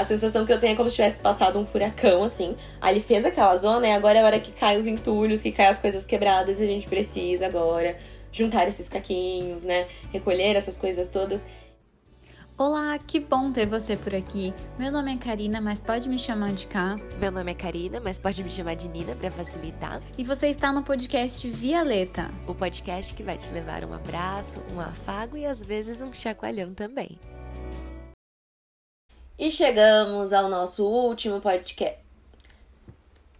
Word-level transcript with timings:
A 0.00 0.04
sensação 0.04 0.46
que 0.46 0.52
eu 0.52 0.58
tenho 0.58 0.72
é 0.72 0.76
como 0.76 0.88
se 0.88 0.96
tivesse 0.96 1.20
passado 1.20 1.58
um 1.58 1.66
furacão, 1.66 2.24
assim. 2.24 2.56
Aí 2.80 2.94
ele 2.94 3.04
fez 3.04 3.22
aquela 3.22 3.54
zona 3.54 3.86
e 3.86 3.92
agora 3.92 4.18
é 4.18 4.22
a 4.22 4.24
hora 4.24 4.40
que 4.40 4.50
cai 4.50 4.78
os 4.78 4.86
entulhos, 4.86 5.42
que 5.42 5.52
cai 5.52 5.66
as 5.66 5.78
coisas 5.78 6.06
quebradas 6.06 6.58
e 6.58 6.62
a 6.62 6.66
gente 6.66 6.88
precisa 6.88 7.44
agora 7.44 7.98
juntar 8.32 8.66
esses 8.66 8.88
caquinhos, 8.88 9.62
né? 9.62 9.86
Recolher 10.10 10.56
essas 10.56 10.78
coisas 10.78 11.08
todas. 11.08 11.44
Olá, 12.56 12.98
que 12.98 13.20
bom 13.20 13.52
ter 13.52 13.66
você 13.66 13.94
por 13.94 14.14
aqui. 14.14 14.54
Meu 14.78 14.90
nome 14.90 15.12
é 15.12 15.18
Karina, 15.18 15.60
mas 15.60 15.82
pode 15.82 16.08
me 16.08 16.18
chamar 16.18 16.54
de 16.54 16.66
Cá. 16.66 16.96
Meu 17.18 17.30
nome 17.30 17.52
é 17.52 17.54
Karina, 17.54 18.00
mas 18.02 18.18
pode 18.18 18.42
me 18.42 18.50
chamar 18.50 18.76
de 18.76 18.88
Nina 18.88 19.14
para 19.14 19.30
facilitar. 19.30 20.00
E 20.16 20.24
você 20.24 20.48
está 20.48 20.72
no 20.72 20.82
podcast 20.82 21.46
Violeta, 21.50 22.30
o 22.46 22.54
podcast 22.54 23.14
que 23.14 23.22
vai 23.22 23.36
te 23.36 23.52
levar 23.52 23.84
um 23.84 23.92
abraço, 23.92 24.62
um 24.74 24.80
afago 24.80 25.36
e 25.36 25.44
às 25.44 25.62
vezes 25.62 26.00
um 26.00 26.10
chacoalhão 26.10 26.72
também. 26.72 27.18
E 29.40 29.50
chegamos 29.50 30.34
ao 30.34 30.50
nosso 30.50 30.86
último 30.86 31.40
podcast. 31.40 31.98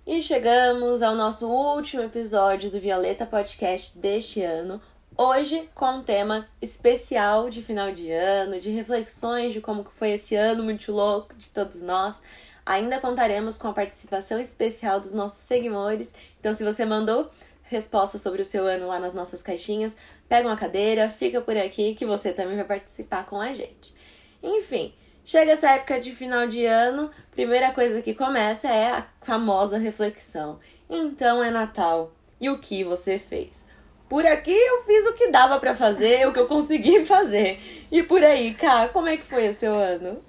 E 0.07 0.23
chegamos 0.23 1.03
ao 1.03 1.15
nosso 1.15 1.47
último 1.47 2.03
episódio 2.03 2.71
do 2.71 2.81
Violeta 2.81 3.27
Podcast 3.27 3.99
deste 3.99 4.41
ano, 4.41 4.81
Hoje 5.15 5.69
com 5.75 5.97
um 5.97 6.03
tema 6.03 6.49
especial 6.63 7.51
de 7.51 7.61
final 7.61 7.93
de 7.93 8.11
ano, 8.11 8.59
de 8.59 8.71
reflexões 8.71 9.53
de 9.53 9.61
como 9.61 9.85
foi 9.91 10.13
esse 10.13 10.35
ano 10.35 10.65
muito 10.65 10.91
louco 10.91 11.35
de 11.35 11.51
todos 11.51 11.83
nós. 11.83 12.19
Ainda 12.65 12.99
contaremos 12.99 13.59
com 13.59 13.69
a 13.69 13.75
participação 13.75 14.41
especial 14.41 15.01
dos 15.01 15.13
nossos 15.13 15.41
seguidores. 15.41 16.15
Então, 16.39 16.55
se 16.55 16.65
você 16.65 16.87
mandou 16.87 17.31
resposta 17.65 18.17
sobre 18.17 18.41
o 18.41 18.45
seu 18.47 18.67
ano 18.67 18.87
lá 18.87 18.99
nas 18.99 19.13
nossas 19.13 19.43
caixinhas, 19.43 19.95
pega 20.27 20.49
uma 20.49 20.57
cadeira, 20.57 21.11
fica 21.11 21.43
por 21.43 21.59
aqui 21.59 21.95
que 21.95 22.07
você 22.07 22.33
também 22.33 22.57
vai 22.57 22.65
participar 22.65 23.27
com 23.27 23.39
a 23.39 23.53
gente. 23.53 23.95
Enfim, 24.43 24.95
chega 25.25 25.53
essa 25.53 25.71
época 25.71 26.01
de 26.01 26.13
final 26.13 26.47
de 26.47 26.65
ano, 26.65 27.11
primeira 27.31 27.73
coisa 27.73 28.03
que 28.03 28.15
começa 28.15 28.69
é 28.69 28.91
a 28.91 29.07
famosa 29.23 29.79
reflexão. 29.79 30.59
Então 30.89 31.43
é 31.43 31.51
Natal. 31.51 32.13
E 32.41 32.49
o 32.49 32.59
que 32.59 32.83
você 32.83 33.19
fez? 33.19 33.67
Por 34.09 34.27
aqui 34.27 34.51
eu 34.51 34.83
fiz 34.85 35.07
o 35.07 35.13
que 35.13 35.29
dava 35.29 35.61
para 35.61 35.75
fazer, 35.75 36.27
o 36.27 36.33
que 36.33 36.41
eu 36.41 36.49
consegui 36.49 37.05
fazer. 37.07 37.61
E 37.93 38.03
por 38.03 38.25
aí, 38.25 38.55
Cá, 38.55 38.89
como 38.89 39.09
é 39.09 39.17
que 39.17 39.25
foi 39.25 39.49
o 39.49 39.55
seu 39.55 39.75
ano? 39.75 40.23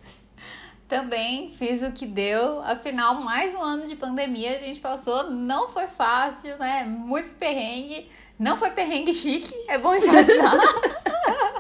Também 0.87 1.51
fiz 1.53 1.81
o 1.81 1.91
que 1.91 2.05
deu. 2.05 2.61
Afinal, 2.63 3.15
mais 3.15 3.55
um 3.55 3.61
ano 3.61 3.87
de 3.87 3.95
pandemia 3.95 4.57
a 4.57 4.59
gente 4.59 4.79
passou. 4.79 5.31
Não 5.31 5.69
foi 5.69 5.87
fácil, 5.87 6.57
né? 6.57 6.83
Muito 6.83 7.33
perrengue. 7.35 8.07
Não 8.37 8.57
foi 8.57 8.71
perrengue 8.71 9.13
chique, 9.15 9.53
é 9.67 9.77
bom 9.77 9.95
enfatizar. 9.95 10.57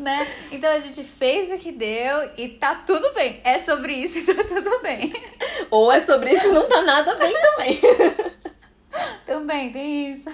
né? 0.00 0.26
Então 0.50 0.70
a 0.70 0.78
gente 0.78 1.04
fez 1.04 1.50
o 1.50 1.58
que 1.58 1.70
deu 1.70 2.30
e 2.36 2.48
tá 2.48 2.74
tudo 2.86 3.12
bem. 3.12 3.40
É 3.44 3.60
sobre 3.60 3.92
isso 3.92 4.18
e 4.18 4.24
tá 4.34 4.44
tudo 4.44 4.80
bem. 4.80 5.12
Ou 5.70 5.92
é 5.92 6.00
sobre 6.00 6.32
isso 6.32 6.48
e 6.48 6.52
não 6.52 6.68
tá 6.68 6.82
nada 6.82 7.14
bem 7.16 7.32
também. 7.40 7.80
também 9.26 9.72
tem 9.72 10.14
isso. 10.14 10.24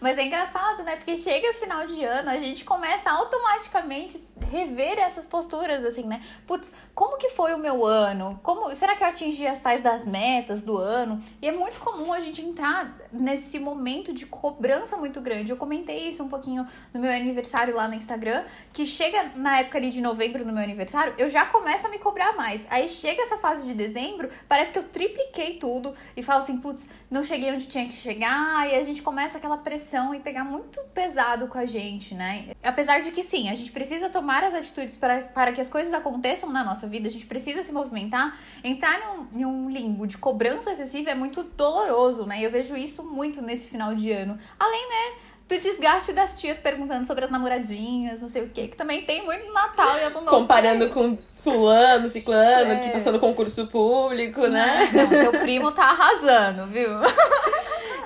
Mas 0.00 0.18
é 0.18 0.24
engraçado, 0.24 0.82
né? 0.82 0.96
Porque 0.96 1.16
chega 1.16 1.52
final 1.54 1.86
de 1.86 2.04
ano, 2.04 2.30
a 2.30 2.36
gente 2.36 2.64
começa 2.64 3.10
automaticamente 3.10 4.22
rever 4.50 4.98
essas 4.98 5.26
posturas, 5.26 5.84
assim, 5.84 6.04
né? 6.04 6.22
Putz, 6.46 6.72
como 6.94 7.16
que 7.16 7.30
foi 7.30 7.54
o 7.54 7.58
meu 7.58 7.84
ano? 7.84 8.38
Como, 8.42 8.74
será 8.74 8.94
que 8.96 9.02
eu 9.02 9.08
atingi 9.08 9.46
as 9.46 9.58
tais 9.58 9.82
das 9.82 10.04
metas 10.04 10.62
do 10.62 10.76
ano? 10.76 11.18
E 11.40 11.48
é 11.48 11.52
muito 11.52 11.80
comum 11.80 12.12
a 12.12 12.20
gente 12.20 12.42
entrar 12.42 12.96
nesse 13.12 13.58
momento 13.58 14.12
de 14.12 14.26
cobrança 14.26 14.96
muito 14.96 15.20
grande. 15.20 15.50
Eu 15.50 15.56
comentei 15.56 16.08
isso 16.08 16.22
um 16.22 16.28
pouquinho 16.28 16.66
no 16.92 17.00
meu 17.00 17.10
aniversário 17.10 17.74
lá 17.74 17.88
no 17.88 17.94
Instagram, 17.94 18.44
que 18.72 18.84
chega 18.84 19.32
na 19.36 19.60
época 19.60 19.78
ali 19.78 19.90
de 19.90 20.00
novembro 20.00 20.44
no 20.44 20.52
meu 20.52 20.62
aniversário, 20.62 21.14
eu 21.18 21.28
já 21.28 21.46
começo 21.46 21.86
a 21.86 21.90
me 21.90 21.98
cobrar 21.98 22.34
mais. 22.34 22.66
Aí 22.68 22.88
chega 22.88 23.22
essa 23.22 23.38
fase 23.38 23.64
de 23.66 23.74
dezembro, 23.74 24.28
parece 24.48 24.72
que 24.72 24.78
eu 24.78 24.84
tripliquei 24.84 25.58
tudo 25.58 25.94
e 26.16 26.22
falo 26.22 26.42
assim, 26.42 26.58
putz, 26.58 26.88
não 27.10 27.22
cheguei 27.22 27.52
onde 27.52 27.66
tinha 27.66 27.86
que 27.86 27.92
chegar, 27.92 28.68
e 28.68 28.74
a 28.74 28.82
gente 28.82 29.02
começa 29.02 29.38
aquela 29.38 29.58
pressão 29.62 30.14
e 30.14 30.20
pegar 30.20 30.44
muito 30.44 30.80
pesado 30.94 31.46
com 31.46 31.58
a 31.58 31.64
gente, 31.64 32.14
né? 32.14 32.48
Apesar 32.62 33.00
de 33.00 33.10
que 33.10 33.22
sim, 33.22 33.48
a 33.48 33.54
gente 33.54 33.72
precisa 33.72 34.10
tomar 34.10 34.44
as 34.44 34.54
atitudes 34.54 34.96
para, 34.96 35.22
para 35.22 35.52
que 35.52 35.60
as 35.60 35.68
coisas 35.68 35.92
aconteçam 35.92 36.50
na 36.50 36.62
nossa 36.62 36.86
vida, 36.86 37.08
a 37.08 37.10
gente 37.10 37.26
precisa 37.26 37.62
se 37.62 37.72
movimentar, 37.72 38.36
entrar 38.62 39.00
em 39.34 39.44
um 39.44 39.70
limbo 39.70 40.06
de 40.06 40.18
cobrança 40.18 40.72
excessiva 40.72 41.10
é 41.10 41.14
muito 41.14 41.42
doloroso, 41.42 42.26
né? 42.26 42.40
E 42.40 42.44
eu 42.44 42.50
vejo 42.50 42.76
isso 42.76 43.02
muito 43.02 43.40
nesse 43.40 43.68
final 43.68 43.94
de 43.94 44.12
ano. 44.12 44.38
Além, 44.58 44.88
né? 44.88 45.18
do 45.48 45.60
desgaste 45.60 46.12
das 46.12 46.40
tias 46.40 46.58
perguntando 46.58 47.06
sobre 47.06 47.24
as 47.24 47.30
namoradinhas, 47.30 48.20
não 48.22 48.28
sei 48.28 48.42
o 48.42 48.48
quê, 48.48 48.68
que 48.68 48.76
também 48.76 49.02
tem 49.02 49.24
muito 49.24 49.44
no 49.46 49.52
Natal 49.52 49.98
e 49.98 50.02
eu 50.04 50.10
tô 50.10 50.20
Comparando 50.20 50.88
com 50.88 51.18
fulano, 51.42 52.08
ciclano, 52.08 52.72
é. 52.72 52.76
que 52.76 52.90
passou 52.90 53.12
no 53.12 53.18
concurso 53.18 53.66
público, 53.66 54.46
né? 54.46 54.88
Não, 54.92 55.08
seu 55.10 55.32
primo 55.40 55.72
tá 55.72 55.84
arrasando, 55.90 56.66
viu? 56.68 56.90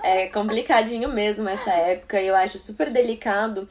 É 0.09 0.29
complicadinho 0.29 1.09
mesmo 1.09 1.49
essa 1.49 1.73
época 1.73 2.21
e 2.21 2.29
eu 2.29 2.37
acho 2.37 2.61
super 2.61 2.91
delicado. 2.91 3.69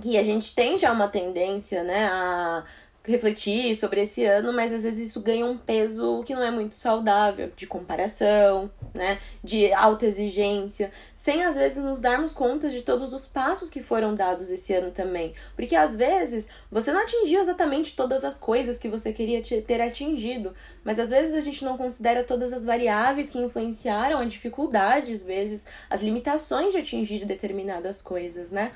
Que 0.00 0.16
a 0.16 0.22
gente 0.22 0.54
tem 0.54 0.78
já 0.78 0.90
uma 0.90 1.06
tendência, 1.06 1.82
né, 1.84 2.06
a 2.10 2.64
refletir 3.10 3.74
sobre 3.74 4.02
esse 4.02 4.24
ano, 4.24 4.52
mas 4.52 4.72
às 4.72 4.82
vezes 4.82 5.10
isso 5.10 5.20
ganha 5.20 5.44
um 5.44 5.58
peso 5.58 6.22
que 6.24 6.34
não 6.34 6.42
é 6.42 6.50
muito 6.50 6.74
saudável, 6.74 7.52
de 7.56 7.66
comparação, 7.66 8.70
né, 8.94 9.18
de 9.42 9.72
alta 9.72 10.06
exigência, 10.06 10.90
sem 11.14 11.42
às 11.44 11.56
vezes 11.56 11.84
nos 11.84 12.00
darmos 12.00 12.32
conta 12.32 12.68
de 12.68 12.82
todos 12.82 13.12
os 13.12 13.26
passos 13.26 13.68
que 13.68 13.82
foram 13.82 14.14
dados 14.14 14.50
esse 14.50 14.72
ano 14.72 14.90
também, 14.90 15.32
porque 15.54 15.76
às 15.76 15.94
vezes 15.94 16.48
você 16.70 16.92
não 16.92 17.02
atingiu 17.02 17.40
exatamente 17.40 17.94
todas 17.94 18.24
as 18.24 18.38
coisas 18.38 18.78
que 18.78 18.88
você 18.88 19.12
queria 19.12 19.42
ter 19.42 19.80
atingido, 19.80 20.54
mas 20.84 20.98
às 20.98 21.10
vezes 21.10 21.34
a 21.34 21.40
gente 21.40 21.64
não 21.64 21.76
considera 21.76 22.24
todas 22.24 22.52
as 22.52 22.64
variáveis 22.64 23.28
que 23.28 23.38
influenciaram 23.38 24.18
a 24.18 24.24
dificuldade, 24.24 25.12
às 25.12 25.22
vezes 25.22 25.66
as 25.88 26.00
limitações 26.00 26.72
de 26.72 26.78
atingir 26.78 27.24
determinadas 27.24 28.00
coisas, 28.00 28.50
né? 28.50 28.72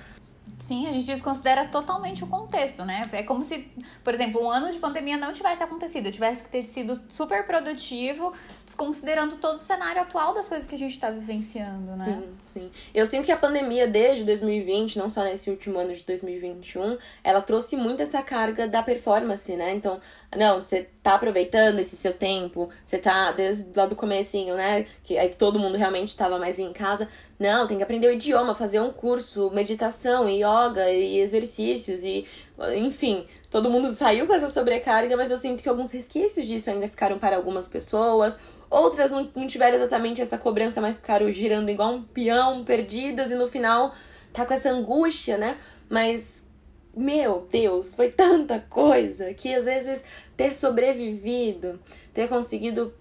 Sim, 0.58 0.86
a 0.86 0.92
gente 0.92 1.04
desconsidera 1.04 1.66
totalmente 1.66 2.24
o 2.24 2.26
contexto, 2.26 2.84
né? 2.84 3.08
É 3.12 3.22
como 3.22 3.44
se, 3.44 3.70
por 4.02 4.14
exemplo, 4.14 4.42
um 4.42 4.50
ano 4.50 4.72
de 4.72 4.78
pandemia 4.78 5.16
não 5.16 5.32
tivesse 5.32 5.62
acontecido, 5.62 6.10
tivesse 6.10 6.42
que 6.42 6.48
ter 6.48 6.64
sido 6.64 7.00
super 7.08 7.46
produtivo, 7.46 8.32
considerando 8.76 9.36
todo 9.36 9.56
o 9.56 9.58
cenário 9.58 10.00
atual 10.00 10.32
das 10.32 10.48
coisas 10.48 10.66
que 10.66 10.74
a 10.74 10.78
gente 10.78 10.92
está 10.92 11.10
vivenciando, 11.10 11.96
né? 11.96 12.04
Sim, 12.04 12.36
sim. 12.46 12.70
Eu 12.94 13.06
sinto 13.06 13.26
que 13.26 13.32
a 13.32 13.36
pandemia 13.36 13.86
desde 13.86 14.24
2020, 14.24 14.98
não 14.98 15.10
só 15.10 15.22
nesse 15.22 15.50
último 15.50 15.78
ano 15.78 15.94
de 15.94 16.02
2021, 16.02 16.96
ela 17.22 17.42
trouxe 17.42 17.76
muito 17.76 18.02
essa 18.02 18.22
carga 18.22 18.66
da 18.66 18.82
performance, 18.82 19.54
né? 19.54 19.74
Então, 19.74 20.00
não, 20.34 20.60
você 20.60 20.88
tá 21.04 21.16
aproveitando 21.16 21.78
esse 21.78 21.98
seu 21.98 22.14
tempo, 22.14 22.70
você 22.82 22.96
tá 22.96 23.30
desde 23.30 23.68
lá 23.76 23.84
do 23.84 23.94
comecinho, 23.94 24.56
né? 24.56 24.86
Que 25.04 25.18
aí 25.18 25.28
todo 25.28 25.58
mundo 25.58 25.76
realmente 25.76 26.08
estava 26.08 26.38
mais 26.38 26.58
em 26.58 26.72
casa. 26.72 27.06
Não, 27.38 27.66
tem 27.66 27.76
que 27.76 27.82
aprender 27.82 28.08
o 28.08 28.12
idioma, 28.12 28.54
fazer 28.54 28.80
um 28.80 28.90
curso, 28.90 29.50
meditação, 29.50 30.26
yoga 30.30 30.90
e 30.90 31.18
exercícios 31.18 32.02
e 32.02 32.26
enfim, 32.74 33.26
todo 33.50 33.68
mundo 33.68 33.90
saiu 33.90 34.26
com 34.26 34.32
essa 34.32 34.48
sobrecarga, 34.48 35.14
mas 35.14 35.30
eu 35.30 35.36
sinto 35.36 35.62
que 35.62 35.68
alguns 35.68 35.90
resquícios 35.90 36.46
disso 36.46 36.70
ainda 36.70 36.88
ficaram 36.88 37.18
para 37.18 37.36
algumas 37.36 37.66
pessoas. 37.66 38.38
Outras 38.70 39.10
não, 39.10 39.30
não 39.36 39.46
tiveram 39.46 39.76
exatamente 39.76 40.22
essa 40.22 40.38
cobrança, 40.38 40.80
mas 40.80 40.96
ficaram 40.96 41.30
girando 41.30 41.68
igual 41.68 41.92
um 41.92 42.02
peão, 42.02 42.64
perdidas, 42.64 43.30
e 43.30 43.34
no 43.34 43.46
final 43.46 43.94
tá 44.32 44.46
com 44.46 44.54
essa 44.54 44.70
angústia, 44.70 45.36
né? 45.36 45.58
Mas, 45.90 46.43
meu 46.96 47.46
Deus, 47.50 47.94
foi 47.94 48.10
tanta 48.10 48.60
coisa 48.60 49.32
que 49.34 49.54
às 49.54 49.64
vezes 49.64 50.04
ter 50.36 50.52
sobrevivido, 50.52 51.80
ter 52.12 52.28
conseguido 52.28 52.92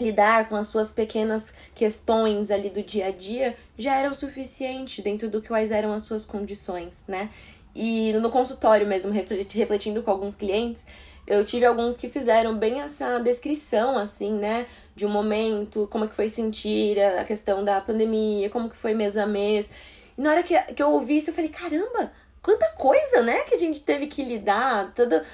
lidar 0.00 0.48
com 0.48 0.56
as 0.56 0.68
suas 0.68 0.92
pequenas 0.92 1.52
questões 1.74 2.50
ali 2.50 2.70
do 2.70 2.82
dia 2.82 3.06
a 3.06 3.10
dia 3.10 3.56
já 3.76 3.96
era 3.96 4.08
o 4.08 4.14
suficiente 4.14 5.02
dentro 5.02 5.28
do 5.28 5.42
quais 5.42 5.70
eram 5.70 5.92
as 5.92 6.04
suas 6.04 6.24
condições, 6.24 7.02
né? 7.08 7.30
E 7.74 8.12
no 8.14 8.30
consultório 8.30 8.86
mesmo, 8.86 9.12
refletindo 9.12 10.02
com 10.02 10.10
alguns 10.10 10.34
clientes, 10.34 10.84
eu 11.26 11.44
tive 11.44 11.66
alguns 11.66 11.96
que 11.96 12.08
fizeram 12.08 12.56
bem 12.56 12.80
essa 12.80 13.18
descrição, 13.18 13.98
assim, 13.98 14.32
né? 14.32 14.66
De 14.96 15.04
um 15.04 15.10
momento, 15.10 15.86
como 15.90 16.04
é 16.04 16.08
que 16.08 16.14
foi 16.14 16.28
sentir 16.28 16.98
a 17.00 17.24
questão 17.24 17.64
da 17.64 17.80
pandemia, 17.80 18.48
como 18.50 18.68
que 18.70 18.76
foi 18.76 18.94
mês 18.94 19.16
a 19.16 19.26
mês. 19.26 19.68
E 20.16 20.20
na 20.20 20.30
hora 20.30 20.42
que, 20.42 20.58
que 20.74 20.82
eu 20.82 20.90
ouvi 20.90 21.18
isso, 21.18 21.30
eu 21.30 21.34
falei, 21.34 21.50
caramba, 21.50 22.10
quanta 22.42 22.68
coisa, 22.72 23.22
né? 23.22 23.40
Que 23.40 23.54
a 23.54 23.58
gente 23.58 23.80
teve 23.80 24.06
que 24.06 24.22
lidar, 24.24 24.92
toda... 24.94 25.24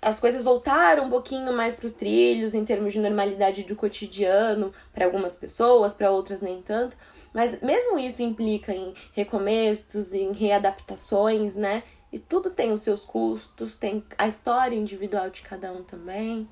As 0.00 0.20
coisas 0.20 0.44
voltaram 0.44 1.06
um 1.06 1.10
pouquinho 1.10 1.52
mais 1.52 1.74
para 1.74 1.86
os 1.86 1.92
trilhos 1.92 2.54
em 2.54 2.64
termos 2.64 2.92
de 2.92 3.00
normalidade 3.00 3.64
do 3.64 3.74
cotidiano 3.74 4.72
para 4.92 5.04
algumas 5.04 5.34
pessoas, 5.34 5.92
para 5.92 6.10
outras 6.12 6.40
nem 6.40 6.62
tanto. 6.62 6.96
Mas 7.34 7.60
mesmo 7.60 7.98
isso 7.98 8.22
implica 8.22 8.72
em 8.72 8.94
recomeços, 9.12 10.12
em 10.12 10.32
readaptações, 10.32 11.56
né? 11.56 11.82
E 12.12 12.18
tudo 12.18 12.50
tem 12.50 12.72
os 12.72 12.82
seus 12.82 13.04
custos, 13.04 13.74
tem 13.74 14.04
a 14.16 14.28
história 14.28 14.76
individual 14.76 15.28
de 15.28 15.42
cada 15.42 15.72
um 15.72 15.82
também. 15.82 16.48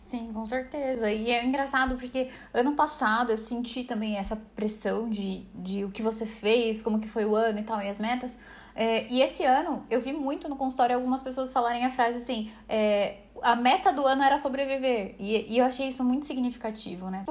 Sim, 0.00 0.30
com 0.32 0.46
certeza. 0.46 1.10
E 1.10 1.30
é 1.30 1.44
engraçado 1.44 1.96
porque 1.96 2.30
ano 2.54 2.76
passado 2.76 3.32
eu 3.32 3.38
senti 3.38 3.82
também 3.82 4.16
essa 4.16 4.36
pressão 4.36 5.10
de, 5.10 5.46
de 5.54 5.84
o 5.84 5.90
que 5.90 6.02
você 6.02 6.24
fez, 6.24 6.80
como 6.80 7.00
que 7.00 7.08
foi 7.08 7.24
o 7.24 7.34
ano 7.34 7.58
e 7.58 7.62
tal, 7.64 7.80
e 7.80 7.88
as 7.88 7.98
metas. 7.98 8.30
É, 8.76 9.06
e 9.10 9.22
esse 9.22 9.42
ano 9.42 9.86
eu 9.90 10.00
vi 10.02 10.12
muito 10.12 10.48
no 10.48 10.56
consultório 10.56 10.94
algumas 10.94 11.22
pessoas 11.22 11.50
falarem 11.50 11.84
a 11.84 11.90
frase 11.90 12.18
assim: 12.18 12.52
é, 12.68 13.16
a 13.42 13.56
meta 13.56 13.90
do 13.90 14.06
ano 14.06 14.22
era 14.22 14.36
sobreviver. 14.36 15.16
E, 15.18 15.54
e 15.54 15.58
eu 15.58 15.64
achei 15.64 15.88
isso 15.88 16.04
muito 16.04 16.26
significativo, 16.26 17.10
né? 17.10 17.24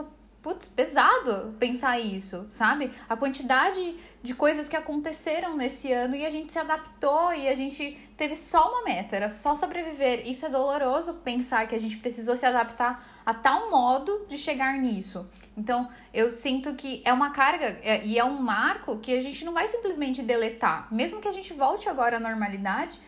putz, 0.46 0.70
pesado 0.70 1.56
pensar 1.58 2.00
isso, 2.00 2.46
sabe? 2.52 2.92
A 3.10 3.18
quantidade 3.18 3.96
de 4.22 4.36
coisas 4.36 4.70
que 4.70 4.76
aconteceram 4.76 5.58
nesse 5.58 5.92
ano 5.92 6.16
e 6.16 6.24
a 6.24 6.30
gente 6.30 6.54
se 6.54 6.60
adaptou 6.60 7.34
e 7.34 7.48
a 7.48 7.56
gente 7.56 7.98
teve 8.16 8.36
só 8.36 8.70
uma 8.70 8.84
meta, 8.84 9.16
era 9.16 9.28
só 9.28 9.56
sobreviver. 9.56 10.30
Isso 10.30 10.46
é 10.46 10.50
doloroso 10.50 11.16
pensar 11.16 11.68
que 11.68 11.74
a 11.74 11.80
gente 11.80 11.98
precisou 11.98 12.36
se 12.36 12.46
adaptar 12.46 13.04
a 13.26 13.34
tal 13.34 13.72
modo 13.72 14.28
de 14.30 14.38
chegar 14.38 14.78
nisso. 14.78 15.28
Então, 15.57 15.90
eu 16.13 16.30
sinto 16.30 16.74
que 16.74 17.02
é 17.06 17.13
uma 17.13 17.31
carga 17.31 17.80
é, 17.81 18.06
e 18.06 18.19
é 18.19 18.25
um 18.25 18.42
marco 18.42 18.98
que 18.98 19.18
a 19.18 19.22
gente 19.22 19.46
não 19.46 19.54
vai 19.54 19.68
simplesmente 19.68 20.22
deletar. 20.22 20.94
Mesmo 20.94 21.22
que 21.22 21.28
a 21.28 21.31
gente 21.31 21.54
volte 21.54 21.88
agora 21.88 22.18
à 22.18 22.19
normalidade, 22.19 23.00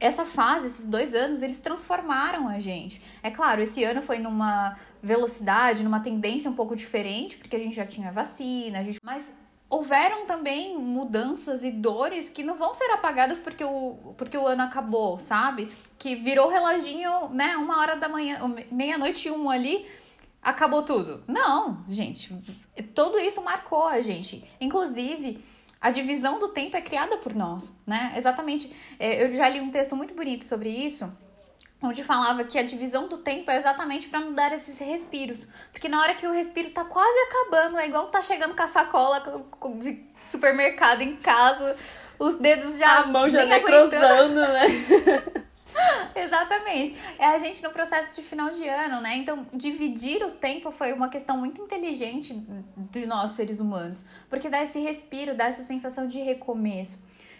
essa 0.00 0.24
fase, 0.24 0.68
esses 0.68 0.86
dois 0.86 1.14
anos, 1.14 1.42
eles 1.42 1.58
transformaram 1.58 2.46
a 2.48 2.58
gente. 2.58 3.02
É 3.22 3.30
claro, 3.30 3.60
esse 3.60 3.82
ano 3.82 4.00
foi 4.00 4.18
numa 4.18 4.78
velocidade, 5.02 5.82
numa 5.82 6.00
tendência 6.00 6.50
um 6.50 6.54
pouco 6.54 6.76
diferente, 6.76 7.36
porque 7.36 7.56
a 7.56 7.58
gente 7.58 7.74
já 7.74 7.86
tinha 7.86 8.12
vacina, 8.12 8.78
a 8.78 8.82
gente... 8.82 9.00
mas 9.02 9.28
houveram 9.68 10.24
também 10.24 10.78
mudanças 10.78 11.62
e 11.62 11.70
dores 11.70 12.30
que 12.30 12.42
não 12.42 12.56
vão 12.56 12.72
ser 12.72 12.90
apagadas 12.92 13.38
porque 13.38 13.62
o, 13.62 14.14
porque 14.16 14.36
o 14.36 14.46
ano 14.46 14.62
acabou, 14.62 15.18
sabe? 15.18 15.70
Que 15.98 16.16
virou 16.16 16.48
reloginho, 16.48 17.28
né, 17.30 17.56
uma 17.56 17.78
hora 17.78 17.96
da 17.96 18.08
manhã, 18.08 18.38
meia-noite 18.70 19.28
e 19.28 19.30
um 19.30 19.50
ali, 19.50 19.84
acabou 20.42 20.82
tudo. 20.82 21.22
Não, 21.26 21.84
gente, 21.88 22.34
tudo 22.94 23.18
isso 23.18 23.42
marcou 23.42 23.86
a 23.86 24.00
gente. 24.00 24.44
Inclusive, 24.60 25.44
a 25.80 25.90
divisão 25.90 26.38
do 26.38 26.48
tempo 26.48 26.76
é 26.76 26.80
criada 26.80 27.16
por 27.18 27.34
nós, 27.34 27.72
né? 27.86 28.14
Exatamente. 28.16 28.74
É, 28.98 29.24
eu 29.24 29.34
já 29.34 29.48
li 29.48 29.60
um 29.60 29.70
texto 29.70 29.94
muito 29.94 30.14
bonito 30.14 30.44
sobre 30.44 30.68
isso, 30.68 31.10
onde 31.82 32.02
falava 32.02 32.44
que 32.44 32.58
a 32.58 32.62
divisão 32.62 33.08
do 33.08 33.18
tempo 33.18 33.50
é 33.50 33.56
exatamente 33.56 34.08
para 34.08 34.20
não 34.20 34.32
dar 34.32 34.52
esses 34.52 34.78
respiros. 34.78 35.46
Porque 35.70 35.88
na 35.88 36.00
hora 36.00 36.14
que 36.14 36.26
o 36.26 36.32
respiro 36.32 36.70
tá 36.70 36.84
quase 36.84 37.18
acabando, 37.28 37.78
é 37.78 37.86
igual 37.86 38.08
tá 38.08 38.20
chegando 38.20 38.56
com 38.56 38.62
a 38.62 38.66
sacola 38.66 39.22
de 39.78 40.04
supermercado 40.28 41.02
em 41.02 41.16
casa, 41.16 41.76
os 42.18 42.36
dedos 42.36 42.76
já. 42.76 42.98
A 42.98 43.06
mão 43.06 43.30
já 43.30 43.44
necrosando, 43.44 44.40
né? 44.40 44.66
Exatamente. 46.14 46.96
É 47.18 47.26
a 47.26 47.38
gente 47.38 47.62
no 47.62 47.70
processo 47.70 48.14
de 48.14 48.22
final 48.22 48.50
de 48.50 48.66
ano, 48.66 49.00
né? 49.00 49.16
Então, 49.16 49.46
dividir 49.52 50.22
o 50.22 50.30
tempo 50.30 50.70
foi 50.70 50.92
uma 50.92 51.08
questão 51.08 51.38
muito 51.38 51.62
inteligente 51.62 52.34
de 52.90 53.06
nós 53.06 53.32
seres 53.32 53.60
humanos, 53.60 54.04
porque 54.28 54.48
dá 54.48 54.62
esse 54.62 54.80
respiro, 54.80 55.34
dá 55.34 55.46
essa 55.46 55.64
sensação 55.64 56.06
de 56.06 56.20
recomeço. 56.20 56.98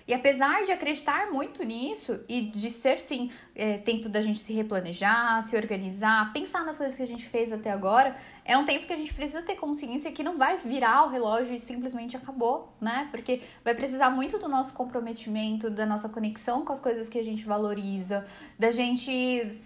E 0.09 0.15
apesar 0.15 0.65
de 0.65 0.73
acreditar 0.73 1.31
muito 1.31 1.63
nisso 1.63 2.19
e 2.27 2.41
de 2.41 2.71
ser 2.71 2.99
sim 2.99 3.31
é, 3.55 3.77
tempo 3.77 4.09
da 4.09 4.23
gente 4.23 4.39
se 4.39 4.55
replanejar, 4.55 5.47
se 5.47 5.55
organizar, 5.55 6.33
pensar 6.33 6.65
nas 6.65 6.79
coisas 6.79 6.97
que 6.97 7.03
a 7.03 7.07
gente 7.07 7.27
fez 7.27 7.53
até 7.53 7.71
agora, 7.71 8.17
é 8.43 8.57
um 8.57 8.65
tempo 8.65 8.87
que 8.87 8.93
a 8.95 8.97
gente 8.97 9.13
precisa 9.13 9.43
ter 9.43 9.57
consciência 9.57 10.11
que 10.11 10.23
não 10.23 10.39
vai 10.39 10.57
virar 10.65 11.05
o 11.05 11.11
relógio 11.11 11.55
e 11.55 11.59
simplesmente 11.59 12.17
acabou, 12.17 12.73
né? 12.81 13.07
Porque 13.11 13.43
vai 13.63 13.75
precisar 13.75 14.09
muito 14.09 14.39
do 14.39 14.49
nosso 14.49 14.73
comprometimento, 14.73 15.69
da 15.69 15.85
nossa 15.85 16.09
conexão 16.09 16.65
com 16.65 16.73
as 16.73 16.81
coisas 16.81 17.11
que 17.11 17.19
a 17.19 17.23
gente 17.23 17.45
valoriza, 17.45 18.25
da 18.59 18.71
gente 18.71 19.61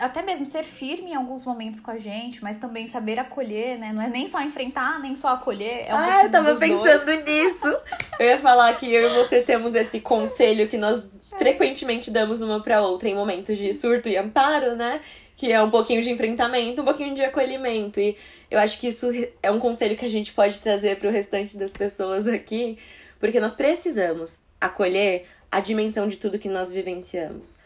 até 0.00 0.22
mesmo 0.22 0.46
ser 0.46 0.64
firme 0.64 1.12
em 1.12 1.14
alguns 1.14 1.44
momentos 1.44 1.78
com 1.78 1.90
a 1.90 1.98
gente, 1.98 2.42
mas 2.42 2.56
também 2.56 2.86
saber 2.86 3.18
acolher, 3.18 3.78
né? 3.78 3.92
Não 3.92 4.02
é 4.02 4.08
nem 4.08 4.26
só 4.26 4.40
enfrentar, 4.40 4.98
nem 4.98 5.14
só 5.14 5.28
acolher. 5.28 5.84
É 5.86 5.94
um 5.94 5.98
ah, 5.98 6.24
eu 6.24 6.30
tava 6.30 6.56
pensando 6.56 7.04
dois. 7.04 7.24
nisso. 7.24 7.76
Eu 8.18 8.26
ia 8.26 8.38
falar 8.38 8.74
que 8.74 8.92
eu 8.92 9.10
e 9.10 9.14
você 9.14 9.42
temos 9.42 9.74
esse 9.74 10.00
conselho 10.00 10.68
que 10.68 10.76
nós 10.76 11.10
frequentemente 11.38 12.10
damos 12.10 12.40
uma 12.40 12.60
para 12.60 12.82
outra 12.82 13.08
em 13.08 13.14
momentos 13.14 13.56
de 13.56 13.72
surto 13.72 14.08
e 14.08 14.16
amparo, 14.16 14.74
né? 14.74 15.00
Que 15.36 15.52
é 15.52 15.62
um 15.62 15.70
pouquinho 15.70 16.02
de 16.02 16.10
enfrentamento, 16.10 16.82
um 16.82 16.84
pouquinho 16.84 17.14
de 17.14 17.22
acolhimento. 17.22 18.00
E 18.00 18.16
eu 18.50 18.58
acho 18.58 18.78
que 18.80 18.88
isso 18.88 19.10
é 19.42 19.50
um 19.50 19.58
conselho 19.58 19.96
que 19.96 20.04
a 20.06 20.10
gente 20.10 20.32
pode 20.32 20.60
trazer 20.60 20.98
para 20.98 21.08
o 21.08 21.12
restante 21.12 21.56
das 21.56 21.72
pessoas 21.72 22.26
aqui, 22.26 22.78
porque 23.18 23.38
nós 23.38 23.52
precisamos 23.52 24.40
acolher 24.60 25.26
a 25.50 25.60
dimensão 25.60 26.08
de 26.08 26.16
tudo 26.16 26.38
que 26.38 26.48
nós 26.48 26.70
vivenciamos 26.70 27.59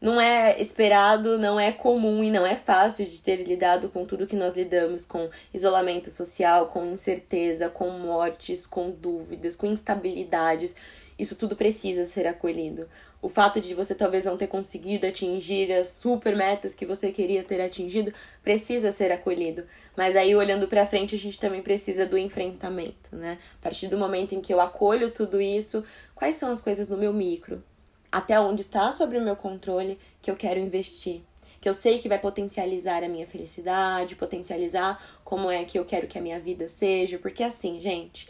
não 0.00 0.18
é 0.18 0.60
esperado, 0.60 1.38
não 1.38 1.60
é 1.60 1.70
comum 1.70 2.24
e 2.24 2.30
não 2.30 2.46
é 2.46 2.56
fácil 2.56 3.04
de 3.04 3.20
ter 3.20 3.36
lidado 3.36 3.90
com 3.90 4.06
tudo 4.06 4.26
que 4.26 4.34
nós 4.34 4.54
lidamos, 4.54 5.04
com 5.04 5.28
isolamento 5.52 6.10
social, 6.10 6.68
com 6.68 6.86
incerteza, 6.86 7.68
com 7.68 7.90
mortes, 7.90 8.66
com 8.66 8.90
dúvidas, 8.90 9.54
com 9.54 9.66
instabilidades. 9.66 10.74
Isso 11.18 11.36
tudo 11.36 11.54
precisa 11.54 12.06
ser 12.06 12.26
acolhido. 12.26 12.88
O 13.20 13.28
fato 13.28 13.60
de 13.60 13.74
você 13.74 13.94
talvez 13.94 14.24
não 14.24 14.38
ter 14.38 14.46
conseguido 14.46 15.06
atingir 15.06 15.70
as 15.70 15.88
super 15.88 16.34
metas 16.34 16.74
que 16.74 16.86
você 16.86 17.12
queria 17.12 17.44
ter 17.44 17.60
atingido 17.60 18.14
precisa 18.42 18.92
ser 18.92 19.12
acolhido. 19.12 19.64
Mas 19.94 20.16
aí 20.16 20.34
olhando 20.34 20.66
para 20.66 20.86
frente, 20.86 21.14
a 21.14 21.18
gente 21.18 21.38
também 21.38 21.60
precisa 21.60 22.06
do 22.06 22.16
enfrentamento, 22.16 23.14
né? 23.14 23.36
A 23.60 23.62
partir 23.62 23.88
do 23.88 23.98
momento 23.98 24.34
em 24.34 24.40
que 24.40 24.54
eu 24.54 24.62
acolho 24.62 25.10
tudo 25.10 25.42
isso, 25.42 25.84
quais 26.14 26.36
são 26.36 26.50
as 26.50 26.62
coisas 26.62 26.88
no 26.88 26.96
meu 26.96 27.12
micro? 27.12 27.62
Até 28.10 28.38
onde 28.40 28.62
está 28.62 28.90
sobre 28.92 29.18
o 29.18 29.22
meu 29.22 29.36
controle 29.36 29.98
que 30.20 30.30
eu 30.30 30.36
quero 30.36 30.58
investir. 30.60 31.22
Que 31.60 31.68
eu 31.68 31.74
sei 31.74 31.98
que 31.98 32.08
vai 32.08 32.18
potencializar 32.18 33.04
a 33.04 33.08
minha 33.08 33.26
felicidade, 33.26 34.16
potencializar 34.16 35.02
como 35.22 35.50
é 35.50 35.64
que 35.64 35.78
eu 35.78 35.84
quero 35.84 36.06
que 36.06 36.18
a 36.18 36.22
minha 36.22 36.40
vida 36.40 36.68
seja. 36.68 37.18
Porque 37.18 37.42
assim, 37.42 37.80
gente, 37.80 38.28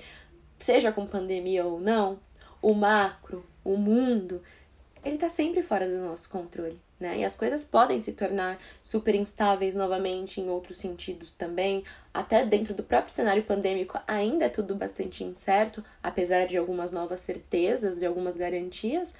seja 0.58 0.92
com 0.92 1.06
pandemia 1.06 1.64
ou 1.64 1.80
não, 1.80 2.18
o 2.60 2.74
macro, 2.74 3.44
o 3.64 3.76
mundo, 3.76 4.42
ele 5.04 5.16
tá 5.16 5.28
sempre 5.28 5.62
fora 5.62 5.88
do 5.88 5.98
nosso 5.98 6.28
controle, 6.28 6.78
né? 6.98 7.18
E 7.18 7.24
as 7.24 7.34
coisas 7.34 7.64
podem 7.64 8.00
se 8.00 8.12
tornar 8.12 8.58
super 8.82 9.14
instáveis 9.14 9.74
novamente 9.74 10.40
em 10.40 10.50
outros 10.50 10.76
sentidos 10.76 11.32
também. 11.32 11.82
Até 12.12 12.44
dentro 12.44 12.74
do 12.74 12.82
próprio 12.82 13.14
cenário 13.14 13.42
pandêmico 13.42 13.98
ainda 14.06 14.44
é 14.44 14.48
tudo 14.50 14.74
bastante 14.74 15.24
incerto, 15.24 15.82
apesar 16.02 16.46
de 16.46 16.58
algumas 16.58 16.90
novas 16.90 17.20
certezas, 17.20 18.00
de 18.00 18.06
algumas 18.06 18.36
garantias, 18.36 19.14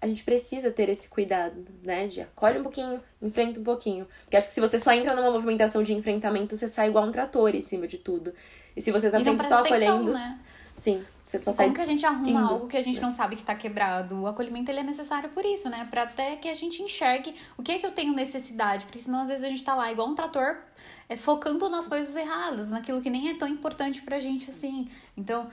a 0.00 0.06
gente 0.06 0.22
precisa 0.22 0.70
ter 0.70 0.88
esse 0.88 1.08
cuidado, 1.08 1.64
né? 1.82 2.06
De 2.06 2.20
acolhe 2.20 2.58
um 2.58 2.62
pouquinho, 2.62 3.00
enfrenta 3.20 3.58
um 3.58 3.64
pouquinho. 3.64 4.06
Porque 4.24 4.36
acho 4.36 4.48
que 4.48 4.54
se 4.54 4.60
você 4.60 4.78
só 4.78 4.92
entra 4.92 5.14
numa 5.14 5.30
movimentação 5.30 5.82
de 5.82 5.92
enfrentamento, 5.94 6.54
você 6.54 6.68
sai 6.68 6.88
igual 6.88 7.06
um 7.06 7.12
trator 7.12 7.54
em 7.54 7.60
cima 7.60 7.86
de 7.86 7.98
tudo. 7.98 8.32
E 8.76 8.82
se 8.82 8.90
você 8.90 9.10
tá 9.10 9.18
e 9.18 9.24
sempre 9.24 9.46
só 9.46 9.60
atenção, 9.60 9.96
acolhendo. 9.96 10.12
Né? 10.12 10.38
Sim, 10.74 11.02
você 11.24 11.38
só 11.38 11.50
sai. 11.50 11.66
Como 11.66 11.76
que 11.76 11.80
a 11.80 11.86
gente 11.86 12.04
arruma 12.04 12.28
indo. 12.28 12.38
algo 12.38 12.66
que 12.68 12.76
a 12.76 12.82
gente 12.82 13.00
não 13.00 13.10
sabe 13.10 13.36
que 13.36 13.42
tá 13.42 13.54
quebrado? 13.54 14.20
O 14.20 14.26
acolhimento 14.26 14.70
ele 14.70 14.80
é 14.80 14.82
necessário 14.82 15.30
por 15.30 15.44
isso, 15.44 15.70
né? 15.70 15.88
Pra 15.90 16.02
até 16.02 16.36
que 16.36 16.48
a 16.48 16.54
gente 16.54 16.82
enxergue 16.82 17.34
o 17.56 17.62
que 17.62 17.72
é 17.72 17.78
que 17.78 17.86
eu 17.86 17.92
tenho 17.92 18.12
necessidade. 18.12 18.84
Porque 18.84 18.98
senão 18.98 19.22
às 19.22 19.28
vezes 19.28 19.42
a 19.42 19.48
gente 19.48 19.64
tá 19.64 19.74
lá 19.74 19.90
igual 19.90 20.08
um 20.08 20.14
trator 20.14 20.58
é, 21.08 21.16
focando 21.16 21.68
nas 21.70 21.88
coisas 21.88 22.14
erradas, 22.14 22.70
naquilo 22.70 23.00
que 23.00 23.08
nem 23.08 23.30
é 23.30 23.34
tão 23.34 23.48
importante 23.48 24.02
pra 24.02 24.20
gente 24.20 24.50
assim. 24.50 24.86
Então, 25.16 25.48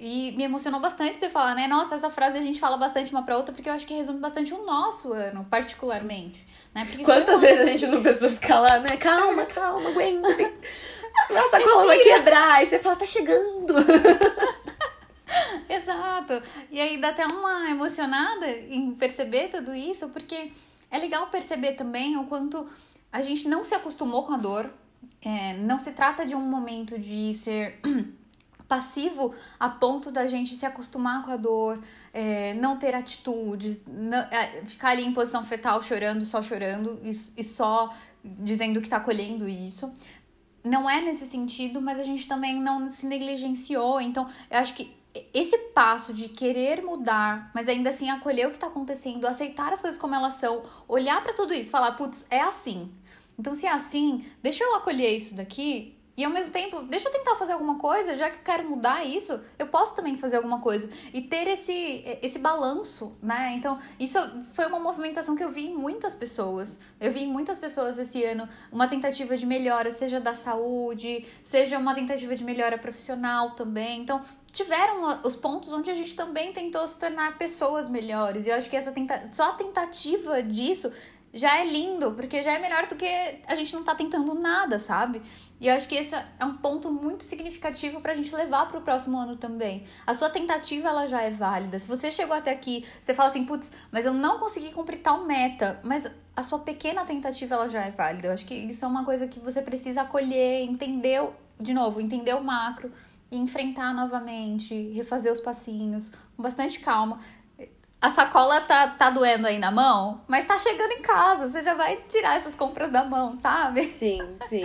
e 0.00 0.32
me 0.36 0.44
emocionou 0.44 0.80
bastante 0.80 1.16
você 1.16 1.28
falar, 1.28 1.54
né? 1.54 1.66
Nossa, 1.66 1.94
essa 1.94 2.10
frase 2.10 2.38
a 2.38 2.40
gente 2.40 2.60
fala 2.60 2.76
bastante 2.76 3.10
uma 3.10 3.22
pra 3.22 3.36
outra, 3.36 3.54
porque 3.54 3.68
eu 3.68 3.72
acho 3.72 3.86
que 3.86 3.94
resume 3.94 4.20
bastante 4.20 4.52
o 4.52 4.64
nosso 4.64 5.12
ano, 5.12 5.44
particularmente. 5.48 6.46
Né? 6.74 6.86
Quantas 7.04 7.40
vezes 7.40 7.66
a 7.66 7.70
gente 7.70 7.86
não 7.86 8.02
precisou 8.02 8.30
ficar 8.30 8.60
lá, 8.60 8.78
né? 8.78 8.96
Calma, 8.96 9.46
calma, 9.46 9.88
aguenta. 9.88 10.28
Nossa, 11.30 11.56
a 11.56 11.62
cola 11.62 11.86
vai 11.86 11.98
quebrar. 11.98 12.62
E 12.62 12.66
você 12.66 12.78
fala, 12.78 12.96
tá 12.96 13.06
chegando. 13.06 13.74
Exato. 15.68 16.42
E 16.70 16.80
aí 16.80 16.98
dá 16.98 17.08
até 17.08 17.26
uma 17.26 17.70
emocionada 17.70 18.48
em 18.48 18.92
perceber 18.92 19.48
tudo 19.48 19.74
isso, 19.74 20.08
porque 20.08 20.52
é 20.90 20.98
legal 20.98 21.26
perceber 21.28 21.72
também 21.72 22.16
o 22.16 22.24
quanto 22.24 22.68
a 23.12 23.22
gente 23.22 23.48
não 23.48 23.64
se 23.64 23.74
acostumou 23.74 24.24
com 24.24 24.34
a 24.34 24.36
dor. 24.36 24.70
É, 25.22 25.54
não 25.54 25.78
se 25.78 25.92
trata 25.92 26.24
de 26.24 26.34
um 26.34 26.40
momento 26.40 26.98
de 26.98 27.34
ser 27.34 27.80
passivo 28.68 29.34
a 29.58 29.68
ponto 29.68 30.10
da 30.10 30.26
gente 30.26 30.56
se 30.56 30.66
acostumar 30.66 31.22
com 31.24 31.30
a 31.30 31.36
dor, 31.36 31.82
é, 32.12 32.54
não 32.54 32.76
ter 32.76 32.94
atitudes, 32.94 33.84
não, 33.86 34.18
é, 34.18 34.62
ficar 34.64 34.90
ali 34.90 35.04
em 35.04 35.12
posição 35.12 35.44
fetal 35.44 35.82
chorando, 35.82 36.24
só 36.24 36.42
chorando 36.42 37.00
e, 37.02 37.10
e 37.10 37.44
só 37.44 37.94
dizendo 38.24 38.80
que 38.80 38.88
tá 38.88 38.98
colhendo 38.98 39.48
isso. 39.48 39.92
Não 40.64 40.90
é 40.90 41.00
nesse 41.00 41.26
sentido, 41.26 41.80
mas 41.80 42.00
a 42.00 42.02
gente 42.02 42.26
também 42.26 42.60
não 42.60 42.90
se 42.90 43.06
negligenciou. 43.06 44.00
Então, 44.00 44.28
eu 44.50 44.58
acho 44.58 44.74
que 44.74 44.96
esse 45.32 45.56
passo 45.72 46.12
de 46.12 46.28
querer 46.28 46.82
mudar, 46.82 47.50
mas 47.54 47.68
ainda 47.68 47.90
assim 47.90 48.10
acolher 48.10 48.48
o 48.48 48.50
que 48.50 48.58
tá 48.58 48.66
acontecendo, 48.66 49.26
aceitar 49.26 49.72
as 49.72 49.80
coisas 49.80 49.98
como 49.98 50.14
elas 50.14 50.34
são, 50.34 50.64
olhar 50.88 51.22
para 51.22 51.32
tudo 51.32 51.54
isso, 51.54 51.70
falar, 51.70 51.92
putz, 51.92 52.24
é 52.28 52.40
assim. 52.40 52.92
Então, 53.38 53.54
se 53.54 53.66
é 53.66 53.70
assim, 53.70 54.24
deixa 54.42 54.64
eu 54.64 54.74
acolher 54.74 55.16
isso 55.16 55.34
daqui 55.34 55.96
e 56.16 56.24
ao 56.24 56.30
mesmo 56.30 56.50
tempo, 56.50 56.82
deixa 56.82 57.08
eu 57.08 57.12
tentar 57.12 57.36
fazer 57.36 57.52
alguma 57.52 57.76
coisa, 57.78 58.16
já 58.16 58.30
que 58.30 58.38
eu 58.38 58.42
quero 58.42 58.68
mudar 58.68 59.04
isso, 59.04 59.38
eu 59.58 59.66
posso 59.66 59.94
também 59.94 60.16
fazer 60.16 60.36
alguma 60.36 60.60
coisa. 60.60 60.88
E 61.12 61.20
ter 61.20 61.46
esse, 61.46 62.02
esse 62.22 62.38
balanço, 62.38 63.14
né? 63.22 63.52
Então, 63.54 63.78
isso 64.00 64.18
foi 64.54 64.66
uma 64.66 64.80
movimentação 64.80 65.36
que 65.36 65.44
eu 65.44 65.50
vi 65.50 65.66
em 65.66 65.74
muitas 65.74 66.14
pessoas. 66.14 66.78
Eu 66.98 67.12
vi 67.12 67.24
em 67.24 67.26
muitas 67.26 67.58
pessoas 67.58 67.98
esse 67.98 68.24
ano 68.24 68.48
uma 68.72 68.88
tentativa 68.88 69.36
de 69.36 69.44
melhora, 69.44 69.90
seja 69.90 70.18
da 70.18 70.32
saúde, 70.32 71.26
seja 71.42 71.78
uma 71.78 71.94
tentativa 71.94 72.34
de 72.34 72.44
melhora 72.44 72.78
profissional 72.78 73.50
também. 73.50 74.00
Então, 74.00 74.22
tiveram 74.50 75.20
os 75.22 75.36
pontos 75.36 75.70
onde 75.70 75.90
a 75.90 75.94
gente 75.94 76.16
também 76.16 76.50
tentou 76.50 76.86
se 76.88 76.98
tornar 76.98 77.36
pessoas 77.36 77.90
melhores. 77.90 78.46
E 78.46 78.48
eu 78.48 78.54
acho 78.54 78.70
que 78.70 78.76
essa 78.76 78.90
tenta... 78.90 79.22
só 79.34 79.50
a 79.50 79.52
tentativa 79.52 80.42
disso 80.42 80.90
já 81.36 81.60
é 81.60 81.64
lindo, 81.64 82.12
porque 82.12 82.42
já 82.42 82.52
é 82.52 82.58
melhor 82.58 82.86
do 82.86 82.96
que 82.96 83.06
a 83.46 83.54
gente 83.54 83.74
não 83.74 83.84
tá 83.84 83.94
tentando 83.94 84.34
nada, 84.34 84.80
sabe? 84.80 85.20
E 85.60 85.68
eu 85.68 85.74
acho 85.74 85.86
que 85.86 85.94
esse 85.94 86.14
é 86.14 86.44
um 86.44 86.56
ponto 86.56 86.90
muito 86.90 87.24
significativo 87.24 88.00
pra 88.00 88.14
gente 88.14 88.34
levar 88.34 88.66
pro 88.66 88.80
próximo 88.80 89.18
ano 89.18 89.36
também. 89.36 89.84
A 90.06 90.14
sua 90.14 90.30
tentativa, 90.30 90.88
ela 90.88 91.06
já 91.06 91.22
é 91.22 91.30
válida. 91.30 91.78
Se 91.78 91.86
você 91.86 92.10
chegou 92.10 92.34
até 92.34 92.50
aqui, 92.50 92.84
você 93.00 93.12
fala 93.14 93.28
assim, 93.28 93.44
putz, 93.44 93.70
mas 93.90 94.06
eu 94.06 94.14
não 94.14 94.38
consegui 94.38 94.72
cumprir 94.72 94.98
tal 94.98 95.24
meta, 95.24 95.78
mas 95.82 96.10
a 96.34 96.42
sua 96.42 96.58
pequena 96.58 97.04
tentativa, 97.04 97.54
ela 97.54 97.68
já 97.68 97.82
é 97.84 97.90
válida. 97.90 98.28
Eu 98.28 98.32
acho 98.32 98.46
que 98.46 98.54
isso 98.54 98.84
é 98.84 98.88
uma 98.88 99.04
coisa 99.04 99.28
que 99.28 99.38
você 99.38 99.60
precisa 99.60 100.02
acolher, 100.02 100.62
entender, 100.62 101.22
de 101.60 101.74
novo, 101.74 102.00
entender 102.00 102.34
o 102.34 102.42
macro 102.42 102.90
e 103.30 103.36
enfrentar 103.36 103.92
novamente, 103.92 104.92
refazer 104.92 105.32
os 105.32 105.40
passinhos 105.40 106.12
com 106.36 106.42
bastante 106.42 106.80
calma 106.80 107.18
a 108.06 108.10
sacola 108.10 108.60
tá, 108.60 108.86
tá 108.86 109.10
doendo 109.10 109.48
aí 109.48 109.58
na 109.58 109.72
mão, 109.72 110.20
mas 110.28 110.46
tá 110.46 110.56
chegando 110.56 110.92
em 110.92 111.02
casa, 111.02 111.48
você 111.48 111.60
já 111.60 111.74
vai 111.74 111.96
tirar 112.08 112.36
essas 112.36 112.54
compras 112.54 112.90
da 112.92 113.02
mão, 113.02 113.36
sabe? 113.40 113.82
Sim, 113.82 114.20
sim. 114.48 114.64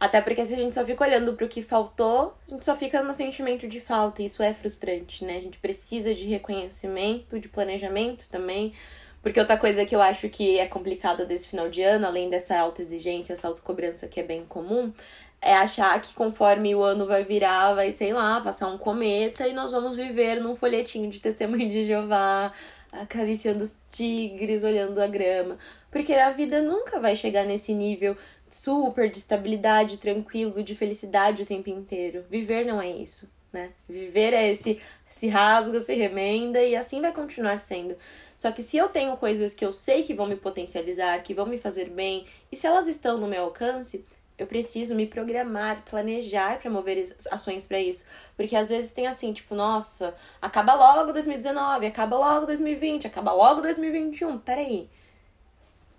Até 0.00 0.20
porque 0.20 0.44
se 0.44 0.54
a 0.54 0.56
gente 0.56 0.74
só 0.74 0.84
fica 0.84 1.04
olhando 1.04 1.34
pro 1.34 1.46
que 1.46 1.62
faltou, 1.62 2.34
a 2.48 2.50
gente 2.50 2.64
só 2.64 2.74
fica 2.74 3.00
no 3.00 3.14
sentimento 3.14 3.68
de 3.68 3.80
falta, 3.80 4.22
e 4.22 4.24
isso 4.24 4.42
é 4.42 4.52
frustrante, 4.52 5.24
né? 5.24 5.36
A 5.36 5.40
gente 5.40 5.58
precisa 5.58 6.12
de 6.12 6.26
reconhecimento, 6.26 7.38
de 7.38 7.48
planejamento 7.48 8.28
também. 8.28 8.72
Porque 9.22 9.38
outra 9.38 9.56
coisa 9.56 9.84
que 9.84 9.94
eu 9.94 10.02
acho 10.02 10.28
que 10.28 10.58
é 10.58 10.66
complicada 10.66 11.24
desse 11.24 11.46
final 11.46 11.68
de 11.68 11.82
ano, 11.82 12.06
além 12.06 12.28
dessa 12.28 12.58
alta 12.58 12.82
exigência, 12.82 13.34
essa 13.34 13.46
autocobrança 13.46 14.08
que 14.08 14.18
é 14.18 14.22
bem 14.22 14.44
comum, 14.46 14.92
é 15.42 15.54
achar 15.54 16.00
que 16.02 16.12
conforme 16.14 16.74
o 16.74 16.82
ano 16.82 17.06
vai 17.06 17.24
virar, 17.24 17.74
vai, 17.74 17.90
sei 17.90 18.12
lá, 18.12 18.40
passar 18.40 18.68
um 18.68 18.76
cometa 18.76 19.48
e 19.48 19.54
nós 19.54 19.70
vamos 19.70 19.96
viver 19.96 20.40
num 20.40 20.54
folhetinho 20.54 21.10
de 21.10 21.18
testemunho 21.18 21.68
de 21.70 21.84
Jeová, 21.84 22.52
acariciando 22.92 23.62
os 23.62 23.78
tigres, 23.90 24.64
olhando 24.64 25.00
a 25.00 25.06
grama. 25.06 25.56
Porque 25.90 26.12
a 26.12 26.30
vida 26.30 26.60
nunca 26.60 27.00
vai 27.00 27.16
chegar 27.16 27.44
nesse 27.44 27.72
nível 27.72 28.16
super 28.50 29.08
de 29.08 29.18
estabilidade, 29.18 29.98
tranquilo, 29.98 30.62
de 30.62 30.74
felicidade 30.74 31.42
o 31.42 31.46
tempo 31.46 31.70
inteiro. 31.70 32.24
Viver 32.28 32.66
não 32.66 32.82
é 32.82 32.90
isso, 32.90 33.28
né? 33.52 33.70
Viver 33.88 34.34
é 34.34 34.50
esse 34.50 34.80
se 35.08 35.26
rasga, 35.26 35.80
se 35.80 35.94
remenda 35.94 36.62
e 36.62 36.76
assim 36.76 37.00
vai 37.00 37.12
continuar 37.12 37.58
sendo. 37.58 37.96
Só 38.36 38.52
que 38.52 38.62
se 38.62 38.76
eu 38.76 38.88
tenho 38.88 39.16
coisas 39.16 39.52
que 39.54 39.64
eu 39.64 39.72
sei 39.72 40.02
que 40.02 40.14
vão 40.14 40.26
me 40.26 40.36
potencializar, 40.36 41.20
que 41.22 41.34
vão 41.34 41.46
me 41.46 41.58
fazer 41.58 41.90
bem, 41.90 42.26
e 42.50 42.56
se 42.56 42.66
elas 42.66 42.86
estão 42.86 43.18
no 43.18 43.26
meu 43.26 43.44
alcance, 43.44 44.04
eu 44.40 44.46
preciso 44.46 44.94
me 44.94 45.06
programar, 45.06 45.84
planejar 45.84 46.58
para 46.58 46.70
mover 46.70 47.14
ações 47.30 47.66
para 47.66 47.78
isso. 47.78 48.06
Porque 48.34 48.56
às 48.56 48.70
vezes 48.70 48.90
tem 48.90 49.06
assim, 49.06 49.34
tipo, 49.34 49.54
nossa, 49.54 50.14
acaba 50.40 50.74
logo 50.74 51.12
2019, 51.12 51.84
acaba 51.84 52.16
logo 52.16 52.46
2020, 52.46 53.06
acaba 53.06 53.32
logo 53.32 53.60
2021. 53.60 54.38
Peraí. 54.38 54.88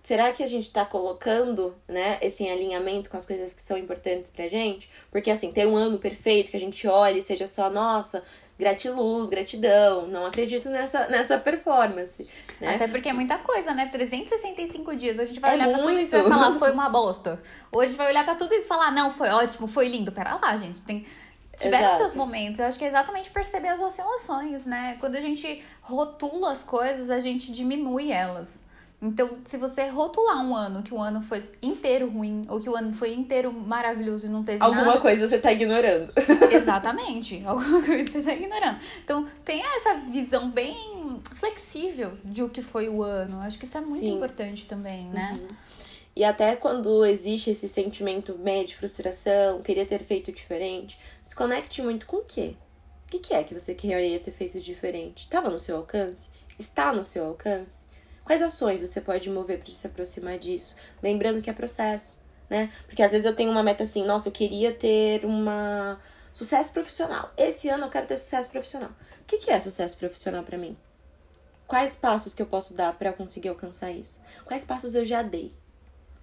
Será 0.04 0.34
que 0.34 0.42
a 0.42 0.48
gente 0.48 0.72
tá 0.72 0.84
colocando, 0.84 1.76
né, 1.88 2.18
esse 2.20 2.48
alinhamento 2.50 3.12
com 3.12 3.18
as 3.18 3.28
coisas 3.28 3.54
que 3.54 3.62
são 3.62 3.78
importantes 3.78 4.32
pra 4.32 4.48
gente? 4.48 4.90
Porque 5.12 5.30
assim, 5.30 5.52
ter 5.52 5.68
um 5.68 5.76
ano 5.76 6.00
perfeito 6.00 6.50
que 6.50 6.58
a 6.58 6.60
gente 6.60 6.88
olhe 6.88 7.20
e 7.20 7.22
seja 7.22 7.46
só, 7.46 7.70
nossa, 7.70 8.24
gratiluz, 8.62 9.28
gratidão. 9.28 10.08
Não 10.08 10.28
acredito 10.28 10.70
nessa, 10.70 11.08
nessa 11.08 11.38
performance. 11.40 12.28
Né? 12.60 12.76
Até 12.76 12.88
porque 12.88 13.10
é 13.10 13.14
muita 13.14 13.40
coisa, 13.40 13.74
né? 13.74 13.88
365 13.88 14.96
dias. 14.96 15.18
A 15.18 15.26
gente 15.26 15.40
vai 15.40 15.52
é 15.52 15.54
olhar 15.56 15.66
muito. 15.66 15.78
pra 15.80 15.88
tudo 15.88 16.00
isso 16.00 16.16
e 16.16 16.22
vai 16.22 16.30
falar, 16.30 16.60
foi 16.60 16.72
uma 16.72 16.88
bosta. 16.88 17.42
Hoje 17.72 17.86
a 17.86 17.90
gente 17.90 17.98
vai 17.98 18.10
olhar 18.10 18.24
pra 18.24 18.36
tudo 18.36 18.54
isso 18.54 18.66
e 18.66 18.68
falar, 18.68 18.92
não, 18.92 19.12
foi 19.12 19.30
ótimo, 19.30 19.68
foi 19.68 19.88
lindo. 19.88 20.12
Pera 20.12 20.36
lá, 20.36 20.56
gente. 20.56 20.84
Tem. 20.84 21.06
Tiveram 21.58 21.90
Exato. 21.90 22.04
seus 22.04 22.16
momentos. 22.16 22.60
Eu 22.60 22.68
acho 22.68 22.78
que 22.78 22.86
é 22.86 22.88
exatamente 22.88 23.32
perceber 23.32 23.70
as 23.70 23.82
oscilações, 23.82 24.64
né? 24.66 24.96
Quando 25.00 25.16
a 25.16 25.22
gente 25.22 25.64
rotula 25.82 26.52
as 26.52 26.64
coisas, 26.64 27.10
a 27.10 27.20
gente 27.20 27.52
diminui 27.52 28.12
elas. 28.12 28.60
Então, 29.02 29.40
se 29.46 29.58
você 29.58 29.88
rotular 29.88 30.46
um 30.46 30.56
ano 30.56 30.84
que 30.84 30.94
o 30.94 31.02
ano 31.02 31.24
foi 31.24 31.44
inteiro 31.60 32.08
ruim, 32.08 32.46
ou 32.48 32.62
que 32.62 32.70
o 32.70 32.76
ano 32.76 32.94
foi 32.94 33.14
inteiro 33.14 33.52
maravilhoso 33.52 34.28
e 34.28 34.30
não 34.30 34.44
teve 34.44 34.64
Alguma 34.64 34.86
nada... 34.86 35.00
coisa 35.00 35.28
você 35.28 35.40
tá 35.40 35.52
ignorando. 35.52 36.14
Exatamente. 36.52 37.44
Alguma 37.44 37.82
coisa 37.82 38.12
você 38.12 38.22
tá 38.22 38.34
ignorando. 38.34 38.80
Então, 39.04 39.28
tem 39.44 39.60
essa 39.76 39.96
visão 40.12 40.52
bem 40.52 41.20
flexível 41.34 42.14
de 42.24 42.44
o 42.44 42.50
que 42.50 42.62
foi 42.62 42.90
o 42.90 43.02
ano. 43.02 43.40
Acho 43.42 43.58
que 43.58 43.66
isso 43.66 43.78
é 43.78 43.82
muito 43.82 44.02
Sim. 44.02 44.14
importante 44.14 44.68
também, 44.68 45.08
né? 45.08 45.40
Uhum. 45.42 45.56
E 46.16 46.24
até 46.24 46.56
quando 46.56 47.04
existe 47.04 47.50
esse 47.50 47.68
sentimento 47.68 48.38
meio 48.38 48.68
de 48.68 48.76
frustração, 48.76 49.62
queria 49.64 49.86
ter 49.86 50.04
feito 50.04 50.32
diferente, 50.32 51.00
se 51.24 51.36
conecte 51.36 51.82
muito 51.82 52.06
com 52.06 52.18
o 52.18 52.24
quê? 52.24 52.56
O 53.08 53.12
que, 53.12 53.20
que 53.20 53.34
é 53.34 53.44
que 53.44 53.54
você 53.54 53.74
queria 53.74 54.20
ter 54.20 54.32
feito 54.32 54.60
diferente? 54.60 55.24
Estava 55.24 55.50
no 55.50 55.58
seu 55.58 55.78
alcance? 55.78 56.30
Está 56.60 56.94
no 56.94 57.04
seu 57.04 57.26
alcance? 57.26 57.90
Quais 58.24 58.42
ações 58.42 58.82
você 58.82 59.02
pode 59.02 59.30
mover 59.30 59.60
para 59.60 59.74
se 59.74 59.88
aproximar 59.88 60.38
disso? 60.38 60.76
Lembrando 61.02 61.42
que 61.42 61.50
é 61.50 61.54
processo, 61.54 62.20
né? 62.50 62.72
Porque 62.86 63.02
às 63.02 63.12
vezes 63.12 63.26
eu 63.26 63.36
tenho 63.36 63.52
uma 63.52 63.64
meta 63.64 63.84
assim, 63.84 64.06
nossa, 64.06 64.28
eu 64.28 64.32
queria 64.32 64.74
ter 64.74 65.26
uma 65.26 66.00
sucesso 66.32 66.72
profissional. 66.72 67.32
Esse 67.38 67.68
ano 67.70 67.86
eu 67.86 67.90
quero 67.90 68.08
ter 68.08 68.18
sucesso 68.18 68.50
profissional. 68.50 68.90
O 69.22 69.26
que, 69.26 69.38
que 69.38 69.52
é 69.52 69.60
sucesso 69.60 69.98
profissional 69.98 70.44
para 70.44 70.58
mim? 70.58 70.78
Quais 71.68 71.96
passos 71.96 72.34
que 72.34 72.42
eu 72.42 72.46
posso 72.46 72.74
dar 72.74 72.94
para 72.98 73.14
conseguir 73.14 73.50
alcançar 73.50 73.92
isso? 73.92 74.22
Quais 74.46 74.66
passos 74.66 74.94
eu 74.94 75.06
já 75.06 75.22
dei? 75.22 75.54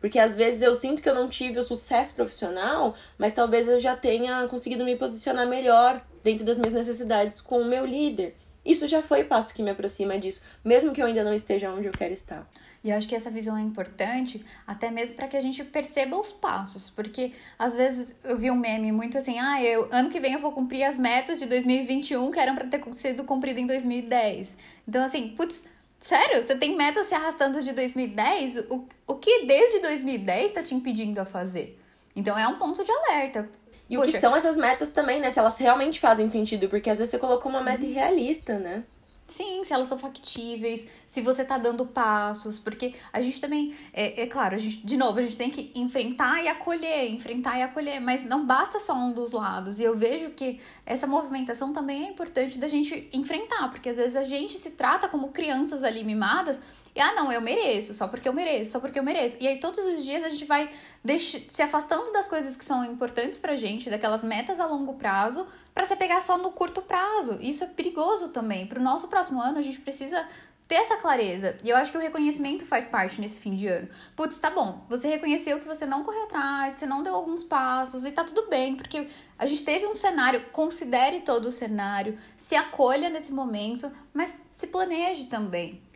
Porque 0.00 0.18
às 0.18 0.34
vezes 0.34 0.62
eu 0.62 0.74
sinto 0.74 1.02
que 1.02 1.08
eu 1.08 1.14
não 1.14 1.28
tive 1.28 1.58
o 1.58 1.62
sucesso 1.62 2.14
profissional, 2.14 2.94
mas 3.16 3.32
talvez 3.32 3.66
eu 3.66 3.80
já 3.80 3.96
tenha 3.96 4.46
conseguido 4.48 4.84
me 4.84 4.94
posicionar 4.94 5.46
melhor 5.46 6.04
dentro 6.22 6.44
das 6.44 6.58
minhas 6.58 6.74
necessidades 6.74 7.40
com 7.40 7.60
o 7.60 7.64
meu 7.64 7.84
líder. 7.84 8.36
Isso 8.68 8.87
já 8.87 9.00
foi 9.00 9.25
passo 9.25 9.54
que 9.54 9.62
me 9.62 9.70
aproxima 9.70 10.18
disso, 10.18 10.42
mesmo 10.62 10.92
que 10.92 11.00
eu 11.00 11.06
ainda 11.06 11.25
não 11.25 11.32
esteja 11.32 11.72
onde 11.72 11.88
eu 11.88 11.92
quero 11.92 12.12
estar. 12.12 12.46
E 12.84 12.90
eu 12.90 12.96
acho 12.98 13.08
que 13.08 13.14
essa 13.14 13.30
visão 13.30 13.56
é 13.56 13.62
importante, 13.62 14.44
até 14.66 14.90
mesmo 14.90 15.16
para 15.16 15.26
que 15.26 15.38
a 15.38 15.40
gente 15.40 15.64
perceba 15.64 16.20
os 16.20 16.30
passos, 16.30 16.90
porque 16.90 17.32
às 17.58 17.75
vezes 17.75 18.14
eu 18.22 18.37
vi 18.37 18.50
um 18.50 18.54
meme 18.54 18.92
muito 18.92 19.16
assim: 19.16 19.38
ah, 19.38 19.62
eu, 19.62 19.88
ano 19.90 20.10
que 20.10 20.20
vem 20.20 20.34
eu 20.34 20.40
vou 20.40 20.52
cumprir 20.52 20.84
as 20.84 20.98
metas 20.98 21.38
de 21.38 21.46
2021 21.46 22.30
que 22.30 22.38
eram 22.38 22.54
para 22.54 22.66
ter 22.66 22.82
sido 22.92 23.25
cumpridas 23.25 23.62
em 23.62 23.66
2010. 23.66 24.54
Então, 24.87 25.02
assim, 25.02 25.30
putz, 25.30 25.64
sério, 25.98 26.42
você 26.42 26.54
tem 26.54 26.76
metas 26.76 27.06
se 27.06 27.14
arrastando 27.14 27.62
de 27.62 27.72
2010? 27.72 28.58
O, 28.68 28.87
o 29.06 29.14
que 29.14 29.46
desde 29.46 29.80
2010 29.80 30.48
está 30.48 30.62
te 30.62 30.75
impedindo 30.75 31.18
a 31.22 31.25
fazer? 31.25 31.80
Então 32.14 32.38
é 32.38 32.46
um 32.46 32.58
ponto 32.58 32.84
de 32.84 32.90
alerta. 32.90 33.48
E 33.88 33.97
Poxa. 33.97 34.09
o 34.09 34.12
que 34.12 34.21
são 34.21 34.37
essas 34.37 34.57
metas 34.57 34.90
também, 34.90 35.21
né? 35.21 35.30
Se 35.30 35.38
elas 35.38 35.57
realmente 35.57 35.99
fazem 35.99 36.28
sentido, 36.28 36.68
porque 36.68 36.90
às 36.90 36.99
vezes 36.99 37.11
você 37.11 37.18
colocou 37.18 37.50
uma 37.50 37.61
Sim. 37.61 37.64
meta 37.64 37.85
irrealista, 37.85 38.59
né? 38.59 38.85
Sim, 39.28 39.62
se 39.62 39.75
elas 39.75 39.88
são 39.88 39.99
factíveis, 39.99 40.87
se 41.07 41.21
você 41.21 41.45
tá 41.45 41.59
dando 41.59 41.85
passos, 41.85 42.59
porque 42.59 42.95
a 43.12 43.21
gente 43.21 43.38
também, 43.38 43.76
é, 43.92 44.23
é, 44.23 44.26
claro, 44.26 44.54
a 44.54 44.59
gente, 44.59 44.78
de 44.78 44.97
novo, 44.97 45.18
a 45.18 45.23
gente 45.23 45.37
tem 45.37 45.50
que 45.50 45.71
enfrentar 45.75 46.42
e 46.42 46.49
acolher, 46.49 47.11
enfrentar 47.11 47.59
e 47.59 47.62
acolher, 47.62 48.00
mas 48.00 48.25
não 48.25 48.47
basta 48.47 48.80
só 48.80 48.95
um 48.95 49.12
dos 49.12 49.33
lados. 49.33 49.80
E 49.80 49.85
eu 49.85 49.95
vejo 49.95 50.30
que 50.30 50.59
essa 50.87 51.07
movimentação 51.07 51.75
também 51.75 52.07
é 52.07 52.09
importante 52.09 52.59
da 52.59 52.68
gente 52.68 53.07
enfrentar, 53.12 53.71
porque 53.71 53.90
às 53.90 53.99
vezes 53.99 54.16
a 54.16 54.25
gente 54.25 54.59
se 54.59 54.71
trata 54.71 55.11
como 55.11 55.28
crianças 55.28 55.85
ali 55.85 56.02
mimadas 56.02 56.59
e, 56.98 57.00
ah, 57.00 57.14
não, 57.14 57.30
eu 57.30 57.40
mereço, 57.40 57.94
só 57.94 58.08
porque 58.08 58.28
eu 58.28 58.32
mereço, 58.32 58.72
só 58.72 58.80
porque 58.80 58.98
eu 58.98 59.04
mereço. 59.04 59.36
E 59.38 59.46
aí 59.46 59.60
todos 59.60 59.84
os 59.84 60.04
dias 60.04 60.24
a 60.24 60.28
gente 60.28 60.44
vai 60.44 60.68
se 61.06 61.62
afastando 61.62 62.10
das 62.12 62.26
coisas 62.26 62.56
que 62.56 62.64
são 62.64 62.84
importantes 62.84 63.38
pra 63.38 63.54
gente, 63.54 63.88
daquelas 63.88 64.24
metas 64.24 64.58
a 64.58 64.66
longo 64.66 64.94
prazo, 64.94 65.46
para 65.72 65.86
se 65.86 65.94
pegar 65.94 66.20
só 66.20 66.36
no 66.36 66.50
curto 66.50 66.82
prazo. 66.82 67.38
Isso 67.40 67.62
é 67.62 67.68
perigoso 67.68 68.30
também. 68.30 68.66
Pro 68.66 68.82
nosso 68.82 69.06
próximo 69.06 69.40
ano, 69.40 69.58
a 69.58 69.62
gente 69.62 69.80
precisa 69.80 70.26
ter 70.66 70.74
essa 70.74 70.96
clareza. 70.96 71.56
E 71.62 71.70
eu 71.70 71.76
acho 71.76 71.92
que 71.92 71.98
o 71.98 72.00
reconhecimento 72.00 72.66
faz 72.66 72.88
parte 72.88 73.20
nesse 73.20 73.38
fim 73.38 73.54
de 73.54 73.68
ano. 73.68 73.88
Putz, 74.16 74.36
tá 74.36 74.50
bom. 74.50 74.84
Você 74.88 75.06
reconheceu 75.06 75.60
que 75.60 75.68
você 75.68 75.86
não 75.86 76.02
correu 76.02 76.24
atrás, 76.24 76.80
você 76.80 76.84
não 76.84 77.04
deu 77.04 77.14
alguns 77.14 77.44
passos 77.44 78.04
e 78.04 78.10
tá 78.10 78.24
tudo 78.24 78.48
bem, 78.48 78.74
porque 78.74 79.06
a 79.38 79.46
gente 79.46 79.62
teve 79.62 79.86
um 79.86 79.94
cenário, 79.94 80.46
considere 80.50 81.20
todo 81.20 81.46
o 81.46 81.52
cenário, 81.52 82.18
se 82.36 82.56
acolha 82.56 83.08
nesse 83.08 83.32
momento, 83.32 83.88
mas 84.12 84.36
se 84.52 84.66
planeje 84.66 85.26
também 85.26 85.86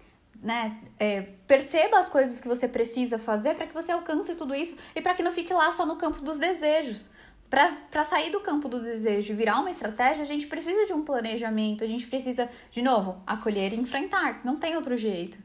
né, 0.41 0.79
é, 0.99 1.23
perceba 1.47 1.99
as 1.99 2.09
coisas 2.09 2.41
que 2.41 2.49
você 2.49 2.69
precisa 2.69 3.19
fazer 3.19 3.55
para 3.55 3.67
que 3.67 3.75
você 3.75 3.93
alcance 3.93 4.35
tudo 4.35 4.55
isso 4.55 4.77
e 4.95 5.01
para 5.01 5.15
que 5.15 5.23
não 5.23 5.33
fique 5.33 5.53
lá 5.53 5.71
só 5.73 5.87
no 5.87 5.97
campo 5.97 6.21
dos 6.21 6.39
desejos. 6.39 7.11
Para 7.49 8.03
sair 8.03 8.31
do 8.31 8.41
campo 8.41 8.67
do 8.67 8.81
desejo 8.81 9.33
e 9.33 9.37
virar 9.37 9.61
uma 9.61 9.71
estratégia, 9.71 10.23
a 10.23 10.27
gente 10.27 10.47
precisa 10.47 10.87
de 10.87 10.95
um 10.95 11.05
planejamento, 11.05 11.85
a 11.85 11.87
gente 11.87 12.07
precisa, 12.07 12.49
de 12.71 12.81
novo, 12.81 13.23
acolher 13.27 13.75
e 13.75 13.77
enfrentar. 13.77 14.41
Não 14.43 14.57
tem 14.57 14.75
outro 14.75 14.97
jeito. 14.97 15.37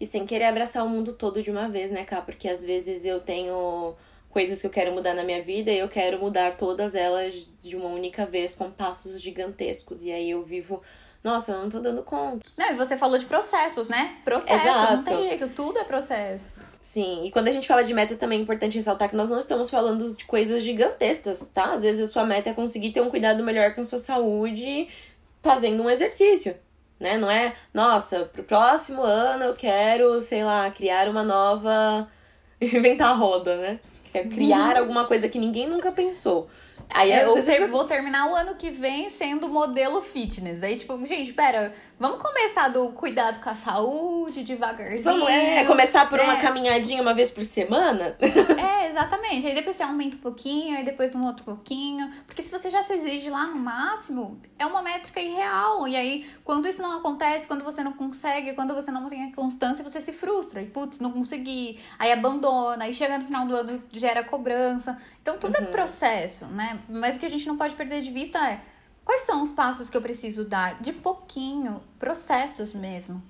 E 0.00 0.04
sem 0.04 0.26
querer 0.26 0.46
abraçar 0.46 0.84
o 0.84 0.88
mundo 0.88 1.12
todo 1.12 1.40
de 1.40 1.52
uma 1.52 1.68
vez, 1.68 1.92
né, 1.92 2.04
Cá? 2.04 2.20
Porque 2.20 2.48
às 2.48 2.64
vezes 2.64 3.04
eu 3.04 3.20
tenho 3.20 3.94
coisas 4.28 4.60
que 4.60 4.66
eu 4.66 4.70
quero 4.70 4.92
mudar 4.92 5.14
na 5.14 5.22
minha 5.24 5.42
vida 5.42 5.70
e 5.70 5.78
eu 5.78 5.88
quero 5.88 6.18
mudar 6.18 6.56
todas 6.56 6.94
elas 6.94 7.48
de 7.60 7.76
uma 7.76 7.88
única 7.88 8.26
vez 8.26 8.54
com 8.54 8.70
passos 8.70 9.20
gigantescos. 9.20 10.04
E 10.04 10.12
aí 10.12 10.30
eu 10.30 10.44
vivo 10.44 10.82
nossa, 11.22 11.52
eu 11.52 11.62
não 11.62 11.70
tô 11.70 11.80
dando 11.80 12.02
conta. 12.02 12.46
Não, 12.56 12.70
e 12.70 12.74
você 12.74 12.96
falou 12.96 13.18
de 13.18 13.26
processos, 13.26 13.88
né? 13.88 14.16
Processo, 14.24 14.66
Exato. 14.66 14.92
não 14.92 15.02
tem 15.02 15.28
jeito, 15.28 15.48
tudo 15.48 15.78
é 15.78 15.84
processo. 15.84 16.50
Sim, 16.80 17.24
e 17.24 17.30
quando 17.30 17.48
a 17.48 17.50
gente 17.50 17.68
fala 17.68 17.84
de 17.84 17.92
meta 17.92 18.16
também 18.16 18.38
é 18.38 18.42
importante 18.42 18.76
ressaltar 18.76 19.10
que 19.10 19.16
nós 19.16 19.28
não 19.28 19.38
estamos 19.38 19.68
falando 19.68 20.08
de 20.08 20.24
coisas 20.24 20.62
gigantescas, 20.62 21.50
tá? 21.52 21.72
Às 21.72 21.82
vezes 21.82 22.08
a 22.08 22.12
sua 22.12 22.24
meta 22.24 22.50
é 22.50 22.54
conseguir 22.54 22.92
ter 22.92 23.02
um 23.02 23.10
cuidado 23.10 23.42
melhor 23.42 23.74
com 23.74 23.82
a 23.82 23.84
sua 23.84 23.98
saúde 23.98 24.88
fazendo 25.42 25.82
um 25.82 25.90
exercício. 25.90 26.56
né? 26.98 27.18
Não 27.18 27.30
é, 27.30 27.54
nossa, 27.74 28.20
pro 28.20 28.42
próximo 28.42 29.02
ano 29.02 29.44
eu 29.44 29.54
quero, 29.54 30.20
sei 30.20 30.44
lá, 30.44 30.70
criar 30.70 31.08
uma 31.08 31.22
nova. 31.22 32.08
inventar 32.60 33.10
a 33.10 33.14
roda, 33.14 33.56
né? 33.56 33.80
É 34.12 34.24
criar 34.24 34.74
uhum. 34.74 34.78
alguma 34.78 35.04
coisa 35.04 35.28
que 35.28 35.38
ninguém 35.38 35.68
nunca 35.68 35.92
pensou. 35.92 36.48
Aí, 36.90 37.12
é, 37.12 37.24
eu 37.24 37.44
ter, 37.44 37.66
vou 37.68 37.84
terminar 37.84 38.30
o 38.30 38.34
ano 38.34 38.54
que 38.54 38.70
vem 38.70 39.10
sendo 39.10 39.48
modelo 39.48 40.00
fitness. 40.00 40.62
Aí, 40.62 40.76
tipo, 40.76 41.04
gente, 41.06 41.32
pera, 41.32 41.72
vamos 41.98 42.22
começar 42.22 42.68
do 42.68 42.88
cuidado 42.90 43.40
com 43.40 43.50
a 43.50 43.54
saúde, 43.54 44.42
devagarzinho. 44.42 45.02
Vamos, 45.02 45.28
é, 45.28 45.64
começar 45.64 46.08
por 46.08 46.18
é. 46.18 46.22
uma 46.22 46.36
caminhadinha 46.36 47.02
uma 47.02 47.14
vez 47.14 47.30
por 47.30 47.44
semana? 47.44 48.16
Exatamente. 48.98 49.46
Aí 49.46 49.54
depois 49.54 49.76
você 49.76 49.84
aumenta 49.84 50.16
um 50.16 50.20
pouquinho, 50.20 50.76
aí 50.76 50.84
depois 50.84 51.14
um 51.14 51.24
outro 51.24 51.44
pouquinho. 51.44 52.10
Porque 52.26 52.42
se 52.42 52.50
você 52.50 52.68
já 52.68 52.82
se 52.82 52.94
exige 52.94 53.30
lá 53.30 53.46
no 53.46 53.54
máximo, 53.54 54.40
é 54.58 54.66
uma 54.66 54.82
métrica 54.82 55.20
irreal. 55.20 55.86
E 55.86 55.96
aí, 55.96 56.28
quando 56.42 56.66
isso 56.66 56.82
não 56.82 56.98
acontece, 56.98 57.46
quando 57.46 57.62
você 57.62 57.84
não 57.84 57.92
consegue, 57.92 58.54
quando 58.54 58.74
você 58.74 58.90
não 58.90 59.08
tem 59.08 59.26
a 59.26 59.32
constância, 59.32 59.84
você 59.84 60.00
se 60.00 60.12
frustra. 60.12 60.60
E, 60.60 60.66
putz, 60.66 60.98
não 60.98 61.12
consegui. 61.12 61.78
Aí 61.96 62.10
abandona, 62.10 62.84
aí 62.84 62.92
chega 62.92 63.18
no 63.18 63.24
final 63.24 63.46
do 63.46 63.54
ano, 63.54 63.82
gera 63.92 64.24
cobrança. 64.24 64.98
Então, 65.22 65.38
tudo 65.38 65.56
é 65.56 65.60
uhum. 65.60 65.68
é 65.68 65.70
processo, 65.70 66.46
né? 66.46 66.80
Mas 66.88 67.14
o 67.14 67.20
que 67.20 67.26
a 67.26 67.30
gente 67.30 67.46
não 67.46 67.56
pode 67.56 67.76
perder 67.76 68.00
de 68.00 68.10
vista 68.10 68.44
é 68.50 68.60
quais 69.04 69.20
são 69.20 69.42
os 69.42 69.52
passos 69.52 69.88
que 69.88 69.96
eu 69.96 70.02
preciso 70.02 70.44
dar 70.44 70.80
de 70.80 70.92
pouquinho, 70.92 71.80
processos 72.00 72.72
mesmo. 72.72 73.22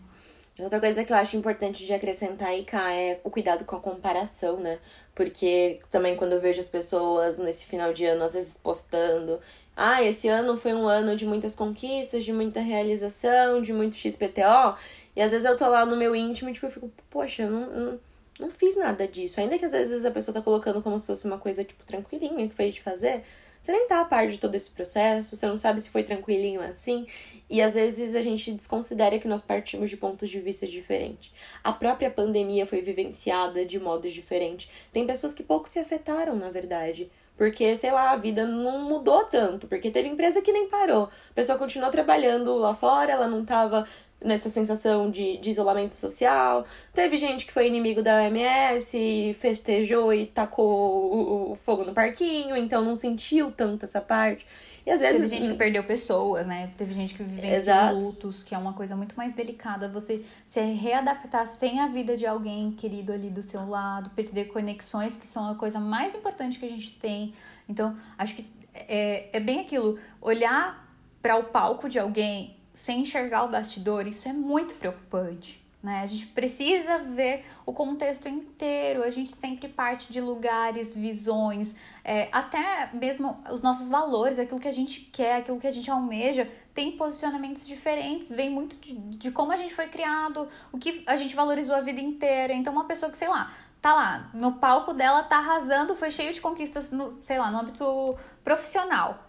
Outra 0.60 0.80
coisa 0.80 1.04
que 1.04 1.12
eu 1.12 1.16
acho 1.16 1.36
importante 1.36 1.86
de 1.86 1.92
acrescentar 1.92 2.48
aí, 2.48 2.64
Cá, 2.64 2.92
é 2.92 3.20
o 3.22 3.30
cuidado 3.30 3.64
com 3.64 3.76
a 3.76 3.80
comparação, 3.80 4.56
né? 4.56 4.80
Porque 5.18 5.80
também 5.90 6.14
quando 6.14 6.34
eu 6.34 6.40
vejo 6.40 6.60
as 6.60 6.68
pessoas 6.68 7.38
nesse 7.38 7.64
final 7.64 7.92
de 7.92 8.04
ano, 8.04 8.22
às 8.22 8.34
vezes 8.34 8.56
postando, 8.56 9.40
ah, 9.76 10.00
esse 10.00 10.28
ano 10.28 10.56
foi 10.56 10.72
um 10.72 10.86
ano 10.86 11.16
de 11.16 11.26
muitas 11.26 11.56
conquistas, 11.56 12.24
de 12.24 12.32
muita 12.32 12.60
realização, 12.60 13.60
de 13.60 13.72
muito 13.72 13.96
XPTO, 13.96 14.76
e 15.16 15.20
às 15.20 15.32
vezes 15.32 15.44
eu 15.44 15.56
tô 15.56 15.68
lá 15.68 15.84
no 15.84 15.96
meu 15.96 16.14
íntimo 16.14 16.48
e 16.48 16.52
tipo, 16.52 16.66
eu 16.66 16.70
fico, 16.70 16.88
poxa, 17.10 17.42
eu 17.42 17.50
não, 17.50 17.66
não, 17.68 18.00
não 18.38 18.48
fiz 18.48 18.76
nada 18.76 19.08
disso. 19.08 19.40
Ainda 19.40 19.58
que 19.58 19.64
às 19.64 19.72
vezes 19.72 20.04
a 20.04 20.10
pessoa 20.12 20.32
tá 20.32 20.40
colocando 20.40 20.80
como 20.80 21.00
se 21.00 21.08
fosse 21.08 21.26
uma 21.26 21.38
coisa, 21.38 21.64
tipo, 21.64 21.82
tranquilinha 21.84 22.48
que 22.48 22.54
foi 22.54 22.70
de 22.70 22.80
fazer, 22.80 23.24
você 23.60 23.72
nem 23.72 23.86
tá 23.86 24.00
a 24.00 24.04
par 24.04 24.28
de 24.28 24.38
todo 24.38 24.54
esse 24.54 24.70
processo, 24.70 25.36
você 25.36 25.46
não 25.46 25.56
sabe 25.56 25.80
se 25.80 25.90
foi 25.90 26.02
tranquilinho 26.02 26.60
assim. 26.60 27.06
E 27.50 27.62
às 27.62 27.74
vezes 27.74 28.14
a 28.14 28.20
gente 28.20 28.52
desconsidera 28.52 29.18
que 29.18 29.26
nós 29.26 29.40
partimos 29.40 29.88
de 29.88 29.96
pontos 29.96 30.28
de 30.28 30.38
vista 30.40 30.66
diferentes. 30.66 31.32
A 31.64 31.72
própria 31.72 32.10
pandemia 32.10 32.66
foi 32.66 32.82
vivenciada 32.82 33.64
de 33.64 33.78
modos 33.78 34.12
diferentes. 34.12 34.70
Tem 34.92 35.06
pessoas 35.06 35.32
que 35.32 35.42
pouco 35.42 35.68
se 35.68 35.78
afetaram, 35.78 36.36
na 36.36 36.50
verdade. 36.50 37.10
Porque, 37.38 37.76
sei 37.76 37.92
lá, 37.92 38.10
a 38.10 38.16
vida 38.16 38.44
não 38.44 38.82
mudou 38.82 39.24
tanto. 39.24 39.66
Porque 39.66 39.90
teve 39.90 40.08
empresa 40.08 40.42
que 40.42 40.52
nem 40.52 40.68
parou. 40.68 41.04
A 41.04 41.34
pessoa 41.34 41.56
continuou 41.56 41.90
trabalhando 41.90 42.56
lá 42.56 42.74
fora, 42.74 43.12
ela 43.12 43.28
não 43.28 43.44
tava 43.44 43.86
nessa 44.20 44.48
sensação 44.48 45.10
de, 45.10 45.38
de 45.38 45.50
isolamento 45.50 45.94
social. 45.94 46.66
Teve 46.92 47.16
gente 47.16 47.46
que 47.46 47.52
foi 47.52 47.66
inimigo 47.66 48.02
da 48.02 48.16
OMS, 48.16 49.36
festejou 49.38 50.12
e 50.12 50.26
tacou 50.26 50.66
o, 50.66 51.52
o, 51.52 51.54
fogo 51.54 51.84
no 51.84 51.94
parquinho, 51.94 52.56
então 52.56 52.84
não 52.84 52.96
sentiu 52.96 53.52
tanto 53.52 53.84
essa 53.84 54.00
parte. 54.00 54.44
E 54.84 54.90
às 54.90 55.00
vezes. 55.00 55.30
Teve 55.30 55.42
gente 55.42 55.52
que 55.52 55.58
perdeu 55.58 55.84
pessoas, 55.84 56.46
né? 56.46 56.70
Teve 56.76 56.94
gente 56.94 57.14
que 57.14 57.22
vivenciou 57.22 57.92
lutos, 57.94 58.42
que 58.42 58.54
é 58.54 58.58
uma 58.58 58.72
coisa 58.72 58.96
muito 58.96 59.16
mais 59.16 59.32
delicada. 59.34 59.88
Você 59.88 60.24
se 60.48 60.60
readaptar 60.60 61.46
sem 61.46 61.78
a 61.80 61.86
vida 61.86 62.16
de 62.16 62.26
alguém 62.26 62.72
querido 62.72 63.12
ali 63.12 63.30
do 63.30 63.42
seu 63.42 63.68
lado, 63.68 64.10
perder 64.10 64.46
conexões, 64.46 65.16
que 65.16 65.26
são 65.26 65.48
a 65.48 65.54
coisa 65.54 65.78
mais 65.78 66.14
importante 66.14 66.58
que 66.58 66.64
a 66.64 66.70
gente 66.70 66.92
tem. 66.94 67.34
Então, 67.68 67.96
acho 68.16 68.34
que 68.34 68.46
é, 68.74 69.28
é 69.36 69.40
bem 69.40 69.60
aquilo. 69.60 69.98
Olhar 70.20 70.88
para 71.20 71.36
o 71.36 71.44
palco 71.44 71.88
de 71.88 71.98
alguém 71.98 72.57
sem 72.78 73.00
enxergar 73.00 73.44
o 73.44 73.48
bastidor, 73.48 74.06
isso 74.06 74.28
é 74.28 74.32
muito 74.32 74.74
preocupante. 74.76 75.60
Né? 75.82 76.00
A 76.00 76.06
gente 76.06 76.26
precisa 76.26 76.98
ver 76.98 77.44
o 77.66 77.72
contexto 77.72 78.28
inteiro, 78.28 79.02
a 79.02 79.10
gente 79.10 79.34
sempre 79.34 79.68
parte 79.68 80.12
de 80.12 80.20
lugares, 80.20 80.94
visões, 80.94 81.74
é, 82.04 82.28
até 82.30 82.88
mesmo 82.92 83.42
os 83.50 83.62
nossos 83.62 83.88
valores, 83.88 84.38
aquilo 84.38 84.60
que 84.60 84.68
a 84.68 84.72
gente 84.72 85.00
quer, 85.12 85.36
aquilo 85.36 85.58
que 85.58 85.66
a 85.66 85.72
gente 85.72 85.90
almeja, 85.90 86.48
tem 86.72 86.92
posicionamentos 86.92 87.66
diferentes, 87.66 88.28
vem 88.28 88.48
muito 88.48 88.78
de, 88.78 88.94
de 88.94 89.30
como 89.32 89.50
a 89.50 89.56
gente 89.56 89.74
foi 89.74 89.88
criado, 89.88 90.48
o 90.72 90.78
que 90.78 91.02
a 91.04 91.16
gente 91.16 91.34
valorizou 91.34 91.74
a 91.74 91.80
vida 91.80 92.00
inteira. 92.00 92.52
Então, 92.52 92.72
uma 92.72 92.84
pessoa 92.84 93.10
que, 93.10 93.18
sei 93.18 93.28
lá, 93.28 93.52
tá 93.82 93.92
lá, 93.92 94.30
no 94.32 94.54
palco 94.54 94.94
dela 94.94 95.24
tá 95.24 95.38
arrasando, 95.38 95.96
foi 95.96 96.12
cheio 96.12 96.32
de 96.32 96.40
conquistas, 96.40 96.92
no, 96.92 97.18
sei 97.22 97.38
lá, 97.38 97.50
no 97.50 97.58
âmbito 97.58 98.16
profissional. 98.44 99.27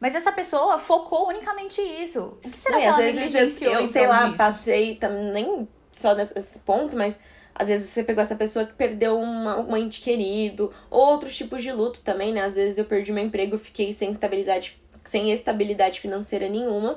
Mas 0.00 0.14
essa 0.14 0.32
pessoa 0.32 0.78
focou 0.78 1.28
unicamente 1.28 1.80
isso. 1.80 2.38
O 2.42 2.50
que 2.50 2.56
será 2.56 2.76
não, 2.76 2.80
que 2.80 2.86
ela 2.86 2.98
negligenciou, 2.98 3.74
eu, 3.74 3.80
eu 3.80 3.86
sei 3.86 4.06
lá, 4.06 4.24
disso? 4.24 4.36
passei, 4.38 4.98
nem 5.32 5.68
só 5.92 6.14
nesse 6.14 6.58
ponto, 6.60 6.96
mas 6.96 7.18
às 7.54 7.68
vezes 7.68 7.90
você 7.90 8.02
pegou 8.02 8.22
essa 8.22 8.34
pessoa 8.34 8.64
que 8.64 8.72
perdeu 8.72 9.18
uma, 9.18 9.60
um 9.60 9.76
ente 9.76 10.00
querido, 10.00 10.72
outros 10.88 11.36
tipos 11.36 11.62
de 11.62 11.70
luto 11.70 12.00
também, 12.00 12.32
né? 12.32 12.42
Às 12.42 12.54
vezes 12.54 12.78
eu 12.78 12.86
perdi 12.86 13.12
meu 13.12 13.22
emprego, 13.22 13.58
fiquei 13.58 13.92
sem 13.92 14.10
estabilidade, 14.10 14.80
sem 15.04 15.30
estabilidade 15.30 16.00
financeira 16.00 16.48
nenhuma. 16.48 16.96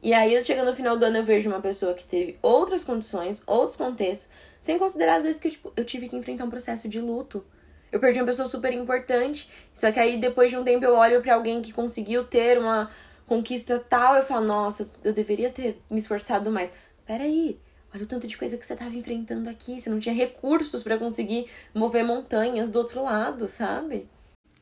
E 0.00 0.12
aí, 0.14 0.44
chegando 0.44 0.68
no 0.68 0.76
final 0.76 0.96
do 0.96 1.04
ano, 1.04 1.16
eu 1.16 1.24
vejo 1.24 1.48
uma 1.48 1.60
pessoa 1.60 1.94
que 1.94 2.06
teve 2.06 2.38
outras 2.40 2.84
condições, 2.84 3.42
outros 3.46 3.74
contextos, 3.74 4.28
sem 4.60 4.78
considerar 4.78 5.16
às 5.16 5.24
vezes 5.24 5.40
que 5.40 5.50
tipo, 5.50 5.72
eu 5.76 5.84
tive 5.84 6.08
que 6.08 6.14
enfrentar 6.14 6.44
um 6.44 6.50
processo 6.50 6.88
de 6.88 7.00
luto 7.00 7.44
eu 7.94 8.00
perdi 8.00 8.18
uma 8.18 8.26
pessoa 8.26 8.48
super 8.48 8.72
importante. 8.72 9.48
Só 9.72 9.92
que 9.92 10.00
aí 10.00 10.16
depois 10.16 10.50
de 10.50 10.56
um 10.56 10.64
tempo 10.64 10.84
eu 10.84 10.96
olho 10.96 11.22
para 11.22 11.32
alguém 11.32 11.62
que 11.62 11.72
conseguiu 11.72 12.24
ter 12.24 12.58
uma 12.58 12.90
conquista 13.24 13.78
tal, 13.78 14.16
eu 14.16 14.24
falo, 14.24 14.44
nossa, 14.44 14.90
eu 15.04 15.12
deveria 15.12 15.48
ter 15.48 15.80
me 15.88 16.00
esforçado 16.00 16.50
mais. 16.50 16.72
Peraí, 17.06 17.56
olha 17.94 18.02
o 18.02 18.06
tanto 18.06 18.26
de 18.26 18.36
coisa 18.36 18.58
que 18.58 18.66
você 18.66 18.74
tava 18.74 18.96
enfrentando 18.96 19.48
aqui. 19.48 19.80
Você 19.80 19.88
não 19.88 20.00
tinha 20.00 20.12
recursos 20.12 20.82
para 20.82 20.98
conseguir 20.98 21.48
mover 21.72 22.04
montanhas 22.04 22.68
do 22.72 22.80
outro 22.80 23.00
lado, 23.04 23.46
sabe? 23.46 24.08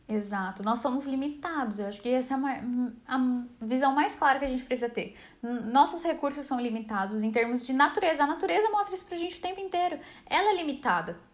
Exato, 0.07 0.63
nós 0.63 0.81
somos 0.81 1.07
limitados. 1.07 1.79
Eu 1.79 1.87
acho 1.87 2.03
que 2.03 2.11
essa 2.11 2.35
é 2.35 2.63
a 3.09 3.19
visão 3.63 3.95
mais 3.95 4.15
clara 4.15 4.39
que 4.39 4.45
a 4.45 4.49
gente 4.49 4.65
precisa 4.65 4.91
ter. 4.91 5.17
Nossos 5.43 6.05
recursos 6.05 6.45
são 6.45 6.61
limitados 6.61 7.23
em 7.23 7.31
termos 7.31 7.63
de 7.63 7.73
natureza. 7.73 8.25
A 8.25 8.27
natureza 8.27 8.69
mostra 8.69 8.95
isso 8.95 9.07
pra 9.07 9.17
gente 9.17 9.39
o 9.39 9.41
tempo 9.41 9.59
inteiro. 9.59 9.99
Ela 10.27 10.51
é 10.51 10.57
limitada. 10.57 11.32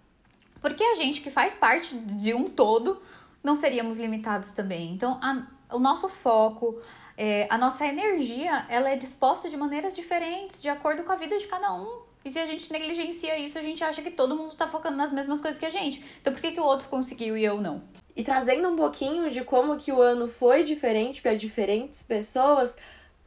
Porque 0.60 0.82
a 0.82 0.94
gente 0.94 1.20
que 1.20 1.30
faz 1.30 1.54
parte 1.54 1.96
de 1.96 2.34
um 2.34 2.48
todo, 2.48 3.00
não 3.42 3.54
seríamos 3.54 3.96
limitados 3.96 4.50
também. 4.50 4.92
Então, 4.92 5.18
a, 5.22 5.46
o 5.74 5.78
nosso 5.78 6.08
foco, 6.08 6.80
é, 7.16 7.46
a 7.50 7.58
nossa 7.58 7.86
energia, 7.86 8.66
ela 8.68 8.90
é 8.90 8.96
disposta 8.96 9.48
de 9.48 9.56
maneiras 9.56 9.94
diferentes, 9.94 10.60
de 10.60 10.68
acordo 10.68 11.02
com 11.02 11.12
a 11.12 11.16
vida 11.16 11.36
de 11.38 11.46
cada 11.46 11.72
um. 11.74 12.02
E 12.24 12.32
se 12.32 12.38
a 12.38 12.46
gente 12.46 12.70
negligencia 12.72 13.38
isso, 13.38 13.58
a 13.58 13.62
gente 13.62 13.82
acha 13.82 14.02
que 14.02 14.10
todo 14.10 14.36
mundo 14.36 14.50
está 14.50 14.68
focando 14.68 14.96
nas 14.96 15.12
mesmas 15.12 15.40
coisas 15.40 15.58
que 15.58 15.66
a 15.66 15.70
gente. 15.70 16.04
Então, 16.20 16.32
por 16.32 16.42
que, 16.42 16.52
que 16.52 16.60
o 16.60 16.64
outro 16.64 16.88
conseguiu 16.88 17.36
e 17.36 17.44
eu 17.44 17.60
não? 17.60 17.82
E 18.14 18.22
trazendo 18.22 18.68
um 18.68 18.76
pouquinho 18.76 19.30
de 19.30 19.42
como 19.44 19.76
que 19.76 19.92
o 19.92 20.00
ano 20.00 20.28
foi 20.28 20.64
diferente 20.64 21.22
para 21.22 21.34
diferentes 21.34 22.02
pessoas, 22.02 22.76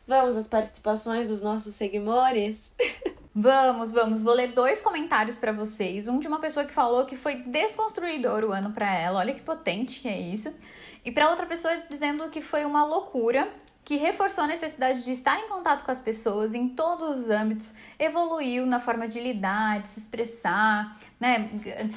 vamos 0.06 0.36
às 0.36 0.48
participações 0.48 1.30
dos 1.30 1.42
nossos 1.42 1.74
seguidores. 1.74 2.72
Vamos, 3.34 3.94
vamos. 3.94 4.22
Vou 4.22 4.34
ler 4.34 4.52
dois 4.52 4.82
comentários 4.82 5.38
para 5.38 5.54
vocês. 5.54 6.10
Um 6.10 6.20
de 6.20 6.28
uma 6.28 6.40
pessoa 6.40 6.66
que 6.66 6.74
falou 6.74 7.06
que 7.06 7.16
foi 7.16 7.36
desconstruidor 7.36 8.44
o 8.44 8.52
ano 8.52 8.72
para 8.74 8.94
ela. 8.94 9.20
Olha 9.20 9.34
que 9.34 9.42
potente 9.42 10.02
que 10.02 10.10
é 10.10 10.20
isso. 10.20 10.54
E 11.06 11.12
para 11.12 11.30
outra 11.30 11.46
pessoa 11.46 11.74
dizendo 11.90 12.28
que 12.30 12.42
foi 12.42 12.66
uma 12.66 12.84
loucura, 12.84 13.50
que 13.86 13.96
reforçou 13.96 14.44
a 14.44 14.48
necessidade 14.48 15.04
de 15.04 15.12
estar 15.12 15.40
em 15.40 15.48
contato 15.48 15.84
com 15.86 15.92
as 15.92 16.00
pessoas 16.00 16.54
em 16.54 16.70
todos 16.70 17.22
os 17.22 17.30
âmbitos, 17.30 17.74
evoluiu 17.98 18.66
na 18.66 18.80
forma 18.80 19.08
de 19.08 19.20
lidar, 19.20 19.82
de 19.82 19.88
se 19.88 20.00
expressar, 20.02 20.98
né, 21.20 21.50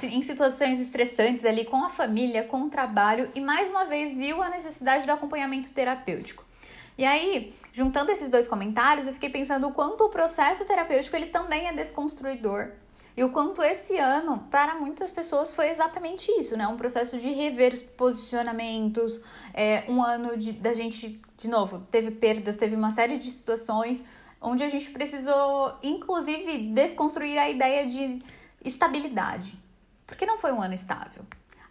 em 0.05 0.23
situações 0.23 0.81
estressantes 0.81 1.45
ali 1.45 1.65
com 1.65 1.85
a 1.85 1.91
família, 1.91 2.45
com 2.45 2.63
o 2.63 2.71
trabalho 2.71 3.31
e 3.35 3.41
mais 3.41 3.71
uma 3.71 3.85
vez 3.85 4.17
viu 4.17 4.41
a 4.41 4.49
necessidade 4.49 5.05
do 5.05 5.13
acompanhamento 5.13 5.75
terapêutico. 5.75 6.44
E 6.97 7.05
aí, 7.05 7.55
juntando 7.73 8.11
esses 8.13 8.31
dois 8.31 8.47
comentários, 8.47 9.07
eu 9.07 9.15
fiquei 9.15 9.31
pensando 9.31 9.67
o 9.67 9.73
quanto 9.73 10.05
o 10.05 10.11
processo 10.11 10.65
terapêutico 10.65 11.17
ele 11.17 11.27
também 11.27 11.67
é 11.67 11.73
desconstruidor. 11.73 12.71
E 13.17 13.23
o 13.23 13.31
quanto 13.31 13.63
esse 13.63 13.97
ano, 13.97 14.41
para 14.51 14.75
muitas 14.75 15.13
pessoas, 15.13 15.55
foi 15.55 15.71
exatamente 15.71 16.31
isso, 16.33 16.57
né? 16.57 16.67
Um 16.67 16.77
processo 16.77 17.17
de 17.17 17.31
rever 17.31 17.73
os 17.73 17.83
posicionamentos, 17.83 19.21
é, 19.53 19.85
um 19.89 20.03
ano 20.03 20.37
de, 20.37 20.53
da 20.53 20.73
gente, 20.73 21.21
de 21.37 21.49
novo, 21.49 21.81
teve 21.91 22.11
perdas, 22.11 22.57
teve 22.57 22.75
uma 22.75 22.91
série 22.91 23.19
de 23.19 23.31
situações 23.31 24.05
onde 24.41 24.65
a 24.65 24.69
gente 24.69 24.91
precisou, 24.91 25.75
inclusive, 25.83 26.73
desconstruir 26.73 27.39
a 27.39 27.49
ideia 27.49 27.87
de 27.87 28.21
estabilidade. 28.65 29.57
Porque 30.07 30.27
não 30.27 30.39
foi 30.39 30.53
um 30.53 30.61
ano 30.61 30.75
estável 30.75 31.25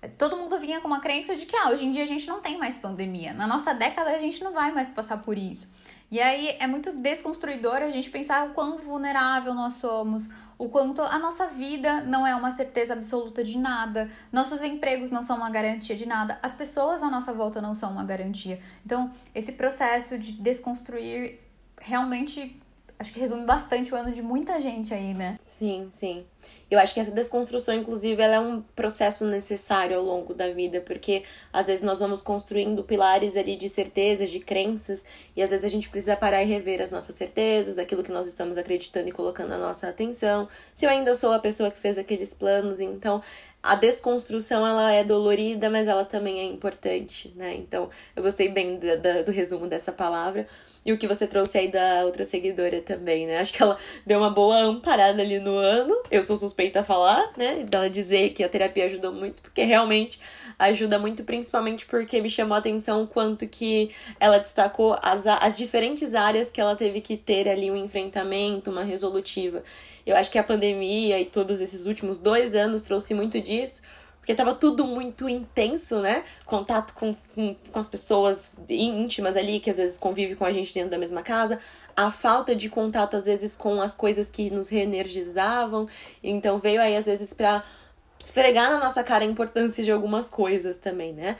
todo 0.10 0.38
mundo 0.38 0.60
vinha 0.60 0.82
com 0.82 0.88
uma 0.88 1.00
crença 1.00 1.36
de 1.36 1.46
que 1.46 1.56
ah, 1.56 1.70
hoje 1.70 1.86
em 1.86 1.92
dia 1.92 2.04
a 2.04 2.08
gente 2.08 2.28
não 2.28 2.42
tem 2.42 2.58
mais 2.58 2.78
pandemia. 2.78 3.34
Na 3.34 3.48
nossa 3.48 3.74
década 3.74 4.12
a 4.12 4.20
gente 4.20 4.44
não 4.44 4.54
vai 4.54 4.72
mais 4.72 4.90
passar 4.90 5.18
por 5.18 5.38
isso. 5.38 5.74
E 6.12 6.20
aí 6.20 6.56
é 6.60 6.68
muito 6.68 6.94
desconstruidor 6.94 7.78
a 7.78 7.90
gente 7.90 8.10
pensar 8.10 8.48
o 8.48 8.54
quão 8.54 8.78
vulnerável 8.78 9.54
nós 9.54 9.76
somos, 9.76 10.30
o 10.58 10.70
quanto 10.70 11.02
a 11.02 11.18
nossa 11.18 11.48
vida 11.48 12.02
não 12.02 12.26
é 12.26 12.36
uma 12.36 12.52
certeza 12.52 12.94
absoluta 12.94 13.44
de 13.44 13.58
nada, 13.58 14.10
nossos 14.32 14.62
empregos 14.62 15.10
não 15.10 15.24
são 15.24 15.38
uma 15.38 15.50
garantia 15.50 15.96
de 15.96 16.06
nada, 16.06 16.38
as 16.44 16.54
pessoas 16.54 17.02
à 17.02 17.10
nossa 17.10 17.34
volta 17.34 17.62
não 17.62 17.74
são 17.74 17.92
uma 17.92 18.04
garantia. 18.04 18.60
Então, 18.86 19.12
esse 19.34 19.54
processo 19.54 20.18
de 20.18 20.34
desconstruir 20.34 21.40
realmente 21.82 22.62
acho 23.00 23.12
que 23.12 23.20
resume 23.20 23.46
bastante 23.46 23.94
o 23.94 23.98
ano 23.98 24.12
de 24.12 24.22
muita 24.22 24.62
gente 24.62 24.94
aí, 24.94 25.14
né? 25.14 25.38
Sim, 25.46 25.90
sim. 25.92 26.26
Eu 26.70 26.80
acho 26.80 26.94
que 26.94 27.00
essa 27.00 27.12
desconstrução, 27.12 27.76
inclusive, 27.76 28.22
ela 28.22 28.36
é 28.36 28.40
um 28.40 28.62
processo 28.76 29.26
necessário 29.26 29.98
ao 29.98 30.04
longo 30.04 30.34
da 30.34 30.50
vida, 30.50 30.82
porque 30.82 31.24
às 31.52 31.68
vezes 31.68 31.84
nós 31.84 32.00
vamos 32.00 32.22
construindo 32.22 32.84
pilares 32.84 33.38
ali 33.38 33.56
de 33.56 33.70
certezas, 33.70 34.30
de 34.30 34.40
crenças, 34.40 35.06
e 35.36 35.42
às 35.42 35.50
vezes 35.50 35.66
a 35.66 35.70
gente 35.70 35.90
precisa 35.90 36.16
parar 36.16 36.42
e 36.44 36.46
rever 36.46 36.82
as 36.82 36.90
nossas 36.92 37.16
certezas, 37.16 37.78
aquilo 37.78 38.04
que 38.04 38.12
nós 38.12 38.28
estamos 38.28 38.58
acreditando 38.58 39.10
e 39.10 39.12
colocando 39.12 39.54
a 39.54 39.58
nossa 39.58 39.88
atenção. 39.88 40.48
Se 40.74 40.86
eu 40.86 40.90
ainda 40.90 41.14
sou 41.16 41.34
a 41.34 41.40
pessoa 41.40 41.70
que 41.70 41.80
fez 41.80 41.98
aqueles 41.98 42.34
planos, 42.34 42.80
então 42.80 43.22
a 43.64 43.76
desconstrução 43.76 44.68
ela 44.68 44.92
é 44.92 45.06
dolorida, 45.06 45.70
mas 45.70 45.88
ela 45.88 46.04
também 46.04 46.40
é 46.40 46.44
importante, 46.44 47.32
né? 47.34 47.56
Então, 47.56 47.90
eu 48.14 48.22
gostei 48.22 48.50
bem 48.50 48.78
do, 48.78 48.98
do, 48.98 49.24
do 49.26 49.32
resumo 49.32 49.68
dessa 49.68 49.90
palavra. 49.90 50.46
E 50.86 50.92
o 50.92 50.98
que 50.98 51.08
você 51.08 51.26
trouxe 51.26 51.58
aí 51.58 51.72
da 51.72 52.04
outra 52.04 52.26
seguidora 52.26 52.82
também, 52.82 53.26
né? 53.26 53.38
Acho 53.40 53.54
que 53.54 53.64
ela 53.64 53.78
deu 54.06 54.20
uma 54.20 54.30
boa 54.30 54.58
amparada 54.58 55.22
ali 55.22 55.40
no 55.40 55.56
ano. 55.56 55.96
Eu 56.12 56.22
sou 56.24 56.36
suspeita 56.36 56.63
a 56.80 56.84
falar, 56.84 57.32
né? 57.36 57.66
Dela 57.70 57.90
dizer 57.90 58.30
que 58.32 58.44
a 58.44 58.50
terapia 58.50 58.86
ajudou 58.86 59.12
muito, 59.12 59.42
porque 59.42 59.64
realmente 59.64 60.20
ajuda 60.58 61.00
muito, 61.00 61.24
principalmente 61.24 61.86
porque 61.86 62.22
me 62.22 62.30
chamou 62.30 62.56
a 62.56 62.60
atenção 62.60 63.04
o 63.04 63.08
quanto 63.08 63.48
que 63.48 63.92
ela 64.20 64.38
destacou 64.38 64.98
as, 65.02 65.26
as 65.26 65.58
diferentes 65.58 66.14
áreas 66.14 66.52
que 66.52 66.62
ela 66.62 66.76
teve 66.76 67.02
que 67.02 67.18
ter 67.18 67.48
ali 67.50 67.70
um 67.70 67.78
enfrentamento, 67.78 68.72
uma 68.72 68.84
resolutiva. 68.84 69.64
Eu 70.06 70.16
acho 70.16 70.32
que 70.32 70.38
a 70.38 70.44
pandemia 70.44 71.20
e 71.20 71.26
todos 71.26 71.62
esses 71.62 71.86
últimos 71.86 72.18
dois 72.18 72.54
anos 72.54 72.82
trouxe 72.82 73.14
muito 73.14 73.40
disso, 73.40 73.82
porque 74.20 74.36
tava 74.36 74.54
tudo 74.54 74.86
muito 74.86 75.28
intenso, 75.28 76.02
né? 76.02 76.24
Contato 76.46 76.94
com, 76.94 77.14
com, 77.36 77.56
com 77.72 77.80
as 77.80 77.90
pessoas 77.90 78.58
íntimas 78.70 79.36
ali, 79.36 79.60
que 79.60 79.70
às 79.70 79.76
vezes 79.76 79.98
convivem 79.98 80.34
com 80.34 80.46
a 80.46 80.52
gente 80.52 80.74
dentro 80.74 80.92
da 80.92 80.98
mesma 80.98 81.22
casa, 81.22 81.60
a 81.96 82.12
falta 82.12 82.56
de 82.56 82.70
contato 82.70 83.16
às 83.16 83.26
vezes 83.26 83.56
com 83.56 83.82
as 83.82 83.94
coisas 83.96 84.30
que 84.32 84.50
nos 84.50 84.68
reenergizavam. 84.68 85.88
Então 86.24 86.60
veio 86.60 86.82
aí 86.82 86.96
às 86.96 87.06
vezes 87.06 87.34
para 87.34 87.64
esfregar 88.20 88.70
na 88.70 88.80
nossa 88.80 89.04
cara 89.04 89.24
a 89.24 89.28
importância 89.28 89.84
de 89.84 89.92
algumas 89.92 90.30
coisas 90.30 90.78
também, 90.78 91.14
né? 91.14 91.38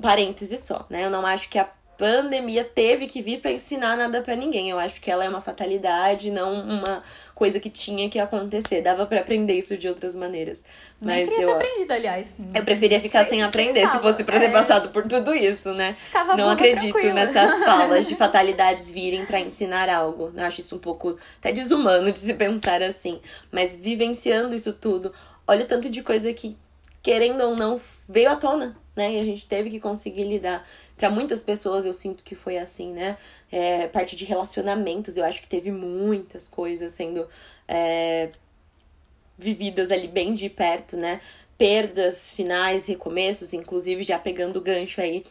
Parênteses 0.00 0.60
só, 0.60 0.86
né? 0.88 1.04
Eu 1.04 1.10
não 1.10 1.26
acho 1.26 1.48
que 1.48 1.58
a 1.58 1.68
pandemia 1.96 2.64
teve 2.64 3.08
que 3.08 3.20
vir 3.20 3.40
para 3.40 3.50
ensinar 3.50 3.96
nada 3.96 4.22
para 4.22 4.36
ninguém. 4.36 4.70
Eu 4.70 4.78
acho 4.78 5.00
que 5.00 5.10
ela 5.10 5.24
é 5.24 5.28
uma 5.28 5.40
fatalidade, 5.40 6.30
não 6.30 6.52
uma 6.54 7.02
coisa 7.38 7.60
que 7.60 7.70
tinha 7.70 8.10
que 8.10 8.18
acontecer. 8.18 8.82
Dava 8.82 9.06
para 9.06 9.20
aprender 9.20 9.54
isso 9.54 9.78
de 9.78 9.88
outras 9.88 10.16
maneiras. 10.16 10.64
Mas 11.00 11.18
Nem 11.18 11.28
queria 11.28 11.42
eu, 11.44 11.46
ter 11.46 11.54
aprendido, 11.54 11.92
aliás. 11.92 12.34
Eu 12.52 12.64
preferia 12.64 13.00
ficar 13.00 13.24
sem 13.24 13.42
aprender 13.44 13.88
se 13.88 13.98
fosse 14.00 14.24
pra 14.24 14.40
ter 14.40 14.46
é. 14.46 14.50
passado 14.50 14.88
por 14.88 15.06
tudo 15.06 15.32
isso, 15.32 15.72
né? 15.72 15.94
Ficava 15.94 16.36
não 16.36 16.50
acredito 16.50 16.92
tranquila. 16.92 17.14
nessas 17.14 17.62
falas 17.64 18.08
de 18.08 18.16
fatalidades 18.16 18.90
virem 18.90 19.24
para 19.24 19.38
ensinar 19.38 19.88
algo. 19.88 20.32
Eu 20.36 20.44
acho 20.44 20.60
isso 20.60 20.74
um 20.74 20.80
pouco 20.80 21.16
até 21.38 21.52
desumano 21.52 22.10
de 22.10 22.18
se 22.18 22.34
pensar 22.34 22.82
assim. 22.82 23.20
Mas 23.52 23.78
vivenciando 23.78 24.52
isso 24.52 24.72
tudo, 24.72 25.14
olha 25.46 25.64
o 25.64 25.68
tanto 25.68 25.88
de 25.88 26.02
coisa 26.02 26.32
que, 26.32 26.58
querendo 27.00 27.40
ou 27.42 27.54
não, 27.54 27.80
veio 28.08 28.30
à 28.30 28.36
tona, 28.36 28.76
né? 28.96 29.12
E 29.12 29.20
a 29.20 29.22
gente 29.22 29.46
teve 29.46 29.70
que 29.70 29.78
conseguir 29.78 30.24
lidar. 30.24 30.66
Para 30.98 31.08
muitas 31.08 31.44
pessoas 31.44 31.86
eu 31.86 31.94
sinto 31.94 32.24
que 32.24 32.34
foi 32.34 32.58
assim, 32.58 32.92
né? 32.92 33.16
É, 33.50 33.86
parte 33.86 34.16
de 34.16 34.24
relacionamentos, 34.24 35.16
eu 35.16 35.24
acho 35.24 35.40
que 35.40 35.48
teve 35.48 35.70
muitas 35.70 36.48
coisas 36.48 36.92
sendo 36.92 37.26
é, 37.68 38.30
vividas 39.38 39.92
ali 39.92 40.08
bem 40.08 40.34
de 40.34 40.50
perto, 40.50 40.96
né? 40.96 41.20
Perdas, 41.56 42.34
finais, 42.34 42.86
recomeços, 42.86 43.52
inclusive 43.52 44.02
já 44.02 44.18
pegando 44.18 44.58
o 44.58 44.60
gancho 44.60 45.00
aí 45.00 45.24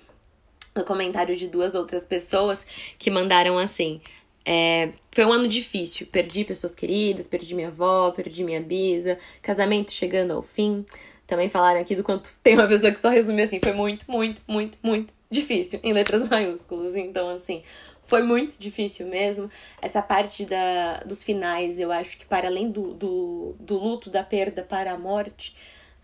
no 0.73 0.85
comentário 0.85 1.35
de 1.35 1.47
duas 1.49 1.75
outras 1.75 2.05
pessoas 2.05 2.65
que 2.97 3.11
mandaram 3.11 3.57
assim. 3.57 3.99
É, 4.45 4.91
foi 5.11 5.25
um 5.25 5.33
ano 5.33 5.49
difícil. 5.49 6.07
Perdi 6.07 6.45
pessoas 6.45 6.73
queridas, 6.73 7.27
perdi 7.27 7.53
minha 7.53 7.67
avó, 7.67 8.11
perdi 8.11 8.41
minha 8.45 8.61
bisa, 8.61 9.17
casamento 9.41 9.91
chegando 9.91 10.31
ao 10.31 10.41
fim. 10.41 10.85
Também 11.25 11.49
falaram 11.49 11.81
aqui 11.81 11.93
do 11.93 12.05
quanto 12.05 12.31
tem 12.41 12.55
uma 12.55 12.69
pessoa 12.69 12.93
que 12.93 13.01
só 13.01 13.09
resume 13.09 13.41
assim: 13.41 13.59
foi 13.59 13.73
muito, 13.73 14.09
muito, 14.09 14.41
muito, 14.47 14.77
muito 14.81 15.16
difícil, 15.29 15.79
em 15.83 15.93
letras 15.93 16.27
maiúsculas. 16.29 16.95
Então, 16.95 17.29
assim, 17.29 17.63
foi 18.03 18.23
muito 18.23 18.55
difícil 18.57 19.07
mesmo. 19.07 19.49
Essa 19.81 20.01
parte 20.01 20.45
da, 20.45 20.99
dos 21.05 21.23
finais, 21.23 21.79
eu 21.79 21.91
acho 21.91 22.17
que 22.17 22.25
para 22.25 22.47
além 22.47 22.71
do, 22.71 22.93
do, 22.93 23.55
do 23.59 23.77
luto, 23.77 24.09
da 24.09 24.23
perda 24.23 24.63
para 24.63 24.93
a 24.93 24.97
morte, 24.97 25.55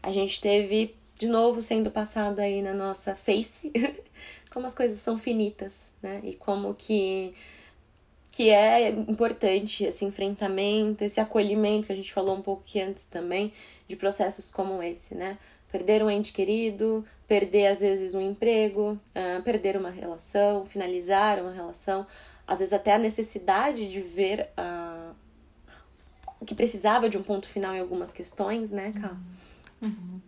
a 0.01 0.11
gente 0.11 0.41
teve 0.41 0.95
de 1.17 1.27
novo 1.27 1.61
sendo 1.61 1.91
passado 1.91 2.39
aí 2.39 2.61
na 2.61 2.73
nossa 2.73 3.15
face 3.15 3.71
como 4.53 4.67
as 4.67 4.75
coisas 4.75 4.99
são 4.99 5.17
finitas, 5.17 5.87
né? 6.01 6.21
E 6.23 6.33
como 6.33 6.73
que 6.75 7.33
que 8.31 8.49
é 8.49 8.89
importante 8.89 9.83
esse 9.83 10.03
enfrentamento, 10.05 11.03
esse 11.03 11.19
acolhimento 11.19 11.85
que 11.85 11.93
a 11.93 11.95
gente 11.95 12.11
falou 12.11 12.35
um 12.35 12.41
pouco 12.41 12.63
aqui 12.67 12.81
antes 12.81 13.05
também, 13.05 13.53
de 13.87 13.95
processos 13.95 14.49
como 14.49 14.81
esse, 14.81 15.13
né? 15.13 15.37
Perder 15.73 16.03
um 16.03 16.09
ente 16.09 16.31
querido, 16.31 17.03
perder 17.27 17.65
às 17.65 17.79
vezes 17.79 18.13
um 18.13 18.21
emprego, 18.21 18.91
uh, 18.91 19.41
perder 19.41 19.75
uma 19.75 19.89
relação, 19.89 20.67
finalizar 20.67 21.39
uma 21.39 21.51
relação, 21.51 22.05
às 22.47 22.59
vezes 22.59 22.73
até 22.73 22.93
a 22.93 22.99
necessidade 22.99 23.87
de 23.87 23.99
ver 23.99 24.51
uh, 24.55 25.15
que 26.45 26.53
precisava 26.53 27.09
de 27.09 27.17
um 27.17 27.23
ponto 27.23 27.49
final 27.49 27.73
em 27.73 27.79
algumas 27.79 28.13
questões, 28.13 28.69
né, 28.69 28.93
Ká? 29.01 29.17
Uhum. 29.81 29.89
uhum. 29.89 30.21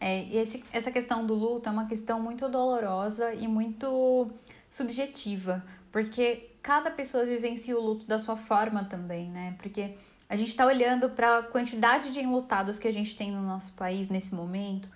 É, 0.00 0.24
e 0.24 0.36
esse, 0.36 0.64
essa 0.72 0.90
questão 0.90 1.24
do 1.24 1.34
luto 1.34 1.68
é 1.68 1.72
uma 1.72 1.86
questão 1.86 2.20
muito 2.20 2.48
dolorosa 2.48 3.32
e 3.34 3.46
muito 3.46 4.28
subjetiva, 4.68 5.64
porque 5.92 6.50
cada 6.60 6.90
pessoa 6.90 7.24
vivencia 7.24 7.78
o 7.78 7.80
luto 7.80 8.04
da 8.04 8.18
sua 8.18 8.36
forma 8.36 8.84
também, 8.84 9.30
né? 9.30 9.54
Porque 9.58 9.94
a 10.28 10.36
gente 10.36 10.48
está 10.48 10.66
olhando 10.66 11.10
para 11.10 11.38
a 11.38 11.42
quantidade 11.42 12.12
de 12.12 12.20
enlutados 12.20 12.78
que 12.78 12.86
a 12.86 12.92
gente 12.92 13.16
tem 13.16 13.32
no 13.32 13.42
nosso 13.42 13.72
país 13.72 14.08
nesse 14.08 14.34
momento. 14.34 14.88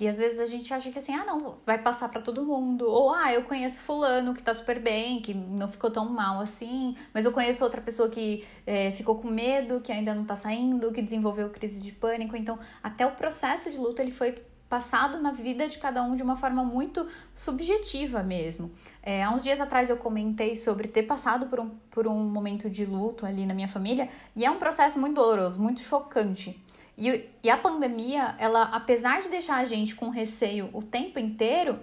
E 0.00 0.08
às 0.08 0.18
vezes 0.18 0.40
a 0.40 0.46
gente 0.46 0.72
acha 0.74 0.90
que 0.90 0.98
assim, 0.98 1.14
ah, 1.14 1.24
não, 1.24 1.58
vai 1.64 1.78
passar 1.78 2.08
para 2.08 2.20
todo 2.20 2.44
mundo. 2.44 2.88
Ou, 2.88 3.14
ah, 3.14 3.32
eu 3.32 3.44
conheço 3.44 3.80
fulano 3.82 4.34
que 4.34 4.42
tá 4.42 4.52
super 4.52 4.80
bem, 4.80 5.20
que 5.20 5.32
não 5.32 5.68
ficou 5.68 5.90
tão 5.90 6.08
mal 6.08 6.40
assim. 6.40 6.96
Mas 7.14 7.24
eu 7.24 7.30
conheço 7.30 7.62
outra 7.62 7.80
pessoa 7.80 8.08
que 8.08 8.44
é, 8.66 8.90
ficou 8.90 9.14
com 9.16 9.28
medo, 9.28 9.80
que 9.80 9.92
ainda 9.92 10.12
não 10.12 10.24
tá 10.24 10.34
saindo, 10.34 10.90
que 10.90 11.00
desenvolveu 11.00 11.50
crise 11.50 11.80
de 11.80 11.92
pânico. 11.92 12.36
Então, 12.36 12.58
até 12.82 13.06
o 13.06 13.12
processo 13.12 13.70
de 13.70 13.76
luta, 13.76 14.02
ele 14.02 14.10
foi 14.10 14.34
passado 14.72 15.20
na 15.20 15.32
vida 15.32 15.68
de 15.68 15.76
cada 15.76 16.02
um 16.02 16.16
de 16.16 16.22
uma 16.22 16.34
forma 16.34 16.64
muito 16.64 17.06
subjetiva 17.34 18.22
mesmo. 18.22 18.72
É, 19.02 19.22
há 19.22 19.30
uns 19.30 19.42
dias 19.42 19.60
atrás 19.60 19.90
eu 19.90 19.98
comentei 19.98 20.56
sobre 20.56 20.88
ter 20.88 21.02
passado 21.02 21.48
por 21.48 21.60
um, 21.60 21.68
por 21.90 22.06
um 22.06 22.24
momento 22.24 22.70
de 22.70 22.86
luto 22.86 23.26
ali 23.26 23.44
na 23.44 23.52
minha 23.52 23.68
família 23.68 24.08
e 24.34 24.46
é 24.46 24.50
um 24.50 24.58
processo 24.58 24.98
muito 24.98 25.16
doloroso, 25.16 25.60
muito 25.60 25.82
chocante. 25.82 26.58
E, 26.96 27.28
e 27.42 27.50
a 27.50 27.58
pandemia, 27.58 28.34
ela, 28.38 28.62
apesar 28.62 29.20
de 29.20 29.28
deixar 29.28 29.56
a 29.56 29.66
gente 29.66 29.94
com 29.94 30.08
receio 30.08 30.70
o 30.72 30.82
tempo 30.82 31.18
inteiro, 31.18 31.78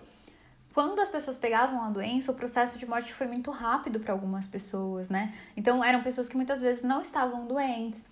quando 0.73 0.99
as 0.99 1.11
pessoas 1.11 1.37
pegavam 1.37 1.83
a 1.83 1.91
doença, 1.91 2.31
o 2.31 2.35
processo 2.35 2.79
de 2.79 2.87
morte 2.87 3.13
foi 3.13 3.27
muito 3.27 3.51
rápido 3.51 3.99
para 3.99 4.13
algumas 4.13 4.47
pessoas, 4.47 5.09
né? 5.09 5.31
Então 5.55 5.83
eram 5.83 6.01
pessoas 6.01 6.27
que 6.27 6.35
muitas 6.35 6.59
vezes 6.59 6.81
não 6.81 7.03
estavam 7.03 7.45
doentes, 7.45 8.03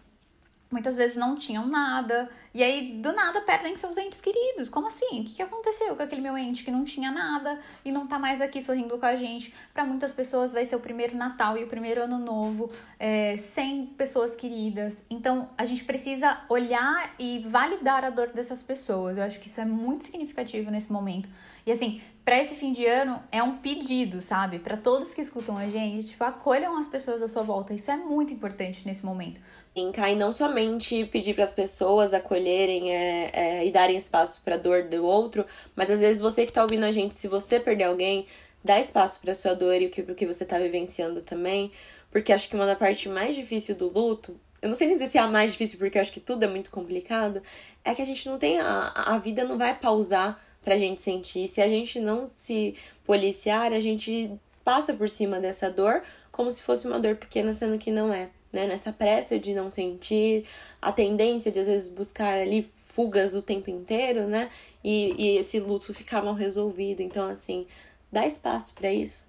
muitas 0.69 0.97
vezes 0.97 1.15
não 1.15 1.35
tinham 1.35 1.65
nada, 1.65 2.29
e 2.53 2.61
aí 2.63 2.99
do 3.01 3.13
nada 3.13 3.41
perdem 3.41 3.75
seus 3.77 3.97
entes 3.97 4.19
queridos. 4.19 4.67
Como 4.67 4.87
assim? 4.87 5.21
O 5.21 5.23
que, 5.23 5.41
aconteceu 5.41 5.95
com 5.95 6.03
aquele 6.03 6.21
meu 6.21 6.37
ente 6.37 6.63
que 6.63 6.71
não 6.71 6.83
tinha 6.83 7.11
nada 7.11 7.59
e 7.85 7.91
não 7.91 8.07
tá 8.07 8.17
mais 8.17 8.41
aqui 8.41 8.61
sorrindo 8.61 8.97
com 8.97 9.05
a 9.05 9.15
gente? 9.15 9.53
Para 9.73 9.85
muitas 9.85 10.11
pessoas 10.11 10.51
vai 10.51 10.65
ser 10.65 10.75
o 10.75 10.79
primeiro 10.79 11.15
Natal 11.15 11.57
e 11.57 11.63
o 11.63 11.67
primeiro 11.67 12.01
Ano 12.01 12.17
Novo 12.17 12.71
é, 12.99 13.37
sem 13.37 13.85
pessoas 13.85 14.35
queridas. 14.35 15.03
Então 15.09 15.49
a 15.57 15.65
gente 15.65 15.83
precisa 15.85 16.39
olhar 16.49 17.13
e 17.19 17.45
validar 17.47 18.03
a 18.03 18.09
dor 18.09 18.29
dessas 18.29 18.63
pessoas. 18.63 19.17
Eu 19.17 19.23
acho 19.23 19.39
que 19.39 19.47
isso 19.47 19.61
é 19.61 19.65
muito 19.65 20.05
significativo 20.05 20.71
nesse 20.71 20.91
momento. 20.91 21.29
E 21.65 21.71
assim, 21.71 22.01
para 22.27 22.41
esse 22.41 22.55
fim 22.55 22.73
de 22.73 22.85
ano 22.85 23.23
é 23.31 23.41
um 23.41 23.57
pedido, 23.57 24.19
sabe? 24.19 24.59
Para 24.59 24.75
todos 24.75 25.13
que 25.13 25.21
escutam 25.21 25.57
a 25.57 25.69
gente, 25.69 26.07
tipo, 26.07 26.23
acolham 26.25 26.77
as 26.77 26.87
pessoas 26.87 27.21
à 27.21 27.27
sua 27.29 27.43
volta. 27.43 27.73
Isso 27.73 27.89
é 27.89 27.95
muito 27.95 28.33
importante 28.33 28.85
nesse 28.85 29.05
momento. 29.05 29.39
E 29.77 30.15
não 30.15 30.31
somente 30.31 31.05
pedir 31.05 31.35
para 31.35 31.43
as 31.43 31.51
pessoas 31.51 32.11
acolherem 32.11 32.91
é, 32.91 33.29
é, 33.31 33.65
e 33.67 33.71
darem 33.71 33.95
espaço 33.95 34.41
para 34.43 34.55
a 34.55 34.57
dor 34.57 34.83
do 34.83 35.05
outro, 35.05 35.45
mas 35.75 35.91
às 35.91 35.99
vezes 35.99 36.19
você 36.19 36.45
que 36.45 36.51
está 36.51 36.63
ouvindo 36.63 36.83
a 36.83 36.91
gente, 36.91 37.13
se 37.13 37.27
você 37.27 37.59
perder 37.59 37.83
alguém, 37.83 38.25
dá 38.63 38.79
espaço 38.79 39.19
para 39.21 39.35
sua 39.35 39.53
dor 39.53 39.79
e 39.79 39.85
o 39.85 39.89
que, 39.91 40.25
você 40.25 40.43
está 40.43 40.57
vivenciando 40.57 41.21
também, 41.21 41.71
porque 42.09 42.33
acho 42.33 42.49
que 42.49 42.55
uma 42.55 42.65
da 42.65 42.75
parte 42.75 43.07
mais 43.07 43.35
difícil 43.35 43.75
do 43.75 43.87
luto, 43.87 44.39
eu 44.63 44.69
não 44.69 44.75
sei 44.75 44.87
nem 44.87 44.95
dizer 44.95 45.11
se 45.11 45.19
é 45.19 45.21
a 45.21 45.27
mais 45.27 45.51
difícil, 45.51 45.77
porque 45.77 45.99
eu 45.99 46.01
acho 46.01 46.11
que 46.11 46.19
tudo 46.19 46.43
é 46.43 46.47
muito 46.47 46.71
complicado, 46.71 47.43
é 47.85 47.93
que 47.93 48.01
a 48.01 48.05
gente 48.05 48.27
não 48.27 48.39
tem, 48.39 48.59
a, 48.59 48.91
a 48.95 49.17
vida 49.19 49.43
não 49.43 49.59
vai 49.59 49.77
pausar 49.77 50.43
pra 50.63 50.75
gente 50.75 51.01
sentir. 51.01 51.47
Se 51.47 51.61
a 51.61 51.67
gente 51.69 51.99
não 51.99 52.27
se 52.27 52.75
policiar, 53.05 53.71
a 53.71 53.79
gente 53.79 54.31
passa 54.65 54.91
por 54.91 55.07
cima 55.07 55.39
dessa 55.39 55.69
dor 55.69 56.01
como 56.31 56.49
se 56.49 56.63
fosse 56.63 56.87
uma 56.87 56.99
dor 56.99 57.15
pequena, 57.15 57.53
sendo 57.53 57.77
que 57.77 57.91
não 57.91 58.11
é 58.11 58.29
né? 58.57 58.65
Nessa 58.65 58.91
pressa 58.91 59.37
de 59.37 59.53
não 59.53 59.69
sentir, 59.69 60.45
a 60.81 60.91
tendência 60.91 61.51
de 61.51 61.59
às 61.59 61.67
vezes 61.67 61.87
buscar 61.87 62.33
ali 62.33 62.67
fugas 62.87 63.35
o 63.35 63.41
tempo 63.41 63.69
inteiro, 63.69 64.27
né? 64.27 64.49
E, 64.83 65.13
e 65.17 65.37
esse 65.37 65.59
luto 65.59 65.93
ficar 65.93 66.23
mal 66.23 66.33
resolvido. 66.33 67.01
Então, 67.01 67.29
assim, 67.29 67.67
dá 68.11 68.25
espaço 68.25 68.73
para 68.73 68.91
isso, 68.91 69.27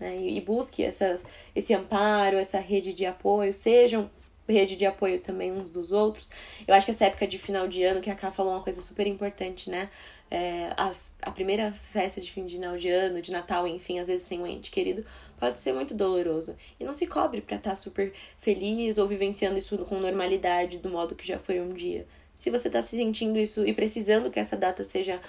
né? 0.00 0.16
E, 0.16 0.38
e 0.38 0.40
busque 0.40 0.82
essas, 0.82 1.24
esse 1.54 1.74
amparo, 1.74 2.38
essa 2.38 2.58
rede 2.58 2.94
de 2.94 3.04
apoio, 3.04 3.52
sejam 3.52 4.10
rede 4.48 4.74
de 4.74 4.86
apoio 4.86 5.20
também 5.20 5.52
uns 5.52 5.70
dos 5.70 5.92
outros. 5.92 6.28
Eu 6.66 6.74
acho 6.74 6.86
que 6.86 6.92
essa 6.92 7.04
época 7.04 7.26
de 7.26 7.38
final 7.38 7.68
de 7.68 7.84
ano, 7.84 8.00
que 8.00 8.10
a 8.10 8.14
Ká 8.14 8.32
falou 8.32 8.52
uma 8.52 8.62
coisa 8.62 8.80
super 8.82 9.06
importante, 9.06 9.70
né? 9.70 9.88
É, 10.30 10.72
as, 10.76 11.12
a 11.20 11.30
primeira 11.30 11.72
festa 11.72 12.20
de 12.20 12.30
fim 12.30 12.46
de 12.46 12.54
final 12.54 12.76
de 12.76 12.88
ano, 12.88 13.20
de 13.20 13.32
Natal, 13.32 13.66
enfim, 13.66 13.98
às 13.98 14.06
vezes 14.06 14.26
sem 14.26 14.40
um 14.40 14.46
ente 14.46 14.70
querido, 14.70 15.04
pode 15.38 15.58
ser 15.58 15.72
muito 15.72 15.92
doloroso. 15.92 16.56
E 16.78 16.84
não 16.84 16.92
se 16.92 17.06
cobre 17.06 17.40
para 17.40 17.56
estar 17.56 17.70
tá 17.70 17.76
super 17.76 18.12
feliz 18.38 18.96
ou 18.98 19.08
vivenciando 19.08 19.58
isso 19.58 19.76
com 19.78 19.98
normalidade, 19.98 20.78
do 20.78 20.88
modo 20.88 21.16
que 21.16 21.26
já 21.26 21.38
foi 21.38 21.60
um 21.60 21.72
dia. 21.72 22.06
Se 22.36 22.50
você 22.50 22.70
tá 22.70 22.80
se 22.82 22.96
sentindo 22.96 23.38
isso 23.38 23.66
e 23.66 23.72
precisando 23.72 24.30
que 24.30 24.38
essa 24.38 24.56
data 24.56 24.84
seja 24.84 25.20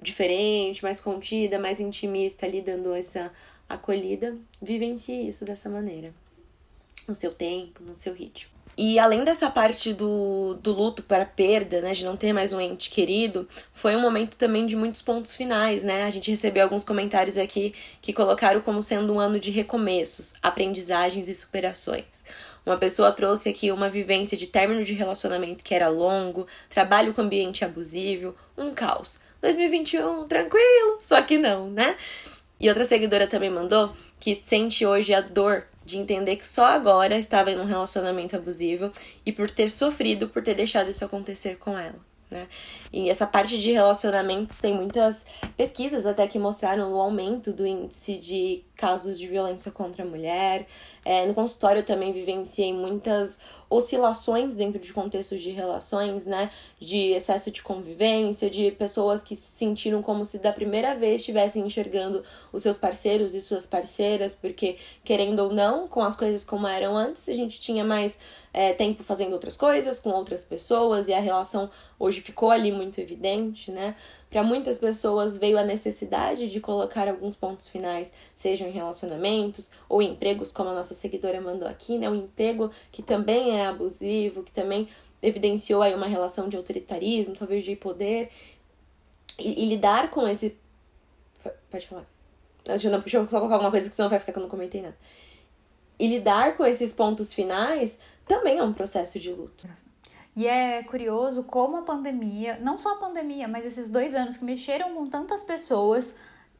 diferente, 0.00 0.82
mais 0.82 1.00
contida, 1.00 1.58
mais 1.58 1.80
intimista, 1.80 2.44
ali 2.44 2.60
dando 2.60 2.92
essa 2.94 3.32
acolhida, 3.68 4.36
vivencie 4.60 5.28
isso 5.28 5.44
dessa 5.44 5.68
maneira 5.68 6.12
no 7.06 7.14
seu 7.14 7.32
tempo, 7.32 7.82
no 7.82 7.94
seu 7.94 8.14
ritmo. 8.14 8.53
E 8.76 8.98
além 8.98 9.22
dessa 9.22 9.48
parte 9.48 9.92
do, 9.92 10.54
do 10.60 10.72
luto 10.72 11.02
para 11.02 11.24
perda, 11.24 11.80
né, 11.80 11.92
de 11.92 12.04
não 12.04 12.16
ter 12.16 12.32
mais 12.32 12.52
um 12.52 12.60
ente 12.60 12.90
querido, 12.90 13.48
foi 13.72 13.94
um 13.94 14.00
momento 14.00 14.36
também 14.36 14.66
de 14.66 14.74
muitos 14.74 15.00
pontos 15.00 15.36
finais, 15.36 15.84
né? 15.84 16.02
A 16.02 16.10
gente 16.10 16.30
recebeu 16.30 16.64
alguns 16.64 16.82
comentários 16.82 17.38
aqui 17.38 17.72
que 18.02 18.12
colocaram 18.12 18.60
como 18.60 18.82
sendo 18.82 19.14
um 19.14 19.20
ano 19.20 19.38
de 19.38 19.50
recomeços, 19.50 20.34
aprendizagens 20.42 21.28
e 21.28 21.34
superações. 21.34 22.24
Uma 22.66 22.76
pessoa 22.76 23.12
trouxe 23.12 23.48
aqui 23.48 23.70
uma 23.70 23.88
vivência 23.88 24.36
de 24.36 24.48
término 24.48 24.82
de 24.82 24.92
relacionamento 24.92 25.62
que 25.62 25.74
era 25.74 25.88
longo, 25.88 26.46
trabalho 26.68 27.14
com 27.14 27.22
ambiente 27.22 27.64
abusivo, 27.64 28.34
um 28.58 28.72
caos. 28.72 29.20
2021, 29.40 30.26
tranquilo, 30.26 30.98
só 31.00 31.20
que 31.22 31.36
não, 31.36 31.68
né? 31.68 31.96
E 32.58 32.68
outra 32.68 32.84
seguidora 32.84 33.26
também 33.26 33.50
mandou 33.50 33.92
que 34.18 34.40
sente 34.42 34.86
hoje 34.86 35.12
a 35.12 35.20
dor 35.20 35.66
de 35.84 35.98
entender 35.98 36.36
que 36.36 36.46
só 36.46 36.64
agora 36.66 37.16
estava 37.18 37.50
em 37.50 37.58
um 37.58 37.64
relacionamento 37.64 38.36
abusivo 38.36 38.90
e 39.24 39.32
por 39.32 39.50
ter 39.50 39.68
sofrido 39.68 40.28
por 40.28 40.42
ter 40.42 40.54
deixado 40.54 40.90
isso 40.90 41.04
acontecer 41.04 41.58
com 41.58 41.78
ela. 41.78 41.98
Né? 42.30 42.48
E 42.92 43.10
essa 43.10 43.26
parte 43.26 43.58
de 43.58 43.70
relacionamentos 43.70 44.58
tem 44.58 44.74
muitas 44.74 45.24
pesquisas 45.56 46.06
até 46.06 46.26
que 46.26 46.38
mostraram 46.38 46.92
o 46.92 47.00
aumento 47.00 47.52
do 47.52 47.66
índice 47.66 48.16
de 48.16 48.64
casos 48.76 49.18
de 49.18 49.26
violência 49.26 49.70
contra 49.70 50.02
a 50.02 50.06
mulher. 50.06 50.66
É, 51.04 51.26
no 51.26 51.34
consultório 51.34 51.80
eu 51.80 51.84
também 51.84 52.12
vivenciei 52.12 52.72
muitas 52.72 53.38
oscilações 53.68 54.54
dentro 54.54 54.80
de 54.80 54.92
contextos 54.92 55.40
de 55.40 55.50
relações, 55.50 56.24
né? 56.26 56.50
De 56.80 57.12
excesso 57.12 57.50
de 57.50 57.62
convivência, 57.62 58.48
de 58.48 58.70
pessoas 58.72 59.22
que 59.22 59.34
se 59.34 59.56
sentiram 59.56 60.02
como 60.02 60.24
se 60.24 60.38
da 60.38 60.52
primeira 60.52 60.94
vez 60.94 61.20
estivessem 61.20 61.64
enxergando 61.64 62.22
os 62.52 62.62
seus 62.62 62.76
parceiros 62.76 63.34
e 63.34 63.40
suas 63.40 63.66
parceiras, 63.66 64.34
porque, 64.34 64.76
querendo 65.04 65.40
ou 65.40 65.52
não, 65.52 65.88
com 65.88 66.02
as 66.02 66.16
coisas 66.16 66.44
como 66.44 66.66
eram 66.66 66.96
antes, 66.96 67.28
a 67.28 67.32
gente 67.32 67.60
tinha 67.60 67.84
mais 67.84 68.18
é, 68.52 68.72
tempo 68.72 69.02
fazendo 69.02 69.32
outras 69.32 69.56
coisas 69.56 69.98
com 69.98 70.10
outras 70.10 70.44
pessoas 70.44 71.08
e 71.08 71.12
a 71.12 71.20
relação 71.20 71.68
hoje 71.98 72.20
ficou 72.20 72.50
ali 72.50 72.70
muito 72.70 73.00
evidente, 73.00 73.70
né? 73.70 73.96
Para 74.34 74.42
muitas 74.42 74.78
pessoas 74.78 75.36
veio 75.36 75.56
a 75.56 75.62
necessidade 75.62 76.50
de 76.50 76.58
colocar 76.58 77.08
alguns 77.08 77.36
pontos 77.36 77.68
finais, 77.68 78.12
sejam 78.34 78.66
em 78.66 78.72
relacionamentos 78.72 79.70
ou 79.88 80.02
empregos, 80.02 80.50
como 80.50 80.70
a 80.70 80.74
nossa 80.74 80.92
seguidora 80.92 81.40
mandou 81.40 81.68
aqui, 81.68 81.98
né? 81.98 82.10
Um 82.10 82.16
emprego 82.16 82.68
que 82.90 83.00
também 83.00 83.60
é 83.60 83.66
abusivo, 83.66 84.42
que 84.42 84.50
também 84.50 84.88
evidenciou 85.22 85.82
aí 85.82 85.94
uma 85.94 86.08
relação 86.08 86.48
de 86.48 86.56
autoritarismo, 86.56 87.32
talvez 87.32 87.62
de 87.62 87.76
poder. 87.76 88.28
E, 89.38 89.62
e 89.62 89.68
lidar 89.68 90.10
com 90.10 90.26
esse. 90.26 90.58
Pode 91.70 91.86
falar. 91.86 92.04
Deixa 92.64 92.88
eu, 92.88 92.90
não, 92.90 92.98
deixa 92.98 93.18
eu 93.18 93.28
só 93.28 93.38
colocar 93.38 93.54
alguma 93.54 93.70
coisa 93.70 93.88
que 93.88 93.94
senão 93.94 94.10
vai 94.10 94.18
ficar 94.18 94.32
que 94.32 94.38
eu 94.40 94.42
não 94.42 94.50
comentei 94.50 94.82
nada. 94.82 94.96
E 95.96 96.08
lidar 96.08 96.56
com 96.56 96.66
esses 96.66 96.92
pontos 96.92 97.32
finais 97.32 98.00
também 98.26 98.58
é 98.58 98.64
um 98.64 98.72
processo 98.72 99.16
de 99.16 99.30
luto. 99.30 99.68
E 100.36 100.46
é 100.46 100.82
curioso 100.82 101.44
como 101.44 101.76
a 101.76 101.82
pandemia, 101.82 102.58
não 102.60 102.76
só 102.76 102.94
a 102.94 102.96
pandemia, 102.96 103.46
mas 103.46 103.64
esses 103.64 103.88
dois 103.88 104.14
anos 104.14 104.36
que 104.36 104.44
mexeram 104.44 104.94
com 104.94 105.06
tantas 105.06 105.44
pessoas, 105.44 106.14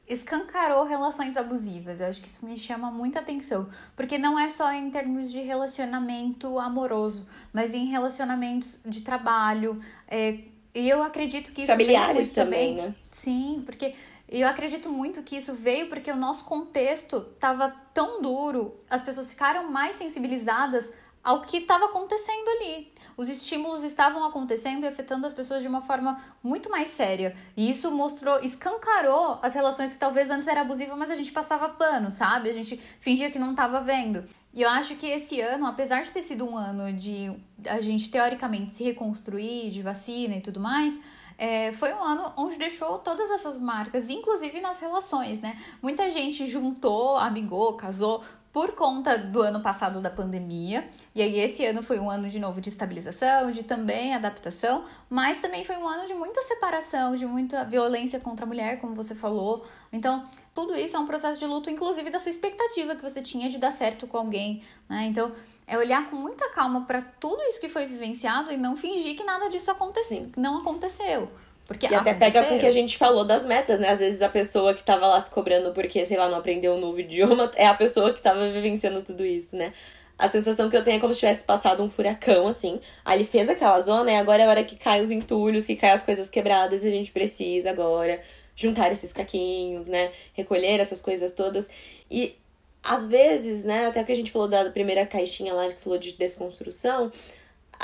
escancarou 0.09 0.85
relações 0.85 1.37
abusivas. 1.37 2.01
Eu 2.01 2.07
acho 2.07 2.21
que 2.21 2.29
isso 2.29 2.45
me 2.45 2.57
chama 2.57 2.91
muita 2.91 3.21
atenção. 3.21 3.69
Porque 3.97 4.19
não 4.19 4.39
é 4.39 4.51
só 4.51 4.73
em 4.73 4.91
termos 4.91 5.31
de 5.31 5.41
relacionamento 5.41 6.59
amoroso, 6.59 7.27
mas 7.53 7.75
em 7.75 7.87
relacionamentos 7.87 8.79
de 8.85 9.01
trabalho. 9.03 9.81
É, 10.07 10.39
e 10.75 10.89
eu 10.89 11.03
acredito 11.03 11.53
que 11.53 11.63
isso 11.63 11.73
Familiares 11.73 12.33
também, 12.33 12.77
também, 12.77 12.89
né? 12.91 12.95
Sim, 13.11 13.63
porque 13.65 13.95
eu 14.29 14.47
acredito 14.49 14.91
muito 14.91 15.23
que 15.23 15.37
isso 15.37 15.55
veio 15.55 15.89
porque 15.89 16.11
o 16.11 16.17
nosso 16.17 16.45
contexto 16.45 17.27
estava 17.35 17.75
tão 17.93 18.21
duro, 18.21 18.75
as 18.91 19.03
pessoas 19.03 19.31
ficaram 19.31 19.71
mais 19.71 19.97
sensibilizadas 19.97 20.91
ao 21.25 21.41
que 21.41 21.57
estava 21.57 21.87
acontecendo 21.87 22.49
ali. 22.51 22.93
Os 23.17 23.29
estímulos 23.29 23.83
estavam 23.83 24.25
acontecendo 24.25 24.85
e 24.85 24.89
afetando 24.89 25.27
as 25.27 25.33
pessoas 25.33 25.63
de 25.63 25.69
uma 25.69 25.81
forma 25.81 26.23
muito 26.43 26.69
mais 26.69 26.89
séria. 26.89 27.35
E 27.57 27.71
isso 27.71 27.91
mostrou, 27.91 28.41
escancarou 28.41 29.39
as 29.41 29.55
relações 29.55 29.93
que 29.93 29.99
talvez 29.99 30.31
antes 30.31 30.47
era 30.47 30.61
abusiva, 30.61 30.97
mas 30.97 31.11
a 31.11 31.17
gente 31.17 31.33
passava 31.33 31.69
pano, 31.69 32.11
sabe? 32.11 32.51
A 32.51 32.53
gente 32.53 32.79
fingia 33.01 33.31
que 33.31 33.39
não 33.39 33.53
estava 33.53 33.81
vendo. 33.81 34.25
E 34.53 34.63
eu 34.63 34.69
acho 34.69 34.97
que 34.97 35.07
esse 35.07 35.41
ano, 35.41 35.67
apesar 35.67 36.03
de 36.03 36.13
ter 36.13 36.23
sido 36.23 36.45
um 36.45 36.57
ano 36.57 36.93
de 36.93 37.33
a 37.69 37.81
gente 37.81 38.11
teoricamente 38.11 38.75
se 38.75 38.85
reconstruir, 38.85 39.71
de 39.71 39.83
vacina 39.83 40.37
e 40.37 40.41
tudo 40.41 40.61
mais, 40.61 41.01
é, 41.37 41.73
foi 41.73 41.93
um 41.93 42.03
ano 42.03 42.33
onde 42.37 42.57
deixou 42.57 42.99
todas 42.99 43.31
essas 43.31 43.59
marcas, 43.59 44.09
inclusive 44.11 44.61
nas 44.61 44.81
relações, 44.81 45.41
né? 45.41 45.59
Muita 45.83 46.11
gente 46.11 46.47
juntou, 46.47 47.17
amigou, 47.17 47.75
casou 47.75 48.23
por 48.55 48.71
conta 48.77 49.19
do 49.19 49.43
ano 49.43 49.61
passado 49.61 50.01
da 50.01 50.09
pandemia. 50.09 50.89
E 51.13 51.21
aí 51.21 51.41
esse 51.41 51.67
ano 51.67 51.83
foi 51.83 51.99
um 51.99 52.09
ano 52.09 52.29
de 52.29 52.39
novo 52.39 52.61
de 52.61 52.69
estabilização, 52.69 53.51
de 53.51 53.65
também 53.65 54.15
adaptação, 54.15 54.85
mas 55.11 55.41
também 55.41 55.65
foi 55.65 55.77
um 55.77 55.89
ano 55.89 56.07
de 56.07 56.15
muita 56.15 56.41
separação, 56.41 57.17
de 57.17 57.27
muita 57.27 57.65
violência 57.65 58.21
contra 58.21 58.45
a 58.45 58.49
mulher, 58.49 58.81
como 58.81 58.95
você 58.95 59.13
falou. 59.13 59.67
Então, 59.93 60.25
tudo 60.55 60.77
isso 60.77 60.97
é 60.97 61.01
um 61.01 61.07
processo 61.07 61.41
de 61.41 61.47
luto, 61.47 61.69
inclusive 61.69 62.11
da 62.11 62.21
sua 62.21 62.31
expectativa 62.31 62.95
que 62.95 63.03
você 63.03 63.21
tinha 63.21 63.51
de 63.51 63.59
dar 63.59 63.73
certo 63.73 64.07
com 64.07 64.19
alguém, 64.19 64.63
né? 64.89 65.07
Então, 65.07 65.33
é 65.67 65.77
olhar 65.77 66.09
com 66.09 66.15
muita 66.15 66.49
calma 66.51 66.83
para 66.83 67.03
tudo 67.03 67.43
isso 67.43 67.61
que 67.61 67.69
foi 67.69 67.87
vivenciado 67.87 68.53
e 68.53 68.57
não 68.57 68.77
fingir 68.77 69.17
que 69.17 69.25
nada 69.25 69.49
disso 69.49 69.69
aconteceu, 69.69 70.31
não 70.37 70.59
aconteceu. 70.59 71.29
Porque 71.67 71.87
e 71.87 71.95
até 71.95 72.13
pega 72.13 72.45
com 72.45 72.57
o 72.57 72.61
que 72.61 72.67
a 72.67 72.71
gente 72.71 72.99
falou 72.99 73.25
das 73.25 73.45
metas, 73.45 73.81
né? 73.81 73.89
Às 73.89 73.99
vezes 73.99 74.21
a 74.21 74.29
pessoa 74.29 74.75
que 74.75 74.83
tava 74.83 75.07
lá 75.07 75.19
se 75.21 75.31
cobrando 75.31 75.73
porque, 75.73 76.05
sei 76.05 76.17
lá, 76.17 76.29
não 76.29 76.39
aprendeu 76.39 76.75
um 76.75 76.81
novo 76.81 77.01
idioma 77.01 77.51
é 77.57 77.67
a 77.67 77.75
pessoa 77.75 78.13
que 78.13 78.21
tava 78.21 78.49
vivenciando 78.51 79.03
tudo 79.03 79.25
isso, 79.25 79.57
né? 79.57 79.73
A 80.17 80.29
sensação 80.29 80.71
que 80.71 80.77
eu 80.77 80.85
tenho 80.85 80.99
é 80.99 81.01
como 81.01 81.13
se 81.13 81.21
tivesse 81.21 81.43
passado 81.43 81.83
um 81.83 81.91
furacão, 81.91 82.47
assim. 82.47 82.79
Aí 83.05 83.19
ele 83.19 83.25
fez 83.27 83.49
aquela 83.49 83.81
zona 83.81 84.13
e 84.13 84.17
agora 84.17 84.43
é 84.43 84.47
a 84.47 84.49
hora 84.49 84.65
que 84.65 84.77
cai 84.77 85.03
os 85.03 85.11
entulhos, 85.11 85.67
que 85.67 85.75
cai 85.75 85.91
as 85.91 86.03
coisas 86.03 86.29
quebradas 86.29 86.85
e 86.85 86.89
a 86.89 86.91
gente 86.91 87.11
precisa 87.11 87.71
agora 87.71 88.21
juntar 88.55 88.93
esses 88.93 89.13
caquinhos, 89.13 89.89
né? 89.89 90.13
Recolher 90.35 90.79
essas 90.79 91.01
coisas 91.01 91.33
todas. 91.33 91.69
E 92.11 92.37
às 92.83 93.07
vezes, 93.07 93.65
né? 93.65 93.87
Até 93.87 94.05
que 94.05 94.13
a 94.13 94.17
gente 94.17 94.31
falou 94.31 94.47
da 94.47 94.71
primeira 94.71 95.05
caixinha 95.07 95.53
lá 95.53 95.67
que 95.69 95.83
falou 95.83 95.99
de 95.99 96.13
desconstrução 96.13 97.11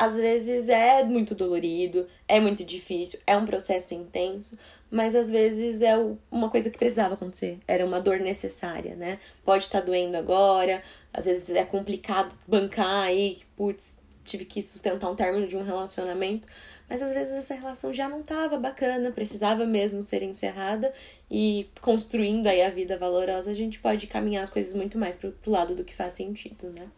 às 0.00 0.14
vezes 0.14 0.66
é 0.70 1.04
muito 1.04 1.34
dolorido, 1.34 2.08
é 2.26 2.40
muito 2.40 2.64
difícil, 2.64 3.20
é 3.26 3.36
um 3.36 3.44
processo 3.44 3.92
intenso, 3.92 4.56
mas 4.90 5.14
às 5.14 5.28
vezes 5.28 5.82
é 5.82 5.94
uma 6.30 6.48
coisa 6.48 6.70
que 6.70 6.78
precisava 6.78 7.12
acontecer, 7.12 7.58
era 7.68 7.84
uma 7.84 8.00
dor 8.00 8.18
necessária, 8.18 8.96
né? 8.96 9.18
Pode 9.44 9.64
estar 9.64 9.80
tá 9.80 9.84
doendo 9.84 10.16
agora, 10.16 10.82
às 11.12 11.26
vezes 11.26 11.50
é 11.50 11.66
complicado 11.66 12.34
bancar 12.48 13.04
aí, 13.04 13.40
putz, 13.54 13.98
tive 14.24 14.46
que 14.46 14.62
sustentar 14.62 15.10
um 15.10 15.14
término 15.14 15.46
de 15.46 15.54
um 15.54 15.62
relacionamento, 15.62 16.48
mas 16.88 17.02
às 17.02 17.12
vezes 17.12 17.34
essa 17.34 17.52
relação 17.52 17.92
já 17.92 18.08
não 18.08 18.20
estava 18.20 18.56
bacana, 18.56 19.12
precisava 19.12 19.66
mesmo 19.66 20.02
ser 20.02 20.22
encerrada 20.22 20.94
e 21.30 21.68
construindo 21.82 22.46
aí 22.46 22.62
a 22.62 22.70
vida 22.70 22.96
valorosa, 22.96 23.50
a 23.50 23.54
gente 23.54 23.78
pode 23.78 24.06
caminhar 24.06 24.44
as 24.44 24.50
coisas 24.50 24.72
muito 24.72 24.96
mais 24.96 25.18
pro, 25.18 25.30
pro 25.30 25.50
lado 25.50 25.74
do 25.74 25.84
que 25.84 25.94
faz 25.94 26.14
sentido, 26.14 26.70
né? 26.70 26.88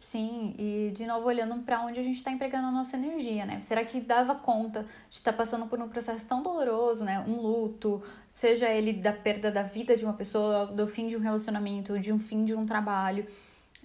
Sim, 0.00 0.54
e 0.58 0.92
de 0.94 1.04
novo 1.04 1.28
olhando 1.28 1.54
para 1.62 1.82
onde 1.82 2.00
a 2.00 2.02
gente 2.02 2.16
está 2.16 2.30
empregando 2.30 2.68
a 2.68 2.70
nossa 2.70 2.96
energia, 2.96 3.44
né? 3.44 3.60
Será 3.60 3.84
que 3.84 4.00
dava 4.00 4.34
conta 4.34 4.86
de 5.10 5.16
estar 5.16 5.30
tá 5.30 5.36
passando 5.36 5.66
por 5.66 5.78
um 5.78 5.90
processo 5.90 6.26
tão 6.26 6.42
doloroso, 6.42 7.04
né? 7.04 7.22
Um 7.28 7.38
luto, 7.38 8.02
seja 8.26 8.66
ele 8.70 8.94
da 8.94 9.12
perda 9.12 9.52
da 9.52 9.62
vida 9.62 9.94
de 9.98 10.02
uma 10.02 10.14
pessoa, 10.14 10.64
do 10.68 10.88
fim 10.88 11.06
de 11.06 11.18
um 11.18 11.20
relacionamento, 11.20 11.98
de 11.98 12.14
um 12.14 12.18
fim 12.18 12.46
de 12.46 12.54
um 12.54 12.64
trabalho. 12.64 13.26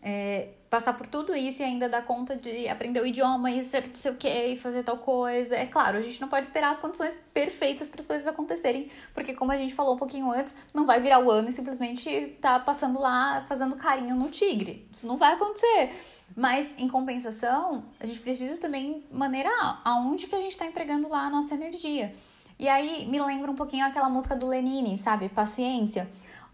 É, 0.01 0.51
passar 0.75 0.91
por 0.91 1.07
tudo 1.07 1.33
isso 1.33 1.61
e 1.61 1.65
ainda 1.65 1.87
dar 1.87 2.03
conta 2.03 2.35
de 2.35 2.67
aprender 2.67 2.99
o 2.99 3.05
idioma 3.05 3.49
e 3.49 3.63
ser 3.63 3.87
não 3.87 3.95
sei 3.95 4.11
o 4.11 4.15
que 4.15 4.27
e 4.27 4.57
fazer 4.57 4.83
tal 4.83 4.97
coisa. 4.97 5.55
É 5.55 5.65
claro, 5.65 5.97
a 5.97 6.01
gente 6.01 6.19
não 6.19 6.27
pode 6.27 6.45
esperar 6.45 6.71
as 6.71 6.81
condições 6.81 7.17
perfeitas 7.33 7.89
para 7.89 8.01
as 8.01 8.07
coisas 8.07 8.27
acontecerem, 8.27 8.91
porque 9.13 9.33
como 9.33 9.53
a 9.53 9.57
gente 9.57 9.73
falou 9.73 9.95
um 9.95 9.97
pouquinho 9.97 10.29
antes, 10.29 10.53
não 10.73 10.85
vai 10.85 10.99
virar 10.99 11.19
o 11.19 11.31
ano 11.31 11.47
e 11.47 11.51
simplesmente 11.53 12.37
tá 12.41 12.59
passando 12.59 12.99
lá 12.99 13.45
fazendo 13.47 13.77
carinho 13.77 14.17
no 14.17 14.29
tigre. 14.29 14.85
Isso 14.91 15.07
não 15.07 15.15
vai 15.15 15.35
acontecer. 15.35 15.95
Mas 16.35 16.69
em 16.77 16.89
compensação, 16.89 17.85
a 17.97 18.05
gente 18.05 18.19
precisa 18.19 18.59
também 18.59 19.01
maneirar 19.09 19.79
aonde 19.85 20.27
que 20.27 20.35
a 20.35 20.41
gente 20.41 20.51
está 20.51 20.65
empregando 20.65 21.07
lá 21.07 21.27
a 21.27 21.29
nossa 21.29 21.53
energia. 21.53 22.13
E 22.59 22.67
aí 22.67 23.05
me 23.05 23.21
lembra 23.21 23.49
um 23.49 23.55
pouquinho 23.55 23.85
aquela 23.85 24.09
música 24.09 24.35
do 24.35 24.45
Lenine, 24.45 24.97
sabe? 24.97 25.29
Paciência 25.29 26.05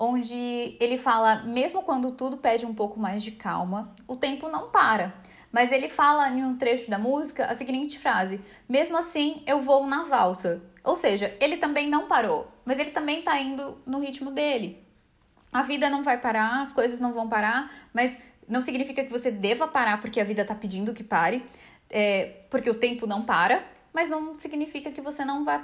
onde 0.02 0.76
ele 0.80 0.98
fala: 0.98 1.44
mesmo 1.44 1.84
quando 1.84 2.12
tudo 2.14 2.38
pede 2.38 2.66
um 2.66 2.74
pouco 2.74 3.00
mais 3.00 3.22
de 3.22 3.32
calma, 3.32 3.94
o 4.08 4.16
tempo 4.16 4.50
não 4.50 4.72
para. 4.72 5.14
Mas 5.52 5.72
ele 5.72 5.90
fala 5.90 6.30
em 6.30 6.44
um 6.44 6.58
trecho 6.58 6.90
da 6.90 6.98
música 6.98 7.46
a 7.46 7.54
seguinte 7.54 8.00
frase: 8.00 8.42
Mesmo 8.68 8.98
assim, 8.98 9.44
eu 9.46 9.62
vou 9.62 9.86
na 9.86 10.04
valsa. 10.04 10.64
Ou 10.84 10.96
seja, 10.96 11.38
ele 11.40 11.58
também 11.58 11.88
não 11.88 12.08
parou, 12.08 12.52
mas 12.66 12.80
ele 12.80 12.90
também 12.90 13.22
tá 13.22 13.38
indo 13.38 13.80
no 13.86 14.00
ritmo 14.00 14.32
dele. 14.32 14.84
A 15.54 15.62
vida 15.62 15.90
não 15.90 16.02
vai 16.02 16.18
parar, 16.18 16.62
as 16.62 16.74
coisas 16.74 17.00
não 17.00 17.14
vão 17.14 17.30
parar, 17.30 17.72
mas 17.94 18.18
não 18.48 18.62
significa 18.62 19.04
que 19.04 19.12
você 19.12 19.30
deva 19.30 19.68
parar 19.68 20.02
porque 20.02 20.20
a 20.20 20.24
vida 20.24 20.44
tá 20.44 20.56
pedindo 20.56 20.94
que 20.94 21.04
pare, 21.04 21.46
é, 21.90 22.46
porque 22.50 22.70
o 22.70 22.74
tempo 22.74 23.06
não 23.06 23.22
para, 23.22 23.64
mas 23.94 24.10
não 24.10 24.40
significa 24.40 24.92
que 24.92 25.02
você 25.02 25.24
não 25.24 25.46
vai 25.46 25.64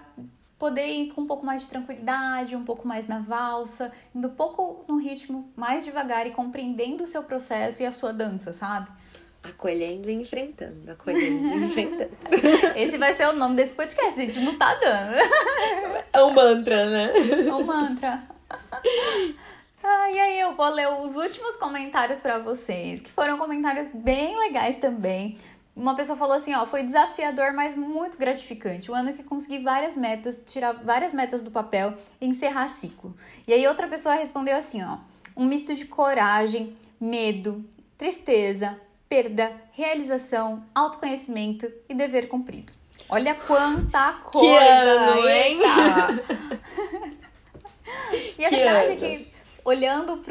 poder 0.57 0.87
ir 0.87 1.11
com 1.13 1.21
um 1.21 1.27
pouco 1.27 1.45
mais 1.45 1.63
de 1.63 1.69
tranquilidade, 1.69 2.55
um 2.55 2.63
pouco 2.63 2.87
mais 2.87 3.07
na 3.07 3.19
valsa, 3.19 3.91
indo 4.13 4.27
um 4.27 4.35
pouco 4.35 4.85
no 4.87 4.97
ritmo 4.97 5.51
mais 5.55 5.85
devagar 5.85 6.25
e 6.25 6.31
compreendendo 6.31 7.03
o 7.03 7.07
seu 7.07 7.23
processo 7.23 7.81
e 7.83 7.85
a 7.85 7.91
sua 7.91 8.11
dança, 8.11 8.51
sabe? 8.51 8.89
Acolhendo 9.43 10.09
e 10.09 10.13
enfrentando, 10.13 10.91
acolhendo 10.91 11.47
e 11.47 11.63
enfrentando. 11.65 12.11
Esse 12.75 12.97
vai 12.97 13.13
ser 13.15 13.27
o 13.27 13.33
nome 13.33 13.55
desse 13.55 13.75
podcast, 13.75 14.19
gente, 14.19 14.39
não 14.39 14.57
tá 14.57 14.73
dando. 14.75 15.15
É 16.11 16.23
um 16.23 16.33
mantra, 16.33 16.89
né? 16.89 17.13
É 17.47 17.53
um 17.53 17.63
mantra. 17.63 18.23
Ah, 19.83 20.11
e 20.11 20.19
aí 20.19 20.39
eu 20.39 20.55
vou 20.55 20.69
ler 20.69 20.89
os 20.89 21.15
últimos 21.15 21.55
comentários 21.55 22.19
para 22.19 22.39
vocês, 22.39 22.99
que 22.99 23.11
foram 23.11 23.37
comentários 23.37 23.89
bem 23.93 24.37
legais 24.37 24.75
também. 24.77 25.37
Uma 25.77 25.95
pessoa 25.95 26.17
falou 26.17 26.35
assim, 26.35 26.55
ó, 26.55 26.65
foi 26.65 26.81
desafiador, 26.81 27.53
mas 27.53 27.77
muito 27.77 28.17
gratificante. 28.17 28.89
O 28.89 28.95
ano 28.95 29.13
que 29.13 29.21
consegui 29.21 29.59
várias 29.59 29.95
metas, 29.95 30.41
tirar 30.43 30.73
várias 30.73 31.13
metas 31.13 31.43
do 31.43 31.51
papel 31.51 31.93
e 32.19 32.25
encerrar 32.25 32.67
ciclo. 32.67 33.15
E 33.47 33.53
aí 33.53 33.67
outra 33.67 33.87
pessoa 33.87 34.15
respondeu 34.15 34.57
assim, 34.57 34.83
ó, 34.83 34.97
um 35.35 35.45
misto 35.45 35.75
de 35.75 35.85
coragem, 35.85 36.73
medo, 36.99 37.63
tristeza, 37.95 38.75
perda, 39.07 39.51
realização, 39.71 40.65
autoconhecimento 40.73 41.71
e 41.87 41.93
dever 41.93 42.27
cumprido. 42.27 42.73
Olha 43.07 43.35
quanta 43.35 44.13
coisa! 44.25 44.49
Que 44.49 44.57
ano, 44.57 45.29
hein? 45.29 45.59
e 48.39 48.45
a 48.45 48.49
que 48.49 48.55
verdade 48.55 48.91
ano. 48.93 48.93
é 48.93 48.95
que, 48.95 49.27
olhando 49.63 50.23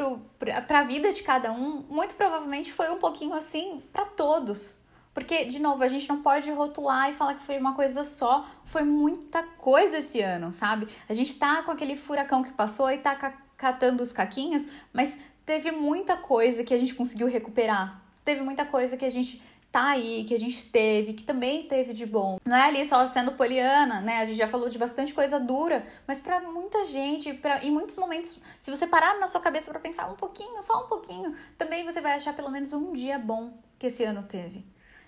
para 0.67 0.79
a 0.79 0.83
vida 0.83 1.09
de 1.13 1.23
cada 1.23 1.53
um, 1.53 1.85
muito 1.89 2.15
provavelmente 2.15 2.73
foi 2.73 2.91
um 2.91 2.97
pouquinho 2.97 3.33
assim 3.33 3.81
para 3.93 4.03
todos. 4.03 4.85
Porque, 5.17 5.45
de 5.45 5.59
novo, 5.59 5.81
a 5.81 5.87
gente 5.87 6.07
não 6.07 6.21
pode 6.21 6.51
rotular 6.51 7.09
e 7.09 7.13
falar 7.15 7.33
que 7.33 7.43
foi 7.43 7.57
uma 7.57 7.73
coisa 7.73 8.03
só. 8.03 8.45
Foi 8.65 8.83
muita 8.83 9.41
coisa 9.41 9.97
esse 9.97 10.21
ano, 10.21 10.53
sabe? 10.53 10.87
A 11.09 11.13
gente 11.15 11.33
tá 11.33 11.63
com 11.63 11.71
aquele 11.71 11.95
furacão 11.95 12.43
que 12.43 12.51
passou 12.51 12.91
e 12.91 12.99
tá 12.99 13.15
catando 13.57 14.03
os 14.03 14.13
caquinhos, 14.13 14.67
mas 14.93 15.17
teve 15.43 15.71
muita 15.71 16.15
coisa 16.15 16.63
que 16.63 16.71
a 16.73 16.77
gente 16.77 16.93
conseguiu 16.93 17.27
recuperar 17.27 18.05
teve 18.27 18.41
muita 18.41 18.65
coisa 18.65 18.97
que 18.97 19.05
a 19.05 19.09
gente 19.09 19.41
tá 19.71 19.91
aí, 19.91 20.25
que 20.25 20.33
a 20.33 20.39
gente 20.39 20.65
teve, 20.65 21.13
que 21.13 21.23
também 21.23 21.63
teve 21.63 21.93
de 21.93 22.05
bom. 22.05 22.37
Não 22.45 22.53
é 22.53 22.63
ali 22.63 22.85
só 22.85 23.05
sendo 23.07 23.31
poliana, 23.31 24.01
né? 24.01 24.17
A 24.17 24.25
gente 24.25 24.37
já 24.37 24.47
falou 24.49 24.67
de 24.67 24.77
bastante 24.77 25.13
coisa 25.13 25.39
dura, 25.39 25.85
mas 26.05 26.19
para 26.19 26.41
muita 26.41 26.83
gente, 26.83 27.33
para 27.33 27.63
em 27.63 27.71
muitos 27.71 27.95
momentos, 27.95 28.37
se 28.59 28.69
você 28.69 28.85
parar 28.85 29.17
na 29.17 29.29
sua 29.29 29.39
cabeça 29.39 29.71
para 29.71 29.79
pensar 29.79 30.11
um 30.11 30.15
pouquinho, 30.15 30.61
só 30.61 30.83
um 30.83 30.87
pouquinho, 30.89 31.33
também 31.57 31.85
você 31.85 32.01
vai 32.01 32.15
achar 32.15 32.35
pelo 32.35 32.51
menos 32.51 32.73
um 32.73 32.91
dia 32.91 33.17
bom 33.17 33.53
que 33.79 33.87
esse 33.87 34.03
ano 34.03 34.23
teve. 34.23 34.65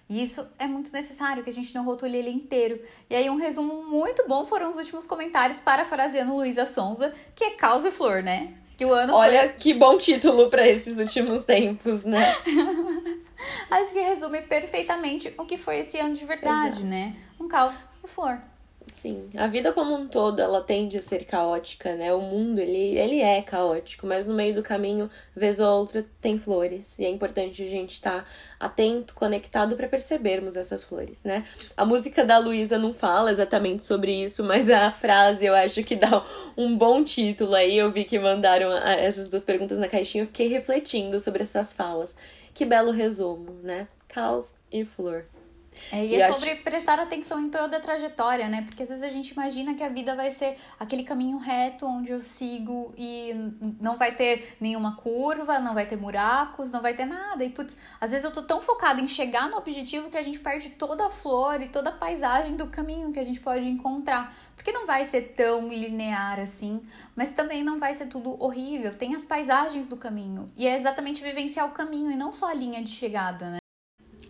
E 0.10 0.24
isso 0.24 0.46
é 0.58 0.66
muito 0.66 0.92
necessário, 0.92 1.44
que 1.44 1.50
a 1.52 1.54
gente 1.54 1.74
não 1.76 1.86
rotule 1.86 2.18
ele 2.18 2.32
inteiro. 2.32 2.82
E 3.08 3.16
aí, 3.16 3.30
um 3.30 3.36
resumo 3.36 3.84
muito 3.84 4.28
bom 4.28 4.44
foram 4.44 4.68
os 4.68 4.76
últimos 4.76 5.06
comentários 5.06 5.60
parafraseando 5.60 6.36
Luísa 6.36 6.66
Sonza, 6.66 7.14
que 7.36 7.44
é 7.44 7.50
causa 7.52 7.90
e 7.90 7.92
flor, 7.92 8.24
né? 8.24 8.56
Que 8.76 8.86
o 8.86 8.92
ano 8.92 9.14
Olha 9.14 9.42
foi... 9.42 9.50
que 9.50 9.74
bom 9.76 9.98
título 10.00 10.50
para 10.50 10.68
esses 10.68 10.98
últimos 10.98 11.44
tempos, 11.44 12.06
né? 12.06 12.34
Acho 13.70 13.94
que 13.94 14.00
resume 14.00 14.42
perfeitamente 14.42 15.32
o 15.38 15.46
que 15.46 15.58
foi 15.58 15.80
esse 15.80 16.00
ano 16.00 16.16
de 16.16 16.26
verdade, 16.26 16.78
Exato. 16.78 16.86
né? 16.86 17.16
Um 17.40 17.48
caos 17.48 17.90
e 18.04 18.08
flor. 18.08 18.40
Sim, 18.94 19.30
a 19.38 19.48
vida 19.48 19.72
como 19.72 19.96
um 19.96 20.08
todo, 20.08 20.42
ela 20.42 20.62
tende 20.62 20.98
a 20.98 21.02
ser 21.02 21.24
caótica, 21.24 21.96
né? 21.96 22.14
O 22.14 22.20
mundo, 22.20 22.60
ele, 22.60 22.98
ele 22.98 23.22
é 23.22 23.42
caótico, 23.42 24.06
mas 24.06 24.26
no 24.26 24.34
meio 24.34 24.54
do 24.56 24.64
caminho, 24.64 25.10
vez 25.36 25.60
ou 25.60 25.68
outra, 25.80 26.06
tem 26.20 26.38
flores. 26.38 26.98
E 27.00 27.06
é 27.06 27.10
importante 27.10 27.64
a 27.64 27.70
gente 27.70 27.94
estar 27.94 28.24
tá 28.24 28.26
atento, 28.60 29.14
conectado 29.14 29.76
para 29.78 29.88
percebermos 29.88 30.58
essas 30.58 30.84
flores, 30.84 31.24
né? 31.24 31.46
A 31.78 31.86
música 31.86 32.26
da 32.26 32.38
Luísa 32.38 32.78
não 32.78 32.94
fala 32.94 33.32
exatamente 33.32 33.84
sobre 33.84 34.12
isso, 34.12 34.44
mas 34.44 34.70
a 34.70 34.92
frase 34.92 35.46
eu 35.46 35.56
acho 35.56 35.84
que 35.84 35.96
dá 35.96 36.24
um 36.58 36.78
bom 36.78 37.04
título 37.04 37.56
aí. 37.56 37.78
Eu 37.78 37.92
vi 37.92 38.04
que 38.04 38.20
mandaram 38.20 38.76
essas 38.76 39.28
duas 39.28 39.44
perguntas 39.46 39.78
na 39.78 39.88
caixinha, 39.88 40.24
eu 40.24 40.28
fiquei 40.28 40.48
refletindo 40.48 41.20
sobre 41.20 41.44
essas 41.44 41.72
falas. 41.72 42.16
Que 42.54 42.66
belo 42.66 42.92
resumo, 42.92 43.54
né? 43.64 43.88
Caos 44.10 44.52
e 44.72 44.84
flor. 44.84 45.24
É, 45.92 46.04
e, 46.04 46.10
e 46.10 46.16
é 46.16 46.24
acho... 46.24 46.40
sobre 46.40 46.56
prestar 46.56 47.00
atenção 47.00 47.42
em 47.42 47.50
toda 47.50 47.78
a 47.78 47.80
trajetória, 47.80 48.48
né? 48.48 48.64
Porque 48.64 48.84
às 48.84 48.90
vezes 48.90 49.04
a 49.04 49.10
gente 49.10 49.30
imagina 49.30 49.74
que 49.74 49.84
a 49.84 49.90
vida 49.90 50.16
vai 50.16 50.32
ser 50.32 50.58
aquele 50.80 51.04
caminho 51.04 51.38
reto 51.38 51.86
onde 51.86 52.12
eu 52.12 52.22
sigo 52.22 52.94
e 52.98 53.34
não 53.80 53.98
vai 53.98 54.14
ter 54.14 54.56
nenhuma 54.60 54.96
curva, 54.96 55.60
não 55.60 55.74
vai 55.74 55.86
ter 55.86 55.98
buracos, 55.98 56.72
não 56.72 56.82
vai 56.82 56.94
ter 56.94 57.06
nada. 57.06 57.44
E 57.44 57.50
putz, 57.50 57.78
às 58.00 58.12
vezes 58.12 58.26
eu 58.26 58.32
tô 58.32 58.42
tão 58.44 58.62
focada 58.62 59.02
em 59.02 59.08
chegar 59.08 59.50
no 59.50 59.58
objetivo 59.58 60.10
que 60.10 60.18
a 60.18 60.24
gente 60.24 60.40
perde 60.40 60.72
toda 60.72 61.06
a 61.08 61.10
flor 61.10 61.62
e 61.62 61.68
toda 61.70 61.90
a 61.90 61.94
paisagem 61.94 62.56
do 62.56 62.68
caminho 62.68 63.12
que 63.12 63.20
a 63.20 63.24
gente 63.24 63.40
pode 63.40 63.68
encontrar. 63.68 64.36
Porque 64.56 64.72
não 64.72 64.86
vai 64.86 65.06
ser 65.06 65.34
tão 65.36 65.70
linear 65.70 66.40
assim, 66.40 66.82
mas 67.16 67.32
também 67.32 67.64
não 67.64 67.80
vai 67.80 67.94
ser 67.94 68.08
tudo 68.08 68.42
horrível. 68.44 68.94
Tem 68.94 69.16
as 69.16 69.26
paisagens 69.26 69.88
do 69.88 69.96
caminho. 69.96 70.48
E 70.58 70.68
é 70.68 70.76
exatamente 70.76 71.24
vivenciar 71.24 71.66
o 71.66 71.72
caminho 71.72 72.12
e 72.12 72.16
não 72.16 72.32
só 72.32 72.48
a 72.48 72.54
linha 72.54 72.84
de 72.84 72.92
chegada, 72.92 73.52
né? 73.52 73.60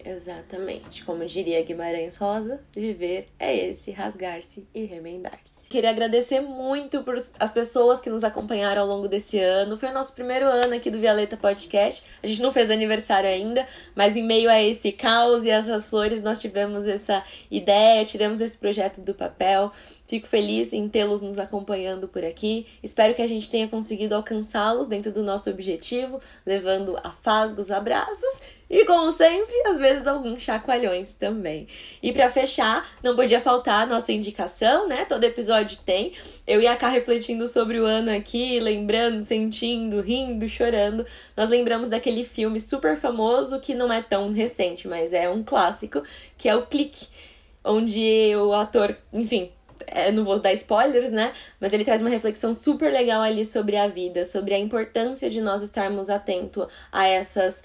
Exatamente. 0.03 1.03
Como 1.03 1.25
diria 1.25 1.61
Guimarães 1.63 2.15
Rosa, 2.15 2.61
viver 2.73 3.27
é 3.37 3.55
esse, 3.55 3.91
rasgar-se 3.91 4.67
e 4.73 4.85
remendar-se. 4.85 5.69
Queria 5.69 5.91
agradecer 5.91 6.41
muito 6.41 7.03
por 7.03 7.15
as 7.39 7.51
pessoas 7.51 8.01
que 8.01 8.09
nos 8.09 8.23
acompanharam 8.23 8.81
ao 8.81 8.87
longo 8.87 9.07
desse 9.07 9.37
ano. 9.37 9.77
Foi 9.77 9.89
o 9.89 9.93
nosso 9.93 10.13
primeiro 10.13 10.47
ano 10.47 10.73
aqui 10.73 10.89
do 10.89 10.99
Violeta 10.99 11.37
Podcast. 11.37 12.03
A 12.23 12.27
gente 12.27 12.41
não 12.41 12.51
fez 12.51 12.71
aniversário 12.71 13.29
ainda, 13.29 13.67
mas 13.93 14.15
em 14.15 14.23
meio 14.23 14.49
a 14.49 14.59
esse 14.59 14.91
caos 14.91 15.43
e 15.43 15.49
essas 15.51 15.85
flores, 15.85 16.23
nós 16.23 16.41
tivemos 16.41 16.87
essa 16.87 17.23
ideia, 17.51 18.03
tiramos 18.03 18.41
esse 18.41 18.57
projeto 18.57 18.99
do 19.01 19.13
papel. 19.13 19.71
Fico 20.07 20.27
feliz 20.27 20.73
em 20.73 20.89
tê-los 20.89 21.21
nos 21.21 21.37
acompanhando 21.37 22.07
por 22.07 22.25
aqui. 22.25 22.65
Espero 22.81 23.13
que 23.13 23.21
a 23.21 23.27
gente 23.27 23.47
tenha 23.51 23.67
conseguido 23.67 24.15
alcançá-los 24.15 24.87
dentro 24.87 25.11
do 25.11 25.21
nosso 25.21 25.51
objetivo, 25.51 26.19
levando 26.47 26.97
afagos, 27.03 27.69
abraços 27.69 28.58
e, 28.69 28.85
como 28.85 29.11
sempre, 29.11 29.55
às 29.67 29.77
vezes 29.77 30.05
alguns 30.05 30.43
chacoalhões 30.43 31.15
também. 31.15 31.67
E 32.03 32.13
para 32.13 32.29
fechar, 32.29 32.87
não 33.03 33.15
podia 33.15 33.41
faltar 33.41 33.81
a 33.81 33.85
nossa 33.85 34.11
indicação, 34.11 34.87
né? 34.87 35.05
Todo 35.05 35.23
episódio 35.23 35.79
tem. 35.83 36.13
Eu 36.45 36.61
e 36.61 36.67
a 36.67 36.75
Cá 36.75 36.87
refletindo 36.87 37.47
sobre 37.47 37.79
o 37.79 37.85
ano 37.85 38.11
aqui, 38.11 38.59
lembrando, 38.59 39.23
sentindo, 39.23 40.01
rindo, 40.01 40.47
chorando. 40.47 41.03
Nós 41.35 41.49
lembramos 41.49 41.89
daquele 41.89 42.23
filme 42.23 42.59
super 42.59 42.95
famoso 42.95 43.59
que 43.59 43.73
não 43.73 43.91
é 43.91 44.03
tão 44.03 44.31
recente, 44.31 44.87
mas 44.87 45.13
é 45.13 45.27
um 45.27 45.43
clássico, 45.43 46.03
que 46.37 46.47
é 46.47 46.55
o 46.55 46.67
Clique, 46.67 47.07
onde 47.63 48.35
o 48.35 48.53
ator, 48.53 48.95
enfim, 49.11 49.51
é, 49.87 50.11
não 50.11 50.23
vou 50.23 50.39
dar 50.39 50.53
spoilers, 50.53 51.11
né? 51.11 51.33
Mas 51.59 51.73
ele 51.73 51.83
traz 51.83 52.01
uma 52.01 52.09
reflexão 52.09 52.53
super 52.53 52.91
legal 52.91 53.21
ali 53.21 53.43
sobre 53.45 53.77
a 53.77 53.87
vida, 53.87 54.25
sobre 54.25 54.53
a 54.53 54.59
importância 54.59 55.29
de 55.29 55.41
nós 55.41 55.61
estarmos 55.61 56.09
atentos 56.09 56.67
a 56.91 57.07
essas 57.07 57.63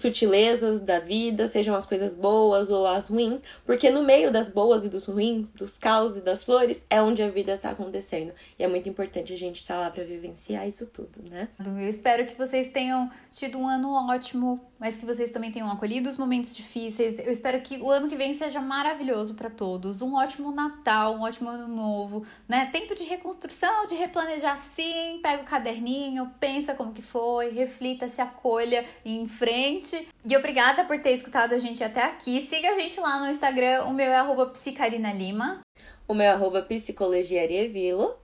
sutilezas 0.00 0.80
da 0.80 0.98
vida, 0.98 1.46
sejam 1.48 1.74
as 1.74 1.86
coisas 1.86 2.14
boas 2.14 2.70
ou 2.70 2.86
as 2.86 3.08
ruins, 3.08 3.42
porque 3.64 3.90
no 3.90 4.02
meio 4.02 4.30
das 4.30 4.48
boas 4.48 4.84
e 4.84 4.88
dos 4.88 5.04
ruins, 5.06 5.50
dos 5.50 5.78
caos 5.78 6.16
e 6.16 6.20
das 6.20 6.42
flores, 6.42 6.82
é 6.88 7.00
onde 7.00 7.22
a 7.22 7.28
vida 7.28 7.56
tá 7.56 7.70
acontecendo. 7.70 8.32
E 8.58 8.64
é 8.64 8.68
muito 8.68 8.88
importante 8.88 9.32
a 9.32 9.38
gente 9.38 9.60
estar 9.60 9.74
tá 9.74 9.80
lá 9.80 9.90
para 9.90 10.04
vivenciar 10.04 10.68
isso 10.68 10.86
tudo, 10.86 11.22
né? 11.28 11.48
Eu 11.64 11.88
espero 11.88 12.26
que 12.26 12.34
vocês 12.34 12.68
tenham 12.68 13.10
tido 13.32 13.58
um 13.58 13.68
ano 13.68 13.92
ótimo, 14.08 14.60
mas 14.78 14.96
que 14.96 15.04
vocês 15.04 15.30
também 15.30 15.52
tenham 15.52 15.70
acolhido 15.70 16.08
os 16.08 16.16
momentos 16.16 16.56
difíceis. 16.56 17.18
Eu 17.18 17.30
espero 17.30 17.60
que 17.60 17.76
o 17.78 17.90
ano 17.90 18.08
que 18.08 18.16
vem 18.16 18.32
seja 18.32 18.60
maravilhoso 18.60 19.34
para 19.34 19.50
todos. 19.50 20.00
Um 20.00 20.14
ótimo 20.14 20.50
Natal, 20.50 21.14
um 21.16 21.22
ótimo 21.22 21.50
ano 21.50 21.68
novo, 21.68 22.24
né? 22.48 22.66
Tempo 22.72 22.94
de 22.94 23.04
reconstrução, 23.04 23.84
de 23.86 23.94
replanejar 23.94 24.56
sim, 24.58 25.20
pega 25.22 25.42
o 25.42 25.44
caderninho, 25.44 26.32
pensa 26.40 26.74
como 26.74 26.92
que 26.92 27.02
foi, 27.02 27.50
reflita, 27.50 28.08
se 28.08 28.20
acolha 28.20 28.84
e 29.04 29.16
em 29.16 29.28
frente. 29.28 29.85
E 30.28 30.36
obrigada 30.36 30.84
por 30.84 30.98
ter 30.98 31.12
escutado 31.12 31.54
a 31.54 31.58
gente 31.58 31.82
até 31.84 32.02
aqui. 32.02 32.40
Siga 32.40 32.70
a 32.70 32.74
gente 32.74 32.98
lá 33.00 33.20
no 33.20 33.30
Instagram, 33.30 33.84
o 33.84 33.92
meu 33.92 34.10
é 34.10 34.46
psicarinalima. 34.52 35.60
O 36.08 36.14
meu 36.14 36.56
é 36.56 36.62
psicologiarievilo. 36.62 38.16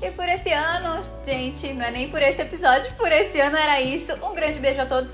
E 0.00 0.10
por 0.10 0.28
esse 0.28 0.52
ano, 0.52 1.04
gente, 1.24 1.72
não 1.72 1.84
é 1.84 1.90
nem 1.90 2.10
por 2.10 2.20
esse 2.20 2.42
episódio, 2.42 2.92
por 2.96 3.12
esse 3.12 3.40
ano 3.40 3.56
era 3.56 3.80
isso. 3.80 4.12
Um 4.24 4.34
grande 4.34 4.58
beijo 4.58 4.80
a 4.80 4.86
todos. 4.86 5.12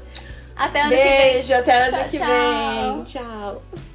Até 0.56 0.80
ano 0.80 0.90
beijo, 0.90 1.02
que 1.02 1.16
vem. 1.16 1.32
Beijo, 1.32 1.54
até 1.54 1.86
ano 1.86 1.98
tchau, 1.98 2.08
que 2.08 2.18
tchau. 2.18 2.96
vem. 2.96 3.04
Tchau. 3.04 3.87